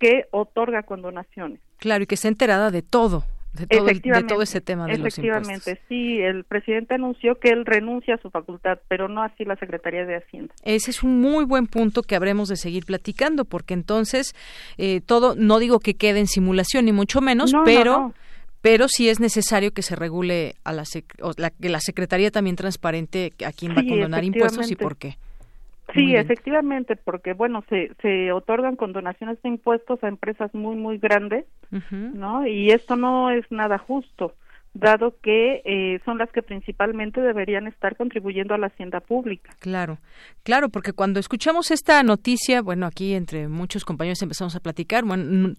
[0.00, 1.60] que otorga condonaciones.
[1.78, 3.22] Claro, y que está enterada de todo
[3.52, 8.14] de todo, de todo ese tema de Efectivamente, sí, el presidente anunció que él renuncia
[8.14, 10.54] a su facultad, pero no así la Secretaría de Hacienda.
[10.62, 14.34] Ese es un muy buen punto que habremos de seguir platicando, porque entonces
[14.78, 18.14] eh, todo, no digo que quede en simulación, ni mucho menos, pero...
[18.60, 20.84] pero sí es necesario que se regule a la,
[21.50, 25.16] que la Secretaría también transparente a quién va a condonar impuestos y por qué.
[25.94, 31.46] Sí, efectivamente, porque bueno, se, se otorgan condonaciones de impuestos a empresas muy, muy grandes,
[31.90, 32.46] ¿no?
[32.46, 34.34] Y esto no es nada justo,
[34.74, 39.52] dado que eh, son las que principalmente deberían estar contribuyendo a la hacienda pública.
[39.58, 39.98] Claro,
[40.42, 45.54] claro, porque cuando escuchamos esta noticia, bueno, aquí entre muchos compañeros empezamos a platicar, bueno,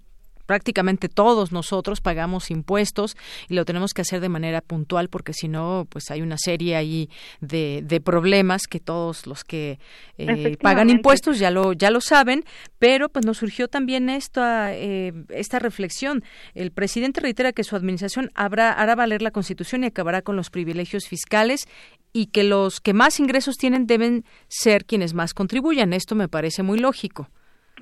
[0.52, 3.16] prácticamente todos nosotros pagamos impuestos
[3.48, 6.76] y lo tenemos que hacer de manera puntual porque si no, pues hay una serie
[6.76, 7.10] ahí
[7.40, 9.80] de, de problemas que todos los que
[10.18, 12.44] eh, pagan impuestos ya lo ya lo saben,
[12.80, 16.22] pero pues nos surgió también esta eh, esta reflexión.
[16.54, 20.50] El presidente reitera que su administración habrá, hará valer la Constitución y acabará con los
[20.50, 21.66] privilegios fiscales
[22.12, 25.94] y que los que más ingresos tienen deben ser quienes más contribuyan.
[25.94, 27.30] Esto me parece muy lógico.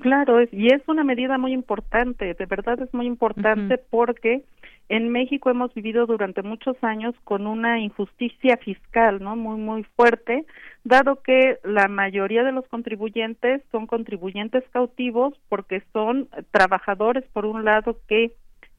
[0.00, 4.42] Claro, y es una medida muy importante, de verdad es muy importante porque
[4.88, 9.36] en México hemos vivido durante muchos años con una injusticia fiscal, ¿no?
[9.36, 10.46] Muy muy fuerte,
[10.84, 17.64] dado que la mayoría de los contribuyentes son contribuyentes cautivos porque son trabajadores por un
[17.64, 18.32] lado que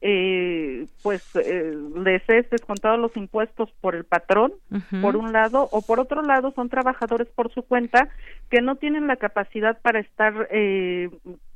[0.04, 4.52] eh, pues eh, les es descontado los impuestos por el patrón,
[5.00, 8.08] por un lado, o por otro lado son trabajadores por su cuenta
[8.50, 11.08] que no tienen la capacidad para estar eh,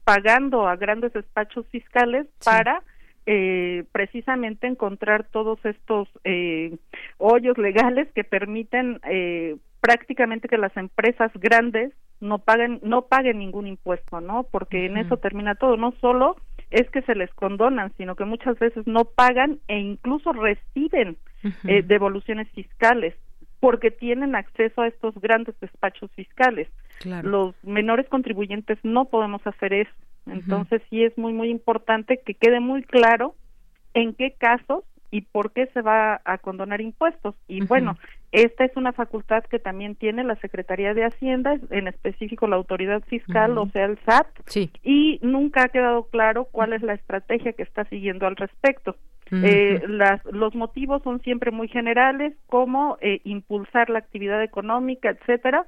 [0.05, 2.85] pagando a grandes despachos fiscales para
[3.27, 6.77] eh, precisamente encontrar todos estos eh,
[7.19, 13.67] hoyos legales que permiten eh, prácticamente que las empresas grandes no paguen no paguen ningún
[13.67, 14.45] impuesto, ¿no?
[14.45, 16.37] Porque en eso termina todo, no solo
[16.71, 21.17] es que se les condonan, sino que muchas veces no pagan e incluso reciben
[21.65, 23.15] eh, devoluciones fiscales
[23.61, 26.69] porque tienen acceso a estos grandes despachos fiscales.
[27.23, 29.91] Los menores contribuyentes no podemos hacer eso.
[30.27, 33.35] Entonces sí es muy muy importante que quede muy claro
[33.95, 37.35] en qué casos y por qué se va a condonar impuestos.
[37.49, 37.97] Y bueno,
[38.33, 43.03] esta es una facultad que también tiene la Secretaría de Hacienda, en específico la autoridad
[43.05, 44.27] fiscal, o sea, el SAT,
[44.83, 48.97] y nunca ha quedado claro cuál es la estrategia que está siguiendo al respecto.
[49.33, 55.65] eh, las, los motivos son siempre muy generales, como eh, impulsar la actividad económica, etcétera,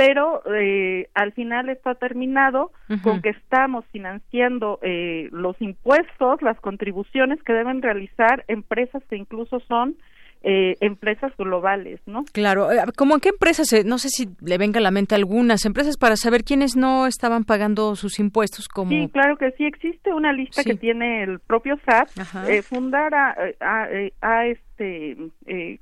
[0.00, 2.72] pero eh, al final esto ha terminado
[3.02, 9.60] con que estamos financiando eh, los impuestos, las contribuciones que deben realizar empresas que incluso
[9.60, 9.96] son
[10.42, 12.24] eh, empresas globales, ¿no?
[12.32, 13.70] Claro, eh, ¿cómo en qué empresas?
[13.74, 17.06] eh, no sé si le venga a la mente algunas empresas para saber quiénes no
[17.06, 18.92] estaban pagando sus impuestos como...
[18.92, 19.66] Sí, claro que sí.
[19.66, 22.08] Existe una lista que tiene el propio SAT.
[22.48, 23.86] Eh, fundar a, a,
[24.22, 25.78] a este eh,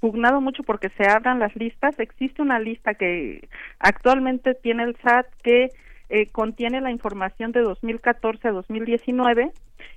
[0.00, 1.98] pugnado mucho porque se abran las listas.
[1.98, 3.48] Existe una lista que
[3.78, 5.70] actualmente tiene el SAT que
[6.08, 9.52] eh, contiene la información de 2014 a 2019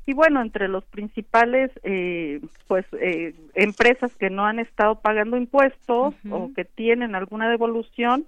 [0.05, 6.13] y bueno entre los principales eh, pues eh, empresas que no han estado pagando impuestos
[6.29, 8.25] o que tienen alguna devolución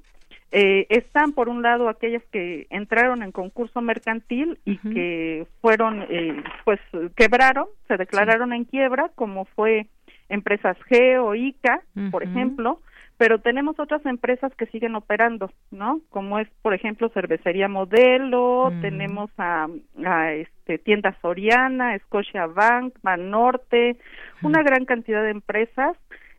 [0.52, 6.44] eh, están por un lado aquellas que entraron en concurso mercantil y que fueron eh,
[6.64, 6.80] pues
[7.16, 9.88] quebraron se declararon en quiebra como fue
[10.30, 11.82] empresas G o ICA
[12.12, 12.80] por ejemplo
[13.18, 16.02] pero tenemos otras empresas que siguen operando, ¿no?
[16.10, 19.68] Como es, por ejemplo, Cervecería Modelo, tenemos a,
[20.06, 23.98] a este, Tienda Soriana, Scotia Bank, Banorte,
[24.42, 25.96] una gran cantidad de empresas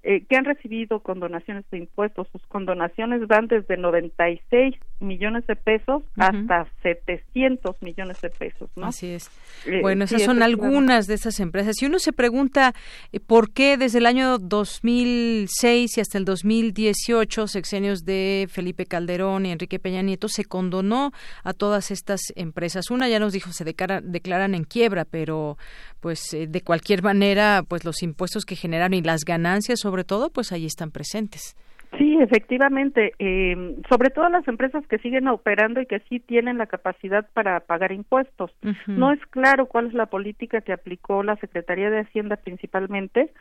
[0.09, 2.29] eh, que han recibido condonaciones de impuestos.
[2.31, 8.87] Sus condonaciones van desde 96 millones de pesos hasta 700 millones de pesos, ¿no?
[8.87, 9.29] Así es.
[9.67, 11.83] Eh, Bueno, sí, esas son algunas de esas empresas.
[11.83, 12.73] Y uno se pregunta
[13.13, 19.47] eh, por qué desde el año 2006 y hasta el 2018, sexenios de Felipe Calderón
[19.47, 21.13] y Enrique Peña Nieto, se condonó
[21.43, 22.91] a todas estas empresas.
[22.91, 25.59] Una ya nos dijo se declara- declaran en quiebra, pero
[26.01, 30.31] pues eh, de cualquier manera, pues los impuestos que generaron y las ganancias, sobre todo,
[30.31, 31.57] pues ahí están presentes.
[31.99, 33.13] Sí, efectivamente.
[33.19, 37.61] Eh, sobre todo las empresas que siguen operando y que sí tienen la capacidad para
[37.61, 38.51] pagar impuestos.
[38.87, 43.33] No es claro cuál es la política que aplicó la Secretaría de Hacienda principalmente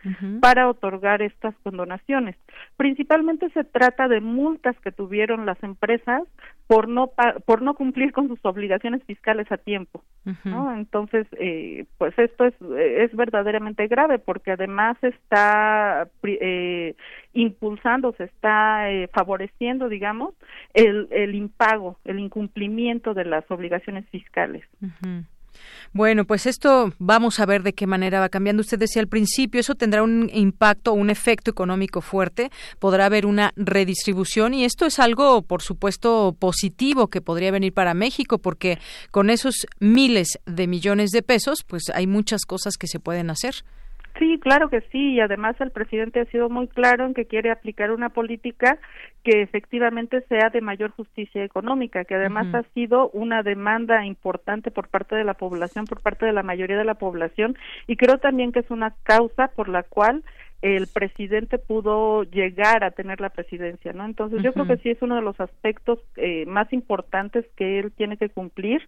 [0.41, 2.35] para otorgar estas condonaciones.
[2.77, 6.23] Principalmente se trata de multas que tuvieron las empresas
[6.67, 10.03] por no pa- por no cumplir con sus obligaciones fiscales a tiempo.
[10.49, 10.75] ¿no?
[10.75, 16.95] Entonces, eh, pues esto es, es verdaderamente grave porque además está eh,
[17.33, 20.33] impulsando, se está eh, favoreciendo, digamos,
[20.73, 24.63] el, el impago, el incumplimiento de las obligaciones fiscales.
[24.81, 25.23] Ujú.
[25.93, 28.61] Bueno, pues esto vamos a ver de qué manera va cambiando.
[28.61, 33.53] Usted decía al principio, eso tendrá un impacto, un efecto económico fuerte, podrá haber una
[33.55, 38.79] redistribución y esto es algo, por supuesto, positivo que podría venir para México porque
[39.11, 43.63] con esos miles de millones de pesos, pues hay muchas cosas que se pueden hacer.
[44.17, 47.51] Sí, claro que sí, y además el presidente ha sido muy claro en que quiere
[47.51, 48.79] aplicar una política
[49.23, 54.87] que efectivamente sea de mayor justicia económica, que además ha sido una demanda importante por
[54.87, 58.53] parte de la población, por parte de la mayoría de la población, y creo también
[58.53, 60.23] que es una causa por la cual
[60.65, 64.03] el presidente pudo llegar a tener la presidencia, ¿no?
[64.03, 67.91] Entonces yo creo que sí es uno de los aspectos eh, más importantes que él
[67.91, 68.81] tiene que cumplir.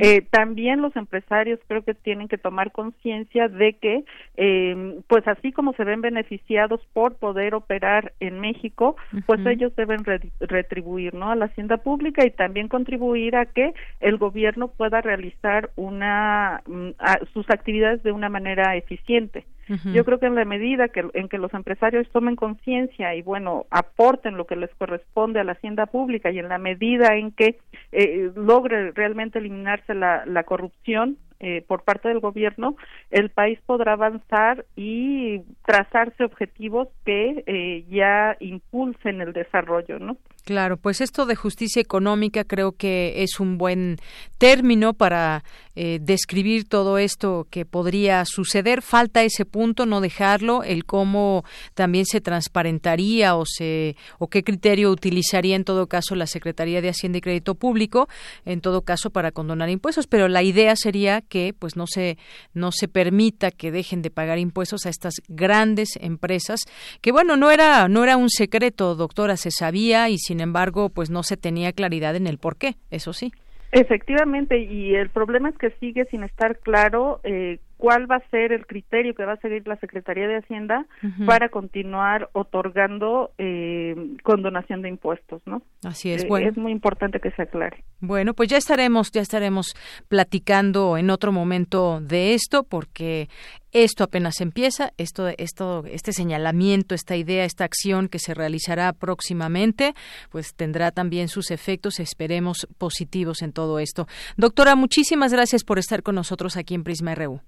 [0.00, 4.04] Eh, también los empresarios creo que tienen que tomar conciencia de que,
[4.36, 8.96] eh, pues así como se ven beneficiados por poder operar en México,
[9.26, 11.30] pues ellos deben re- retribuir, ¿no?
[11.30, 16.88] A la hacienda pública y también contribuir a que el gobierno pueda realizar una mm,
[16.98, 19.44] a- sus actividades de una manera eficiente.
[19.92, 23.66] Yo creo que en la medida que en que los empresarios tomen conciencia y bueno
[23.70, 27.58] aporten lo que les corresponde a la hacienda pública y en la medida en que
[27.92, 32.76] eh, logre realmente eliminarse la, la corrupción eh, por parte del gobierno,
[33.10, 40.18] el país podrá avanzar y trazarse objetivos que eh, ya impulsen el desarrollo, ¿no?
[40.44, 43.98] Claro, pues esto de justicia económica creo que es un buen
[44.38, 45.44] término para
[45.76, 48.82] eh, describir todo esto que podría suceder.
[48.82, 51.44] Falta ese punto, no dejarlo, el cómo
[51.74, 56.88] también se transparentaría o se o qué criterio utilizaría en todo caso la Secretaría de
[56.88, 58.08] Hacienda y Crédito Público,
[58.44, 60.06] en todo caso para condonar impuestos.
[60.06, 62.18] Pero la idea sería que pues no se
[62.54, 66.60] no se permita que dejen de pagar impuestos a estas grandes empresas
[67.00, 71.10] que bueno no era no era un secreto, doctora, se sabía y sin embargo, pues
[71.10, 73.32] no se tenía claridad en el por qué, eso sí.
[73.72, 78.52] Efectivamente, y el problema es que sigue sin estar claro eh, cuál va a ser
[78.52, 80.86] el criterio que va a seguir la Secretaría de Hacienda
[81.26, 85.62] para continuar otorgando eh, condonación de impuestos, ¿no?
[85.84, 86.48] Así es, eh, bueno.
[86.48, 87.82] Es muy importante que se aclare.
[88.00, 89.74] Bueno, pues ya estaremos, ya estaremos
[90.08, 93.28] platicando en otro momento de esto, porque
[93.72, 99.94] esto apenas empieza, esto, esto, este señalamiento, esta idea, esta acción que se realizará próximamente,
[100.30, 104.06] pues tendrá también sus efectos, esperemos positivos en todo esto.
[104.36, 107.40] Doctora, muchísimas gracias por estar con nosotros aquí en Prisma RU.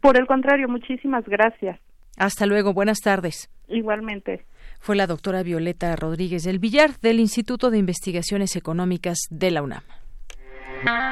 [0.00, 1.80] Por el contrario, muchísimas gracias.
[2.16, 3.48] Hasta luego, buenas tardes.
[3.68, 4.44] Igualmente.
[4.80, 9.82] Fue la doctora Violeta Rodríguez del Villar del Instituto de Investigaciones Económicas de la UNAM.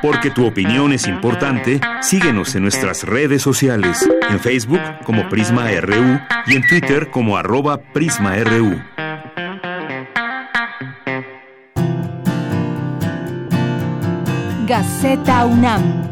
[0.02, 6.20] Porque tu opinión es importante, síguenos en nuestras redes sociales, en Facebook como Prisma RU
[6.46, 8.80] y en Twitter como arroba PrismaRU.
[14.66, 16.06] Gaceta UNAM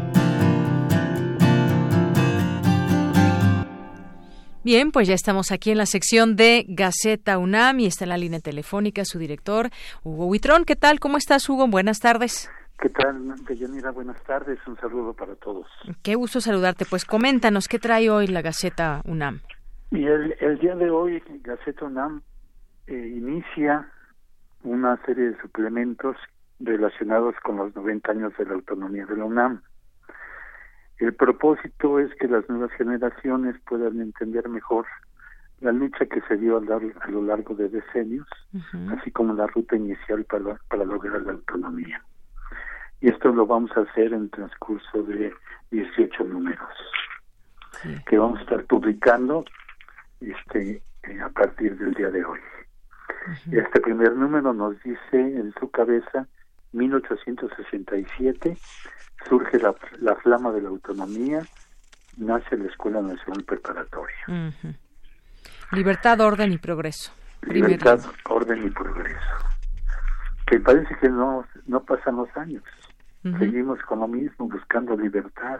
[4.65, 8.17] Bien, pues ya estamos aquí en la sección de Gaceta UNAM y está en la
[8.17, 9.69] línea telefónica su director,
[10.03, 10.65] Hugo Huitrón.
[10.65, 10.99] ¿Qué tal?
[10.99, 11.67] ¿Cómo estás, Hugo?
[11.67, 12.49] Buenas tardes.
[12.79, 13.91] ¿Qué tal, Deyanira?
[13.91, 14.59] Buenas tardes.
[14.67, 15.67] Un saludo para todos.
[16.03, 16.85] Qué gusto saludarte.
[16.89, 19.41] Pues coméntanos, ¿qué trae hoy la Gaceta UNAM?
[19.91, 22.21] Y el, día de hoy, Gaceta UNAM
[22.87, 23.89] eh, inicia
[24.63, 26.17] una serie de suplementos
[26.59, 29.61] relacionados con los 90 años de la autonomía de la UNAM.
[30.97, 34.85] El propósito es que las nuevas generaciones puedan entender mejor
[35.61, 38.27] la lucha que se dio a, lo largo de decenios,
[38.97, 42.03] así como la ruta inicial para, para lograr la autonomía.
[43.01, 45.33] Y esto lo vamos a hacer en transcurso de
[45.71, 46.69] 18 números,
[48.07, 49.45] que vamos a estar publicando
[50.21, 52.39] este eh, a partir del día de hoy.
[53.51, 56.27] Este primer número nos dice en su cabeza
[56.73, 58.57] 1867
[59.27, 61.41] surge la, la flama de la autonomía,
[62.17, 64.53] nace la Escuela Nacional Preparatoria.
[65.71, 67.11] Libertad, orden y progreso.
[67.43, 67.99] Libertad,
[68.29, 69.19] orden y progreso.
[70.45, 72.63] Que parece que no, no pasan los años.
[73.39, 75.59] Seguimos con lo mismo, buscando libertad,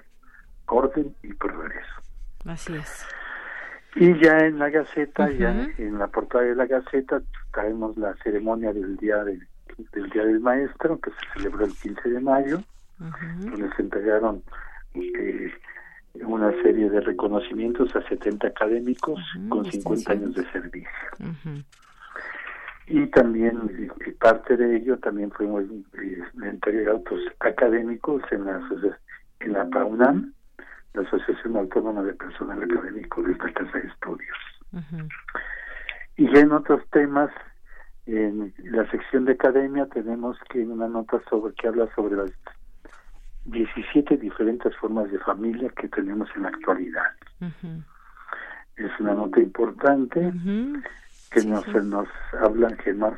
[0.68, 2.02] orden y progreso.
[2.46, 3.08] Así es.
[3.96, 7.22] Y ya en la Gaceta, ya en la portada de la Gaceta,
[7.52, 12.20] traemos la ceremonia del Día, del día del Maestro, que se celebró el 15 de
[12.20, 12.62] mayo,
[13.00, 14.44] donde se entregaron
[14.94, 15.52] eh,
[16.24, 19.20] una serie de reconocimientos a 70 académicos
[19.50, 20.90] con 50 años de servicio.
[22.88, 23.90] Y también,
[24.20, 25.64] parte de ello, también fuimos
[26.44, 27.02] entregados
[27.40, 28.62] académicos en la,
[29.40, 30.34] en la PAUNAM,
[30.94, 34.38] la Asociación Autónoma de Personal Académico de esta Casa de Estudios.
[36.18, 37.32] Y en otros temas,
[38.06, 42.32] en la sección de academia tenemos que una nota sobre que habla sobre las
[43.46, 47.12] 17 diferentes formas de familia que tenemos en la actualidad.
[48.78, 50.32] Es una nota importante
[51.32, 52.08] que nos, nos
[52.40, 53.16] hablan Germán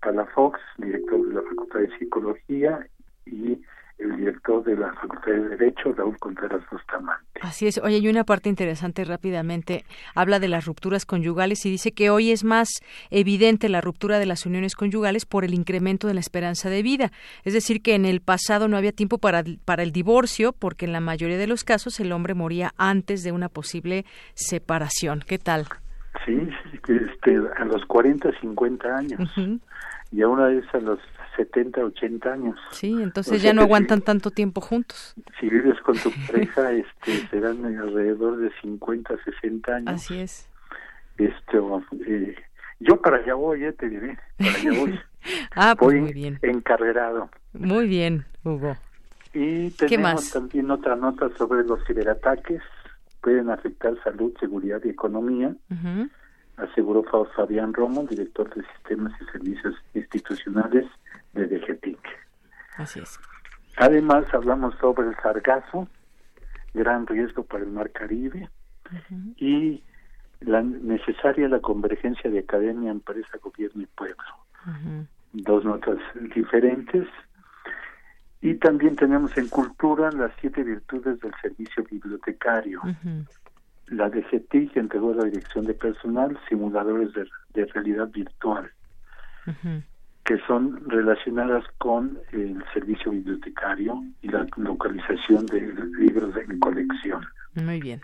[0.00, 2.86] Palafox, director de la Facultad de Psicología,
[3.26, 3.60] y
[4.00, 7.40] el director de la Facultad de Derecho, Raúl Contreras Bustamante.
[7.42, 7.78] Así es.
[7.78, 9.84] Oye, hay una parte interesante rápidamente.
[10.14, 12.68] Habla de las rupturas conyugales y dice que hoy es más
[13.10, 17.10] evidente la ruptura de las uniones conyugales por el incremento de la esperanza de vida.
[17.44, 20.92] Es decir, que en el pasado no había tiempo para, para el divorcio porque en
[20.92, 24.04] la mayoría de los casos el hombre moría antes de una posible
[24.34, 25.22] separación.
[25.26, 25.66] ¿Qué tal?
[26.24, 26.48] Sí,
[26.90, 29.30] este, a los 40, 50 años.
[30.12, 30.98] Y a una vez a los
[31.36, 32.58] 70, 80 años.
[32.72, 35.14] Sí, entonces ya no aguantan tanto tiempo juntos.
[35.38, 39.94] Si vives con tu pareja, este, serán alrededor de 50, 60 años.
[39.94, 40.48] Así es.
[41.16, 41.58] Este,
[42.06, 42.34] eh,
[42.80, 45.00] yo para allá voy, eh, te diré, para allá voy.
[45.54, 46.38] ah, pues muy bien.
[46.42, 47.30] Encarrerado.
[47.52, 48.76] Muy bien, Hugo.
[49.32, 52.62] Y tenemos también otra nota sobre los ciberataques
[53.20, 55.54] pueden afectar salud, seguridad y economía,
[56.60, 57.02] aseguró
[57.34, 60.86] Fabián Romo, director de Sistemas y Servicios Institucionales
[61.32, 61.98] de DGTIC.
[62.76, 63.18] Así es.
[63.76, 65.88] Además, hablamos sobre el sargazo,
[66.74, 68.48] gran riesgo para el Mar Caribe,
[69.36, 69.82] y
[70.40, 74.24] la necesaria la convergencia de academia, empresa, gobierno y pueblo.
[75.32, 75.98] Dos notas
[76.34, 77.06] diferentes.
[78.42, 82.80] Y también tenemos en cultura las siete virtudes del servicio bibliotecario.
[83.90, 88.70] La DGT entregó la dirección de personal simuladores de, realidad virtual,
[90.24, 95.60] que son relacionadas con el servicio bibliotecario y la localización de
[95.98, 97.26] libros en colección.
[97.54, 98.00] Muy bien.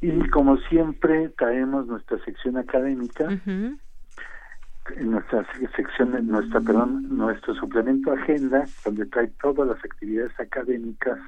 [0.00, 3.28] Y como siempre, traemos nuestra sección académica,
[5.00, 11.18] nuestra sección, nuestra, perdón, nuestro suplemento agenda, donde trae todas las actividades académicas,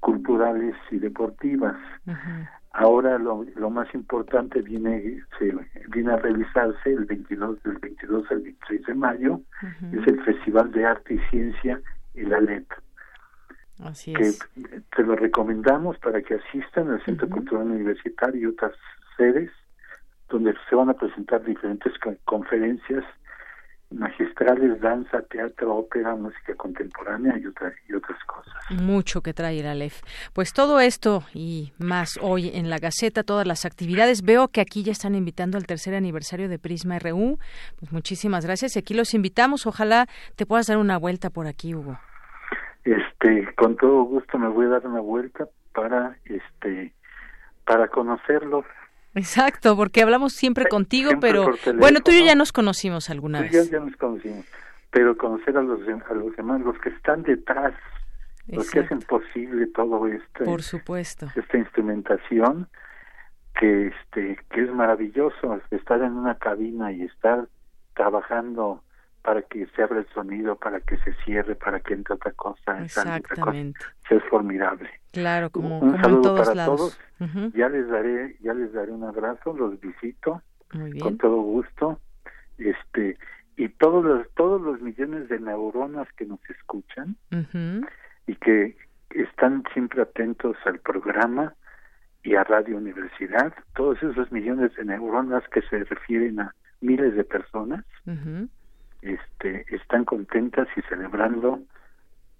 [0.00, 1.76] culturales y deportivas.
[2.80, 5.52] Ahora lo, lo, más importante viene se,
[5.88, 9.40] viene a realizarse el 22 del 22 al 23 de mayo,
[9.92, 11.80] es el Festival de Arte y Ciencia
[12.14, 12.70] el ALEP
[14.04, 14.32] que
[14.96, 18.72] te lo recomendamos para que asistan al Centro Cultural Universitario y otras
[19.16, 19.50] sedes
[20.28, 21.92] donde se van a presentar diferentes
[22.24, 23.04] conferencias
[23.90, 28.54] magistrales, danza, teatro, ópera, música contemporánea y, otras y otras cosas.
[28.70, 30.02] Mucho que trae la LEF.
[30.32, 34.22] Pues todo esto y más hoy en la Gaceta, todas las actividades.
[34.22, 37.38] Veo que aquí ya están invitando al tercer aniversario de Prisma RU.
[37.78, 38.76] Pues muchísimas gracias.
[38.76, 39.66] Y aquí los invitamos.
[39.66, 40.06] Ojalá
[40.36, 41.98] te puedas dar una vuelta por aquí, Hugo.
[42.84, 46.92] Este, con todo gusto me voy a dar una vuelta para este
[47.64, 48.64] para conocerlo.
[49.18, 53.52] Exacto, porque hablamos siempre contigo, pero bueno, tú y yo ya nos conocimos alguna vez.
[53.52, 54.46] Ya, ya nos conocimos,
[54.90, 57.74] pero conocer a los a los demás, los que están detrás,
[58.46, 60.44] los que hacen posible todo esto.
[60.44, 61.26] Por supuesto.
[61.34, 62.68] Esta instrumentación
[63.58, 67.48] que este que es maravilloso estar en una cabina y estar
[67.94, 68.82] trabajando
[69.22, 72.82] para que se abra el sonido, para que se cierre, para que entre otra cosa,
[72.82, 73.78] Exactamente.
[74.08, 74.88] es formidable.
[75.12, 76.98] Claro, como, un, saludo para todos.
[77.54, 80.42] Ya les daré, ya les daré un abrazo, los visito
[81.00, 82.00] con todo gusto.
[82.58, 83.16] Este
[83.56, 87.16] y todos los todos los millones de neuronas que nos escuchan
[88.26, 88.76] y que
[89.10, 91.54] están siempre atentos al programa
[92.22, 97.24] y a Radio Universidad, todos esos millones de neuronas que se refieren a miles de
[97.24, 97.84] personas,
[99.02, 101.60] este, están contentas y celebrando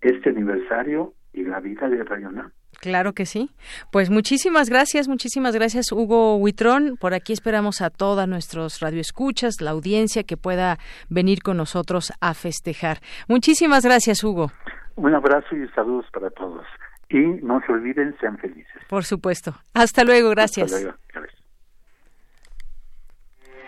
[0.01, 2.53] este aniversario y la vida de Rayona.
[2.81, 3.51] Claro que sí.
[3.91, 6.97] Pues muchísimas gracias, muchísimas gracias Hugo Huitrón.
[6.97, 10.79] Por aquí esperamos a todas nuestros radioescuchas, la audiencia que pueda
[11.09, 12.99] venir con nosotros a festejar.
[13.27, 14.53] Muchísimas gracias Hugo.
[14.95, 16.65] Un abrazo y saludos para todos.
[17.11, 18.83] Y no se olviden, sean felices.
[18.89, 19.55] Por supuesto.
[19.75, 20.73] Hasta luego, gracias.
[20.73, 20.99] Hasta luego.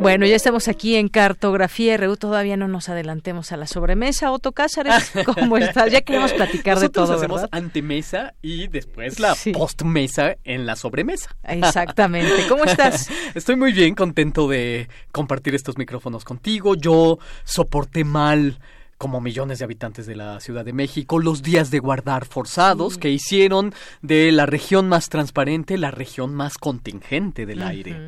[0.00, 2.16] Bueno, ya estamos aquí en Cartografía RU.
[2.16, 4.32] Todavía no nos adelantemos a la sobremesa.
[4.32, 5.92] Otto Cázares, ¿cómo estás?
[5.92, 11.36] Ya queremos platicar de todo, hacemos antemesa y después la postmesa en la sobremesa.
[11.44, 12.46] Exactamente.
[12.48, 13.10] ¿Cómo estás?
[13.34, 16.76] Estoy muy bien, contento de compartir estos micrófonos contigo.
[16.76, 18.58] Yo soporté mal
[18.96, 23.10] como millones de habitantes de la Ciudad de México, los días de guardar forzados que
[23.10, 27.98] hicieron de la región más transparente la región más contingente del aire.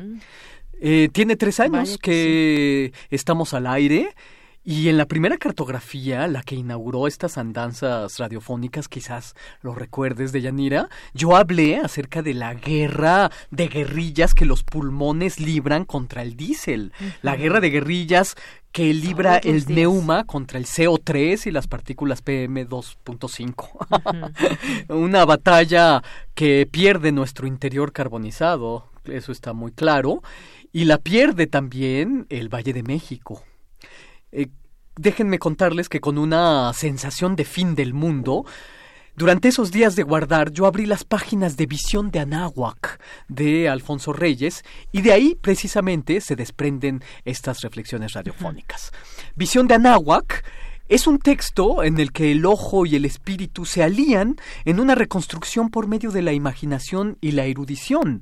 [0.85, 4.13] Eh, tiene tres años que, estamos al aire.
[4.65, 10.41] Y en la primera cartografía, la que inauguró estas andanzas radiofónicas, quizás lo recuerdes de
[10.41, 16.37] Yanira, yo hablé acerca de la guerra de guerrillas que los pulmones libran contra el
[16.37, 16.93] diésel.
[17.21, 18.35] La guerra de guerrillas
[18.71, 24.85] que libra el neuma contra el CO3 y las partículas PM2.5.
[24.89, 26.01] Una batalla
[26.35, 30.21] que pierde nuestro interior carbonizado, eso está muy claro
[30.73, 33.43] y la pierde también el Valle de México.
[34.31, 34.47] Eh,
[34.97, 38.43] déjenme contarles que con una sensación de fin del mundo,
[39.15, 44.11] durante esos días de guardar yo abrí las páginas de Visión de Anáhuac de Alfonso
[44.11, 48.91] Reyes y de ahí precisamente se desprenden estas reflexiones radiofónicas.
[49.35, 50.43] Visión de Anáhuac
[50.89, 54.35] Es un texto en el que el ojo y el espíritu se alían
[54.65, 58.21] en una reconstrucción por medio de la imaginación y la erudición,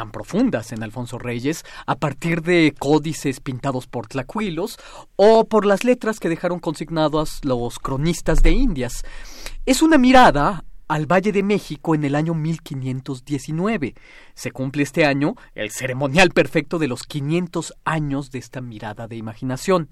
[0.00, 4.78] tan profundas en Alfonso Reyes a partir de códices pintados por tlacuilos
[5.16, 9.04] o por las letras que dejaron consignadas los cronistas de Indias.
[9.66, 13.94] Es una mirada al Valle de México en el año 1519.
[14.34, 19.14] Se cumple este año el ceremonial perfecto de los 500 años de esta mirada de
[19.14, 19.88] imaginación.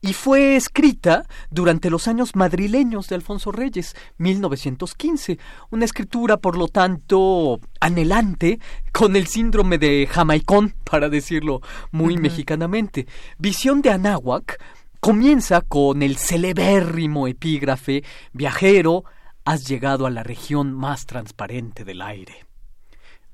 [0.00, 5.40] Y fue escrita durante los años madrileños de Alfonso Reyes, 1915.
[5.70, 8.60] Una escritura, por lo tanto, anhelante,
[8.92, 11.60] con el síndrome de Jamaicón, para decirlo
[11.90, 13.08] muy mexicanamente.
[13.36, 14.62] Visión de Anáhuac
[15.00, 19.04] comienza con el celebérrimo epígrafe Viajero,
[19.46, 22.44] has llegado a la región más transparente del aire.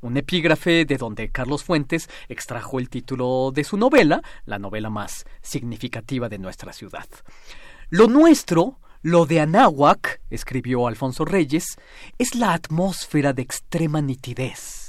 [0.03, 5.25] Un epígrafe de donde Carlos Fuentes extrajo el título de su novela, la novela más
[5.41, 7.07] significativa de nuestra ciudad.
[7.89, 11.77] Lo nuestro, lo de Anáhuac, escribió Alfonso Reyes,
[12.19, 14.82] es la atmósfera de extrema nitidez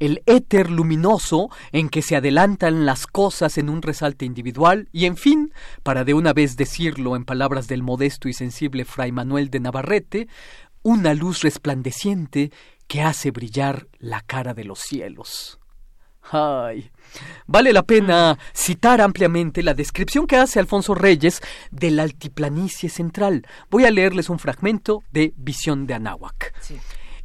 [0.00, 5.16] el éter luminoso en que se adelantan las cosas en un resalte individual y, en
[5.16, 5.52] fin,
[5.82, 10.28] para de una vez decirlo en palabras del modesto y sensible fray Manuel de Navarrete,
[10.82, 12.50] una luz resplandeciente
[12.88, 15.58] que hace brillar la cara de los cielos.
[16.32, 16.90] Ay,
[17.46, 21.40] vale la pena citar ampliamente la descripción que hace Alfonso Reyes
[21.70, 23.46] de la altiplanicie central.
[23.70, 26.54] Voy a leerles un fragmento de Visión de Anáhuac.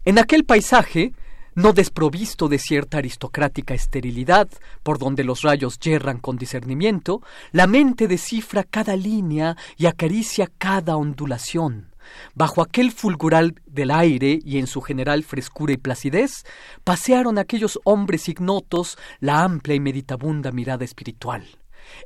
[0.06, 1.14] En aquel paisaje,
[1.56, 4.48] no desprovisto de cierta aristocrática esterilidad,
[4.84, 7.22] por donde los rayos yerran con discernimiento,
[7.52, 11.92] la mente descifra cada línea y acaricia cada ondulación.
[12.36, 16.46] Bajo aquel fulgural del aire y en su general frescura y placidez,
[16.84, 21.48] pasearon aquellos hombres ignotos la amplia y meditabunda mirada espiritual.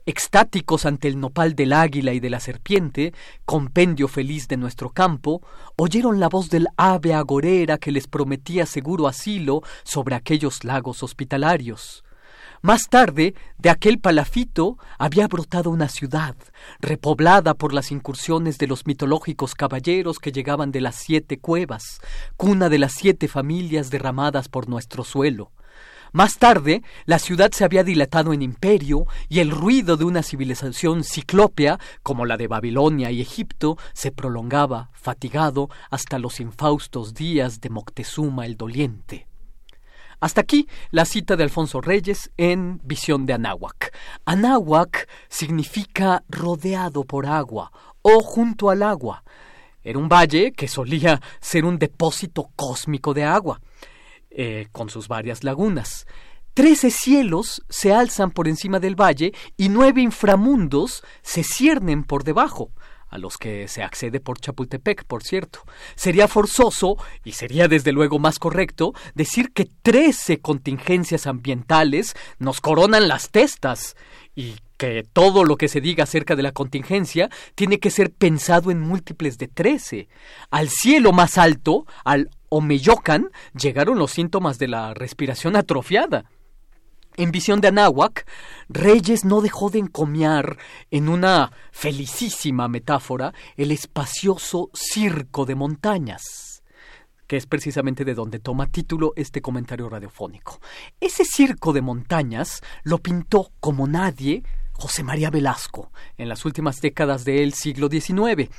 [0.06, 3.14] Extáticos ante el nopal del águila y de la serpiente,
[3.46, 5.42] compendio feliz de nuestro campo,
[5.76, 12.04] oyeron la voz del ave agorera que les prometía seguro asilo sobre aquellos lagos hospitalarios.
[12.62, 16.36] Más tarde, de aquel palafito había brotado una ciudad,
[16.82, 22.02] repoblada por las incursiones de los mitológicos caballeros que llegaban de las siete cuevas,
[22.36, 25.52] cuna de las siete familias derramadas por nuestro suelo.
[26.12, 31.04] Más tarde, la ciudad se había dilatado en imperio y el ruido de una civilización
[31.04, 37.70] ciclópea, como la de Babilonia y Egipto, se prolongaba, fatigado, hasta los infaustos días de
[37.70, 39.28] Moctezuma el Doliente.
[40.20, 43.94] Hasta aquí la cita de Alfonso Reyes en Visión de Anáhuac.
[44.26, 47.72] Anáhuac significa rodeado por agua
[48.02, 49.24] o junto al agua.
[49.82, 53.62] Era un valle que solía ser un depósito cósmico de agua.
[54.32, 56.06] Eh, con sus varias lagunas.
[56.54, 62.72] Trece cielos se alzan por encima del valle y nueve inframundos se ciernen por debajo,
[63.08, 65.64] a los que se accede por Chapultepec, por cierto.
[65.96, 73.08] Sería forzoso, y sería desde luego más correcto, decir que trece contingencias ambientales nos coronan
[73.08, 73.96] las testas,
[74.36, 78.72] y que todo lo que se diga acerca de la contingencia tiene que ser pensado
[78.72, 80.08] en múltiples de trece.
[80.50, 86.32] Al cielo más alto, al Omeyocan llegaron los síntomas de la respiración atrofiada.
[87.18, 88.26] En visión de Anáhuac,
[88.70, 90.58] Reyes no dejó de encomiar,
[90.92, 96.64] en una felicísima metáfora, el espacioso circo de montañas,
[97.28, 100.62] que es precisamente de donde toma título este comentario radiofónico.
[101.02, 104.44] Ese circo de montañas lo pintó como nadie
[104.80, 108.50] José María Velasco en las últimas décadas del siglo XIX.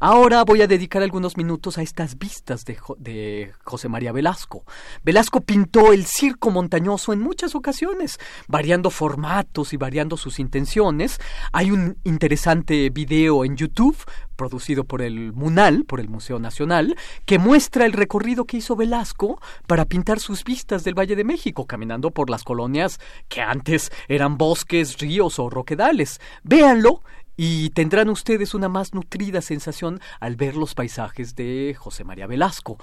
[0.00, 4.64] Ahora voy a dedicar algunos minutos a estas vistas de, José María Velasco.
[5.04, 11.20] Velasco pintó el circo montañoso en muchas ocasiones, variando formatos y variando sus intenciones.
[11.52, 13.96] Hay un interesante video en YouTube
[14.36, 19.40] producido por el MUNAL, por el Museo Nacional, que muestra el recorrido que hizo Velasco
[19.66, 24.38] para pintar sus vistas del Valle de México, caminando por las colonias que antes eran
[24.38, 26.20] bosques, ríos o roquedales.
[26.44, 27.02] Véanlo
[27.36, 32.78] y tendrán ustedes una más nutrida sensación al ver los paisajes de José María Velasco.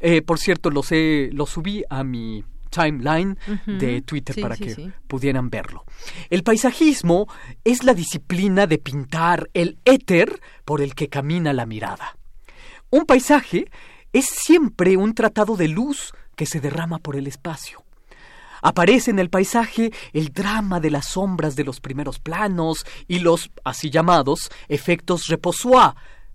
[0.00, 2.44] Eh, por cierto, los, los subí a mi
[2.74, 5.84] timeline de Twitter para que pudieran verlo.
[6.30, 7.28] El paisajismo
[7.62, 12.16] es la disciplina de pintar el éter por el que camina la mirada.
[12.90, 13.70] Un paisaje
[14.12, 17.84] es siempre un tratado de luz que se derrama por el espacio.
[18.62, 23.50] Aparece en el paisaje el drama de las sombras de los primeros planos y los
[23.62, 25.92] así llamados efectos reposois,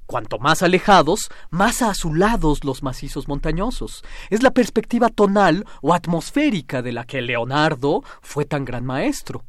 [0.10, 4.04] Cuanto más alejados, más azulados los macizos montañosos.
[4.32, 9.44] Es la perspectiva tonal o atmosférica de la que Leonardo fue tan gran maestro.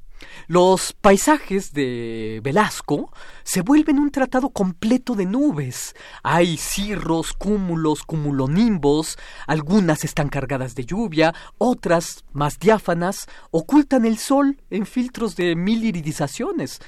[0.49, 3.11] Los paisajes de Velasco
[3.43, 5.97] se vuelven un tratado completo de nubes.
[6.23, 9.17] Hay cirros, cúmulos, cumulonimbos,
[9.47, 15.85] algunas están cargadas de lluvia, otras, más diáfanas, ocultan el sol en filtros de mil
[15.85, 16.81] iridizaciones.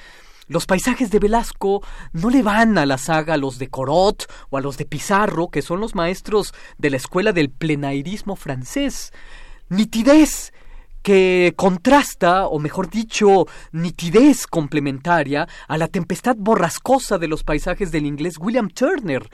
[0.53, 4.59] Los paisajes de Velasco no le van a la saga a los de Corot o
[4.59, 9.13] a los de Pizarro, que son los maestros de la escuela del plenairismo francés.
[9.71, 10.53] Nitidez
[11.01, 18.05] que contrasta, o mejor dicho, nitidez complementaria a la tempestad borrascosa de los paisajes del
[18.05, 19.31] inglés William Turner.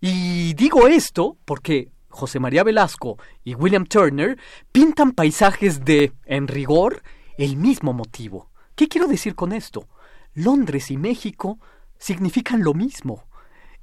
[0.00, 4.38] Y digo esto porque José María Velasco y William Turner
[4.72, 7.02] pintan paisajes de, en rigor,
[7.36, 8.50] el mismo motivo.
[8.74, 9.86] ¿Qué quiero decir con esto?
[10.34, 11.58] Londres y México
[11.98, 13.24] significan lo mismo.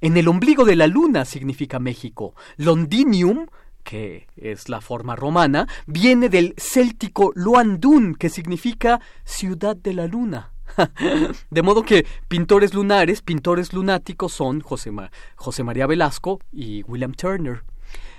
[0.00, 2.34] En el ombligo de la luna significa México.
[2.56, 3.46] Londinium
[3.82, 10.52] que es la forma romana, viene del céltico Luandun, que significa ciudad de la luna.
[11.50, 14.92] de modo que pintores lunares, pintores lunáticos son José,
[15.34, 17.64] José María Velasco y William Turner.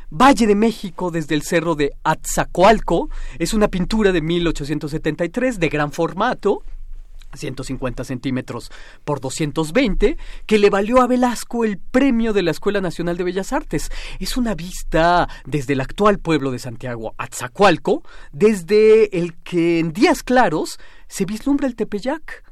[0.10, 3.10] Valle de México desde el cerro de Atzacoalco
[3.40, 6.64] es una pintura de 1873 de gran formato
[7.34, 8.72] 150 centímetros
[9.04, 13.54] por 220, que le valió a Velasco el premio de la Escuela Nacional de Bellas
[13.54, 13.92] Artes.
[14.20, 20.24] Es una vista desde el actual pueblo de Santiago, Atzacualco, desde el que en días
[20.24, 22.51] claros se vislumbra el Tepeyac.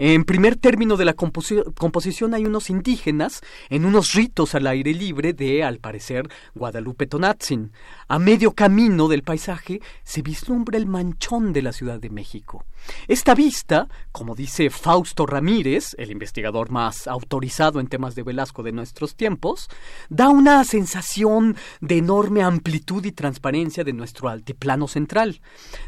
[0.00, 5.32] En primer término de la composición hay unos indígenas en unos ritos al aire libre
[5.32, 7.72] de, al parecer, Guadalupe Tonatzin.
[8.06, 12.64] A medio camino del paisaje se vislumbra el manchón de la Ciudad de México.
[13.08, 18.70] Esta vista, como dice Fausto Ramírez, el investigador más autorizado en temas de Velasco de
[18.70, 19.68] nuestros tiempos,
[20.08, 25.40] da una sensación de enorme amplitud y transparencia de nuestro altiplano central.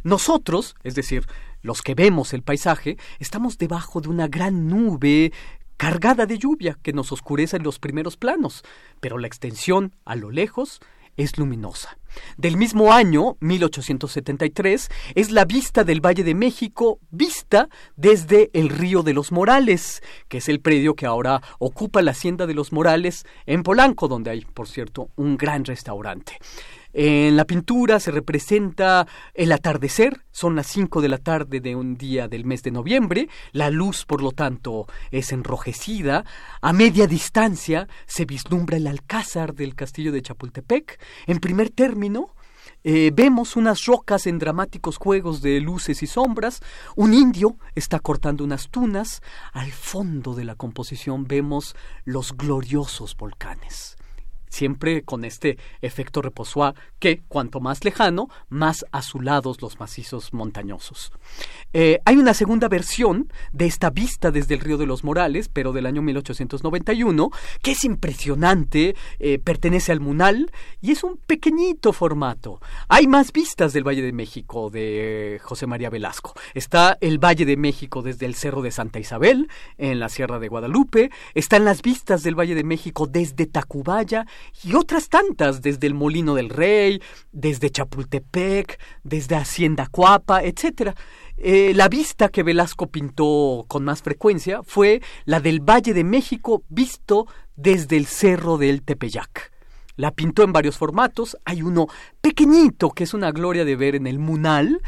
[0.02, 1.28] Nosotros, es decir,
[1.62, 5.32] los que vemos el paisaje, estamos debajo de una gran nube
[5.76, 8.62] cargada de lluvia que nos oscurece en los primeros planos,
[9.00, 10.80] pero la extensión a lo lejos
[11.16, 11.96] es luminosa.
[12.36, 19.02] Del mismo año, 1873, es la vista del Valle de México vista desde el Río
[19.02, 23.24] de los Morales, que es el predio que ahora ocupa la Hacienda de los Morales
[23.46, 26.38] en Polanco, donde hay, por cierto, un gran restaurante.
[26.92, 31.96] En la pintura se representa el atardecer, son las 5 de la tarde de un
[31.96, 36.24] día del mes de noviembre, la luz por lo tanto es enrojecida,
[36.60, 42.34] a media distancia se vislumbra el alcázar del castillo de Chapultepec, en primer término
[42.82, 46.60] eh, vemos unas rocas en dramáticos juegos de luces y sombras,
[46.96, 49.22] un indio está cortando unas tunas,
[49.52, 53.96] al fondo de la composición vemos los gloriosos volcanes
[54.50, 61.12] siempre con este efecto reposoir que cuanto más lejano, más azulados los macizos montañosos.
[61.72, 65.72] Eh, hay una segunda versión de esta vista desde el río de los Morales, pero
[65.72, 67.30] del año 1891,
[67.62, 70.50] que es impresionante, eh, pertenece al Munal
[70.80, 72.60] y es un pequeñito formato.
[72.88, 76.34] Hay más vistas del Valle de México de José María Velasco.
[76.54, 79.48] Está el Valle de México desde el Cerro de Santa Isabel,
[79.78, 81.10] en la Sierra de Guadalupe.
[81.34, 84.26] Están las vistas del Valle de México desde Tacubaya
[84.62, 87.02] y otras tantas desde el Molino del Rey,
[87.32, 90.94] desde Chapultepec, desde Hacienda Cuapa, etc.
[91.36, 96.62] Eh, la vista que Velasco pintó con más frecuencia fue la del Valle de México
[96.68, 97.26] visto
[97.56, 99.52] desde el Cerro del Tepeyac.
[99.96, 101.86] La pintó en varios formatos, hay uno
[102.20, 104.80] pequeñito que es una gloria de ver en el Munal,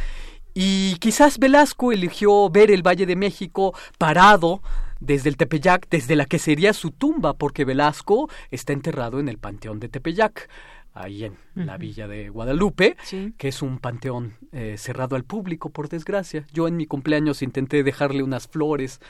[0.55, 4.63] y quizás Velasco eligió ver el Valle de México parado
[5.03, 9.39] desde el Tepeyac, desde la que sería su tumba, porque Velasco está enterrado en el
[9.39, 10.49] Panteón de Tepeyac,
[10.95, 12.97] ahí en la villa de Guadalupe,
[13.37, 16.47] que es un panteón eh, cerrado al público, por desgracia.
[16.53, 19.01] Yo en mi cumpleaños intenté dejarle unas flores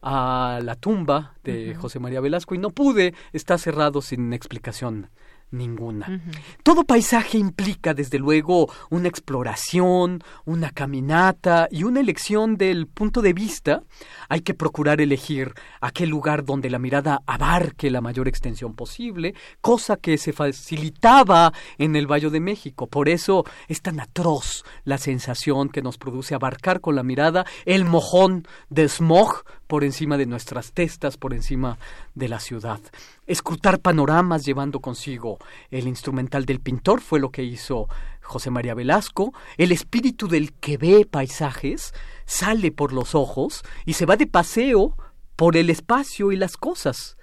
[0.00, 5.08] a la tumba de José María Velasco y no pude, está cerrado sin explicación
[5.52, 6.22] ninguna.
[6.62, 13.32] Todo paisaje implica, desde luego, una exploración, una caminata y una elección del punto de
[13.32, 13.82] vista.
[14.28, 19.96] Hay que procurar elegir aquel lugar donde la mirada abarque la mayor extensión posible, cosa
[19.96, 22.86] que se facilitaba en el Valle de México.
[22.86, 27.84] Por eso es tan atroz la sensación que nos produce abarcar con la mirada el
[27.84, 31.78] mojón de smog por encima de nuestras testas, por encima
[32.14, 32.80] de la ciudad.
[33.26, 35.38] Escrutar panoramas llevando consigo
[35.70, 37.88] el instrumental del pintor fue lo que hizo
[38.20, 39.32] José María Velasco.
[39.56, 41.94] El espíritu del que ve paisajes
[42.24, 44.96] sale por los ojos y se va de paseo
[45.36, 47.16] por el espacio y las cosas.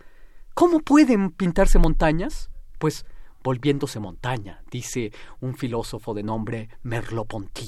[0.54, 2.50] ¿Cómo pueden pintarse montañas?
[2.78, 3.06] Pues
[3.44, 5.12] volviéndose montaña, dice
[5.42, 7.68] un filósofo de nombre Merleau-Ponty.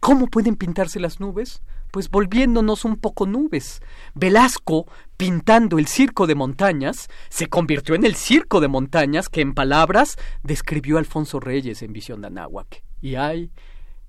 [0.00, 1.62] ¿Cómo pueden pintarse las nubes?
[1.94, 3.80] Pues volviéndonos un poco nubes.
[4.16, 9.54] Velasco, pintando el circo de montañas, se convirtió en el circo de montañas que en
[9.54, 12.82] palabras describió Alfonso Reyes en Visión de Anáhuac.
[13.00, 13.52] Y ay,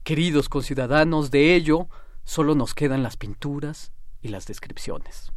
[0.04, 1.88] queridos conciudadanos, de ello
[2.24, 5.32] solo nos quedan las pinturas y las descripciones.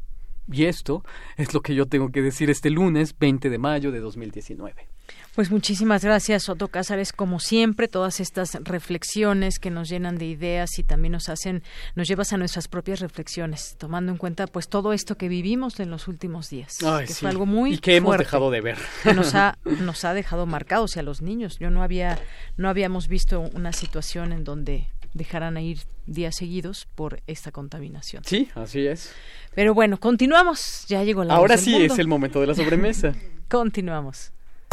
[0.50, 1.04] Y esto
[1.36, 4.88] es lo que yo tengo que decir este lunes 20 de mayo de 2019.
[5.35, 10.78] Pues muchísimas gracias, Otto Cázares, como siempre, todas estas reflexiones que nos llenan de ideas
[10.78, 11.62] y también nos hacen,
[11.94, 15.90] nos llevas a nuestras propias reflexiones, tomando en cuenta pues todo esto que vivimos en
[15.90, 19.35] los últimos días, que fue algo muy y que hemos dejado de ver, que nos
[19.35, 21.59] ha nos ha dejado marcados y a los niños.
[21.60, 22.18] Yo no había
[22.56, 28.24] no habíamos visto una situación en donde dejaran a ir días seguidos por esta contaminación.
[28.24, 29.12] Sí, así es.
[29.55, 30.85] Pero bueno, continuamos.
[30.89, 33.14] Ya llegó la Ahora sí es el momento de la sobremesa.
[33.48, 34.32] continuamos.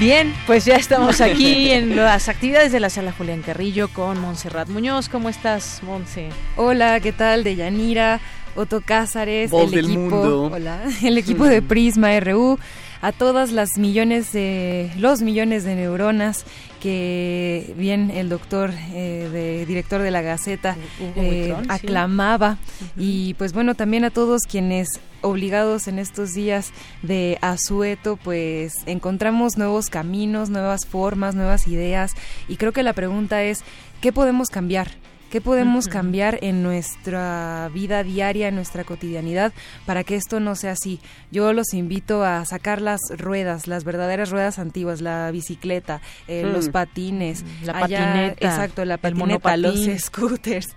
[0.00, 4.66] Bien, pues ya estamos aquí en las actividades de la sala Julián Carrillo con Montserrat
[4.70, 5.10] Muñoz.
[5.10, 6.30] ¿Cómo estás, Monse?
[6.56, 7.44] Hola, ¿qué tal?
[7.44, 8.18] De Yanira,
[8.56, 12.58] Otto Cázares, el equipo, hola, el equipo de Prisma RU,
[13.02, 16.46] a todas las millones de los millones de neuronas
[16.80, 20.76] que bien el doctor eh, de director de la Gaceta
[21.16, 22.58] eh, aclamaba.
[22.96, 24.88] Y pues bueno también a todos quienes
[25.22, 32.12] obligados en estos días de asueto, pues encontramos nuevos caminos, nuevas formas, nuevas ideas.
[32.48, 33.62] Y creo que la pregunta es,
[34.00, 34.88] ¿qué podemos cambiar?
[35.30, 39.52] ¿Qué podemos cambiar en nuestra vida diaria, en nuestra cotidianidad,
[39.86, 40.98] para que esto no sea así?
[41.30, 46.68] Yo los invito a sacar las ruedas, las verdaderas ruedas antiguas, la bicicleta, eh, los
[46.68, 46.72] mm.
[46.72, 50.74] patines, la patineta, exacto, la patineta, los scooters,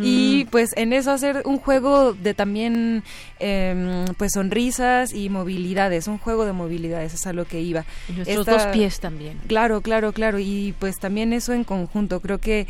[0.00, 3.02] y pues en eso hacer un juego de también
[3.40, 7.84] eh, pues sonrisas y movilidades, un juego de movilidades, es a lo que iba.
[8.08, 9.40] Y nuestros dos pies también.
[9.48, 12.68] Claro, claro, claro, y pues también eso en conjunto, creo que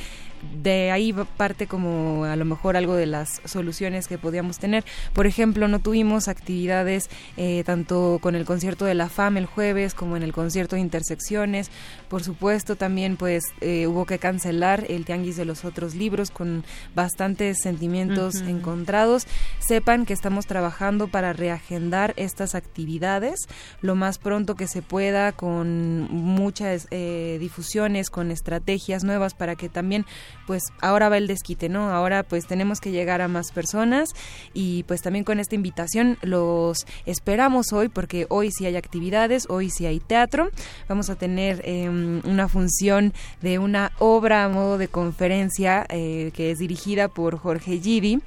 [0.62, 4.84] de ahí parte como a lo mejor algo de las soluciones que podíamos tener.
[5.12, 9.94] Por ejemplo, no tuvimos actividades eh, tanto con el concierto de la FAM el jueves
[9.94, 11.70] como en el concierto de Intersecciones.
[12.08, 16.64] Por supuesto, también pues eh, hubo que cancelar el Tianguis de los otros libros con
[16.94, 19.26] bastantes sentimientos encontrados.
[19.58, 23.48] Sepan que estamos trabajando para reagendar estas actividades
[23.80, 29.68] lo más pronto que se pueda con muchas eh, difusiones, con estrategias nuevas para que
[29.68, 30.06] también
[30.46, 31.90] pues ahora va el desquite, ¿no?
[31.90, 34.10] Ahora pues tenemos que llegar a más personas
[34.54, 39.70] y pues también con esta invitación los esperamos hoy porque hoy sí hay actividades, hoy
[39.70, 40.50] sí hay teatro.
[40.88, 46.50] Vamos a tener em, una función de una obra a modo de conferencia eh, que
[46.50, 48.20] es dirigida por Jorge Gidi.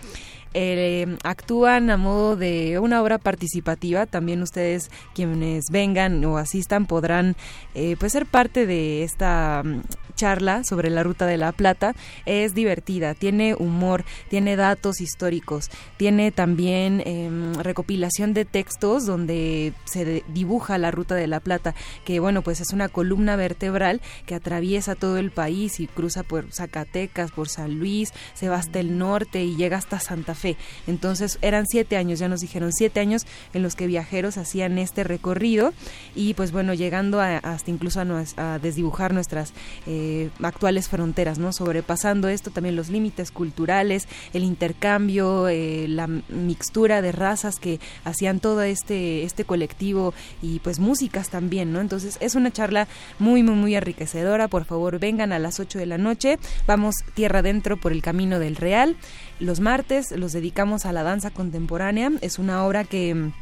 [0.53, 4.05] Eh, actúan a modo de una obra participativa.
[4.05, 7.35] También ustedes quienes vengan o asistan podrán
[7.73, 9.81] eh, pues ser parte de esta mm,
[10.15, 11.95] charla sobre la Ruta de la Plata.
[12.25, 20.23] Es divertida, tiene humor, tiene datos históricos, tiene también em, recopilación de textos donde se
[20.27, 24.95] dibuja la Ruta de la Plata, que bueno, pues es una columna vertebral que atraviesa
[24.95, 29.43] todo el país y cruza por Zacatecas, por San Luis, se va hasta el norte
[29.43, 30.40] y llega hasta Santa Fe.
[30.87, 35.03] Entonces eran siete años, ya nos dijeron siete años en los que viajeros hacían este
[35.03, 35.73] recorrido
[36.15, 39.53] y pues bueno, llegando hasta incluso a, desdibujar nuestras
[39.87, 41.53] eh, actuales fronteras, ¿no?
[41.53, 48.39] Sobrepasando esto también los límites culturales, el intercambio, eh, la mixtura de razas que hacían
[48.39, 51.79] todo este, este colectivo y pues músicas también, ¿no?
[51.81, 52.87] Entonces es una charla
[53.19, 54.47] muy, muy, muy enriquecedora.
[54.47, 56.39] Por favor, vengan a las 8 de la noche.
[56.67, 58.97] Vamos tierra adentro por el camino del Real.
[59.39, 62.11] Los martes los dedicamos a la danza contemporánea.
[62.21, 63.33] Es una obra que mm,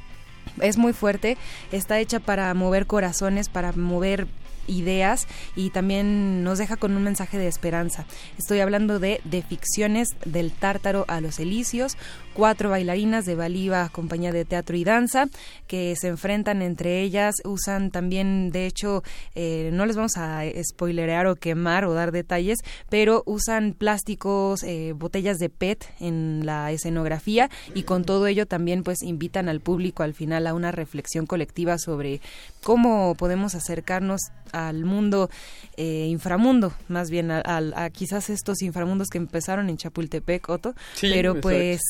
[0.61, 1.37] es muy fuerte,
[1.71, 4.27] está hecha para mover corazones, para mover
[4.69, 8.05] ideas y también nos deja con un mensaje de esperanza.
[8.37, 11.97] Estoy hablando de De Ficciones del Tártaro a los Elíseos,
[12.33, 15.27] cuatro bailarinas de Baliva, compañía de teatro y danza,
[15.67, 19.03] que se enfrentan entre ellas, usan también, de hecho,
[19.35, 24.93] eh, no les vamos a spoilerear o quemar o dar detalles, pero usan plásticos, eh,
[24.95, 30.03] botellas de PET en la escenografía y con todo ello también pues invitan al público
[30.03, 32.21] al final a una reflexión colectiva sobre
[32.63, 35.29] cómo podemos acercarnos al mundo
[35.77, 41.81] eh, inframundo, más bien a, quizás estos inframundos que empezaron en Chapultepec, Otto, pero pues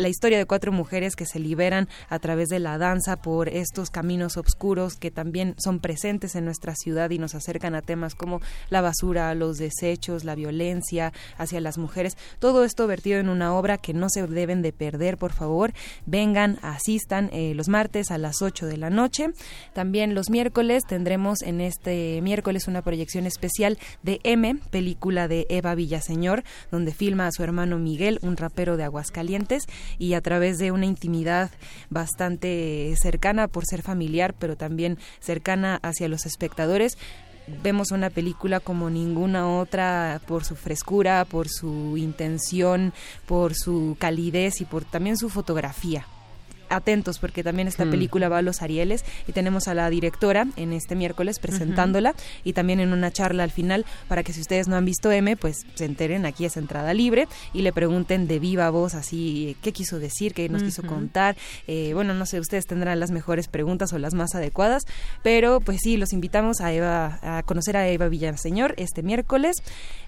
[0.00, 3.90] la historia de cuatro mujeres que se liberan a través de la danza por estos
[3.90, 8.40] caminos oscuros que también son presentes en nuestra ciudad y nos acercan a temas como
[8.70, 12.16] la basura, los desechos, la violencia hacia las mujeres.
[12.38, 15.72] Todo esto vertido en una obra que no se deben de perder, por favor.
[16.06, 19.28] Vengan, asistan eh, los martes a las 8 de la noche.
[19.74, 25.74] También los miércoles tendremos en este miércoles una proyección especial de M, película de Eva
[25.74, 29.64] Villaseñor, donde filma a su hermano Miguel, un rapero de Aguascalientes,
[29.98, 31.50] y a través de una intimidad
[31.88, 36.98] bastante cercana por ser familiar, pero también cercana hacia los espectadores,
[37.62, 42.92] vemos una película como ninguna otra por su frescura, por su intención,
[43.26, 46.06] por su calidez y por también su fotografía
[46.70, 47.90] atentos porque también esta hmm.
[47.90, 52.14] película va a los Arieles y tenemos a la directora en este miércoles presentándola
[52.44, 55.36] y también en una charla al final para que si ustedes no han visto M,
[55.36, 59.72] pues se enteren, aquí es entrada libre y le pregunten de viva voz así qué
[59.72, 61.36] quiso decir, qué nos quiso contar.
[61.66, 64.84] Eh, bueno, no sé, ustedes tendrán las mejores preguntas o las más adecuadas,
[65.22, 69.56] pero pues sí, los invitamos a Eva a conocer a Eva Villaseñor este miércoles.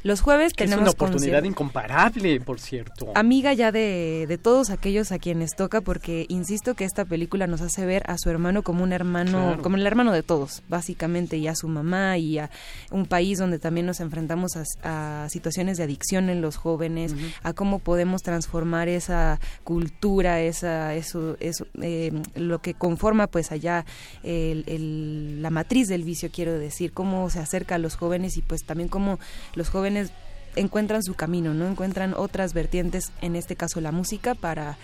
[0.03, 0.77] Los jueves tenemos...
[0.77, 3.13] Es una oportunidad incomparable, por cierto.
[3.15, 7.61] Amiga ya de, de todos aquellos a quienes toca porque, insisto, que esta película nos
[7.63, 11.49] hace ver a su hermano como un hermano, como el hermano de todos, básicamente, y
[11.49, 12.51] a su mamá y a
[12.91, 14.53] un país donde también nos enfrentamos
[14.83, 21.37] a, situaciones de adicción en los jóvenes, a cómo podemos transformar esa cultura, esa, eso,
[21.41, 23.85] eso eh, lo que conforma pues allá
[24.23, 28.89] la matriz del vicio, quiero decir, cómo se acerca a los jóvenes y pues también
[28.89, 29.19] cómo
[29.55, 30.13] los jóvenes
[30.57, 34.77] encuentran su camino, no encuentran otras vertientes, en este caso la música, para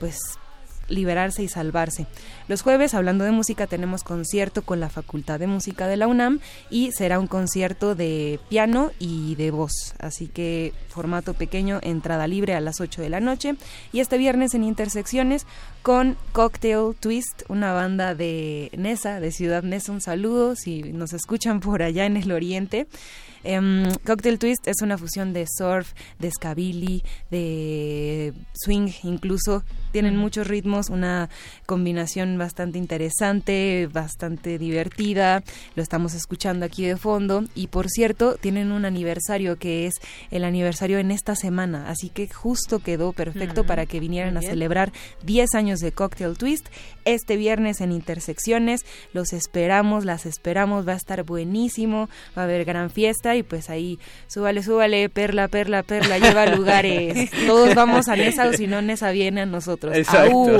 [0.00, 0.18] pues
[0.88, 2.06] liberarse y salvarse.
[2.48, 6.40] Los jueves, hablando de música, tenemos concierto con la Facultad de Música de la UNAM
[6.70, 9.94] y será un concierto de piano y de voz.
[9.98, 13.56] Así que formato pequeño, entrada libre a las 8 de la noche.
[13.92, 15.46] Y este viernes en Intersecciones
[15.82, 19.92] con Cocktail Twist, una banda de Nesa, de Ciudad Nesa.
[19.92, 22.86] Un saludo si nos escuchan por allá en el oriente.
[23.44, 29.62] Em, Cocktail Twist es una fusión de surf, de skabilly, de swing incluso.
[29.92, 31.28] Tienen muchos ritmos, una
[31.66, 35.44] combinación bastante interesante, bastante divertida.
[35.76, 37.44] Lo estamos escuchando aquí de fondo.
[37.54, 39.94] Y por cierto, tienen un aniversario que es
[40.30, 41.88] el aniversario en esta semana.
[41.88, 44.92] Así que justo quedó perfecto para que vinieran a celebrar
[45.24, 46.66] 10 años de Cocktail Twist
[47.04, 48.80] este viernes en Intersecciones.
[49.12, 53.70] Los esperamos, las esperamos, va a estar buenísimo, va a haber gran fiesta y pues
[53.70, 57.30] ahí súbale, súbale, perla, perla, perla, lleva lugares.
[57.46, 59.96] Todos vamos a Nesa o si no Nesa viene a nosotros.
[59.96, 60.58] Exacto.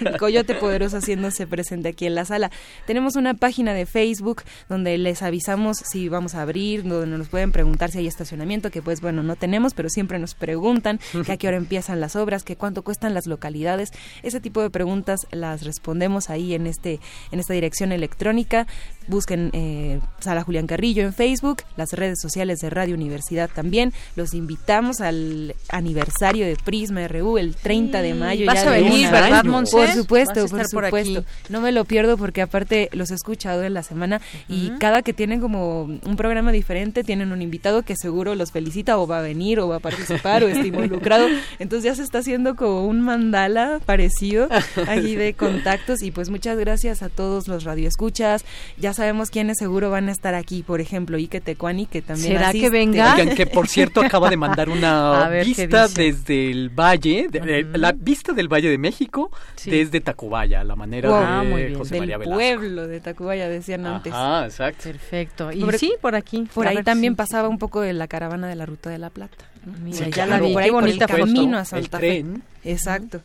[0.00, 2.50] El coyote poderoso haciéndose presente aquí en la sala.
[2.86, 7.52] Tenemos una página de Facebook donde les avisamos si vamos a abrir, donde nos pueden
[7.52, 11.36] preguntar si hay estacionamiento, que pues bueno, no tenemos, pero siempre nos preguntan que a
[11.36, 13.90] qué hora empiezan las obras, que cuánto cuestan las localidades.
[14.22, 17.00] Ese tipo de preguntas las respondemos ahí en este
[17.30, 18.66] en esta dirección electrónica.
[19.06, 23.92] Busquen eh, Sala Julián Carrillo en Facebook, las redes sociales de Radio Universidad también.
[24.16, 28.46] Los invitamos al aniversario de Prisma RU el 30 de mayo.
[28.46, 29.76] Vas a venir, ¿verdad, Monse?
[29.76, 31.24] Por supuesto, por supuesto.
[31.48, 35.12] no me lo pierdo porque aparte los he escuchado en la semana y cada que
[35.12, 39.22] tienen como un programa diferente tienen un invitado que seguro los felicita o va a
[39.22, 41.28] venir o va a participar o está involucrado.
[41.60, 44.48] Entonces ya se está haciendo como un mandala parecido
[44.88, 48.44] aquí de contactos y pues muchas gracias a todos los radioescuchas.
[48.78, 51.40] Ya sabemos quiénes seguro van a estar aquí, por ejemplo, Ike
[51.90, 53.16] Que también ¿Será que venga?
[53.34, 57.28] que por cierto acaba de mandar una vista desde el valle,
[57.74, 59.30] la vista del Valle de México
[59.64, 64.12] desde Tacubaya, la manera de ah, José María pueblo de Tacubaya, decían antes.
[64.14, 64.84] Ah, exacto.
[64.84, 65.52] Perfecto.
[65.52, 66.48] Y sí, por aquí.
[66.54, 69.44] Por ahí también pasaba un poco de la caravana de la Ruta de la Plata.
[69.82, 70.52] Mira, ya la vi.
[70.52, 72.24] Por ahí, bonita por el camino a Santa Fe.
[72.64, 73.20] Exacto.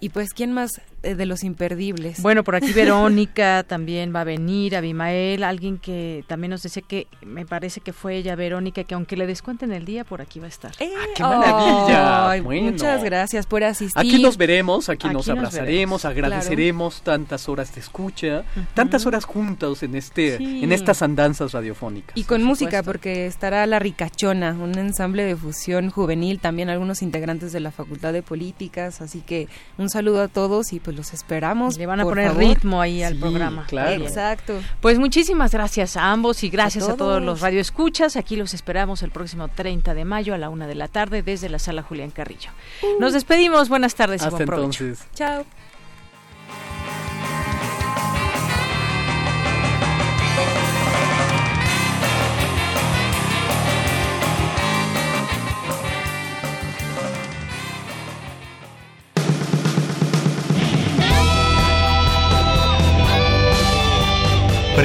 [0.00, 2.20] Y pues, ¿quién más de los imperdibles?
[2.22, 7.06] Bueno, por aquí Verónica también va a venir, Abimael, alguien que también nos dice que
[7.24, 10.46] me parece que fue ella, Verónica, que aunque le descuenten el día, por aquí va
[10.46, 10.72] a estar.
[10.78, 12.42] Eh, ah, ¡Qué maravilla!
[12.62, 13.98] Muchas gracias por asistir.
[13.98, 18.44] Aquí nos veremos, aquí, nos abrazaremos, agradeceremos tantas horas de escucha,
[18.74, 22.16] tantas horas juntos en este en estas andanzas radiofónicas.
[22.16, 27.52] Y con música, porque estará La Ricachona, un ensamble de fusión juvenil, también algunos integrantes
[27.52, 29.48] de la Facultad de Políticas, así que
[29.78, 31.76] un saludo a todos y pues los esperamos.
[31.76, 33.64] Le van a poner ritmo ahí al programa.
[33.66, 34.02] Claro.
[34.02, 34.60] Exacto.
[34.80, 38.16] Pues muchísimas gracias a ambos y gracias a todos, los radioescuchas.
[38.16, 41.48] Aquí los esperamos el próximo 30 de mayo a la una de la tarde desde
[41.48, 42.50] la sala Julián Carrillo.
[42.82, 43.00] Uh.
[43.00, 43.68] Nos despedimos.
[43.68, 44.84] Buenas tardes y buen provecho.
[45.14, 45.44] Chao.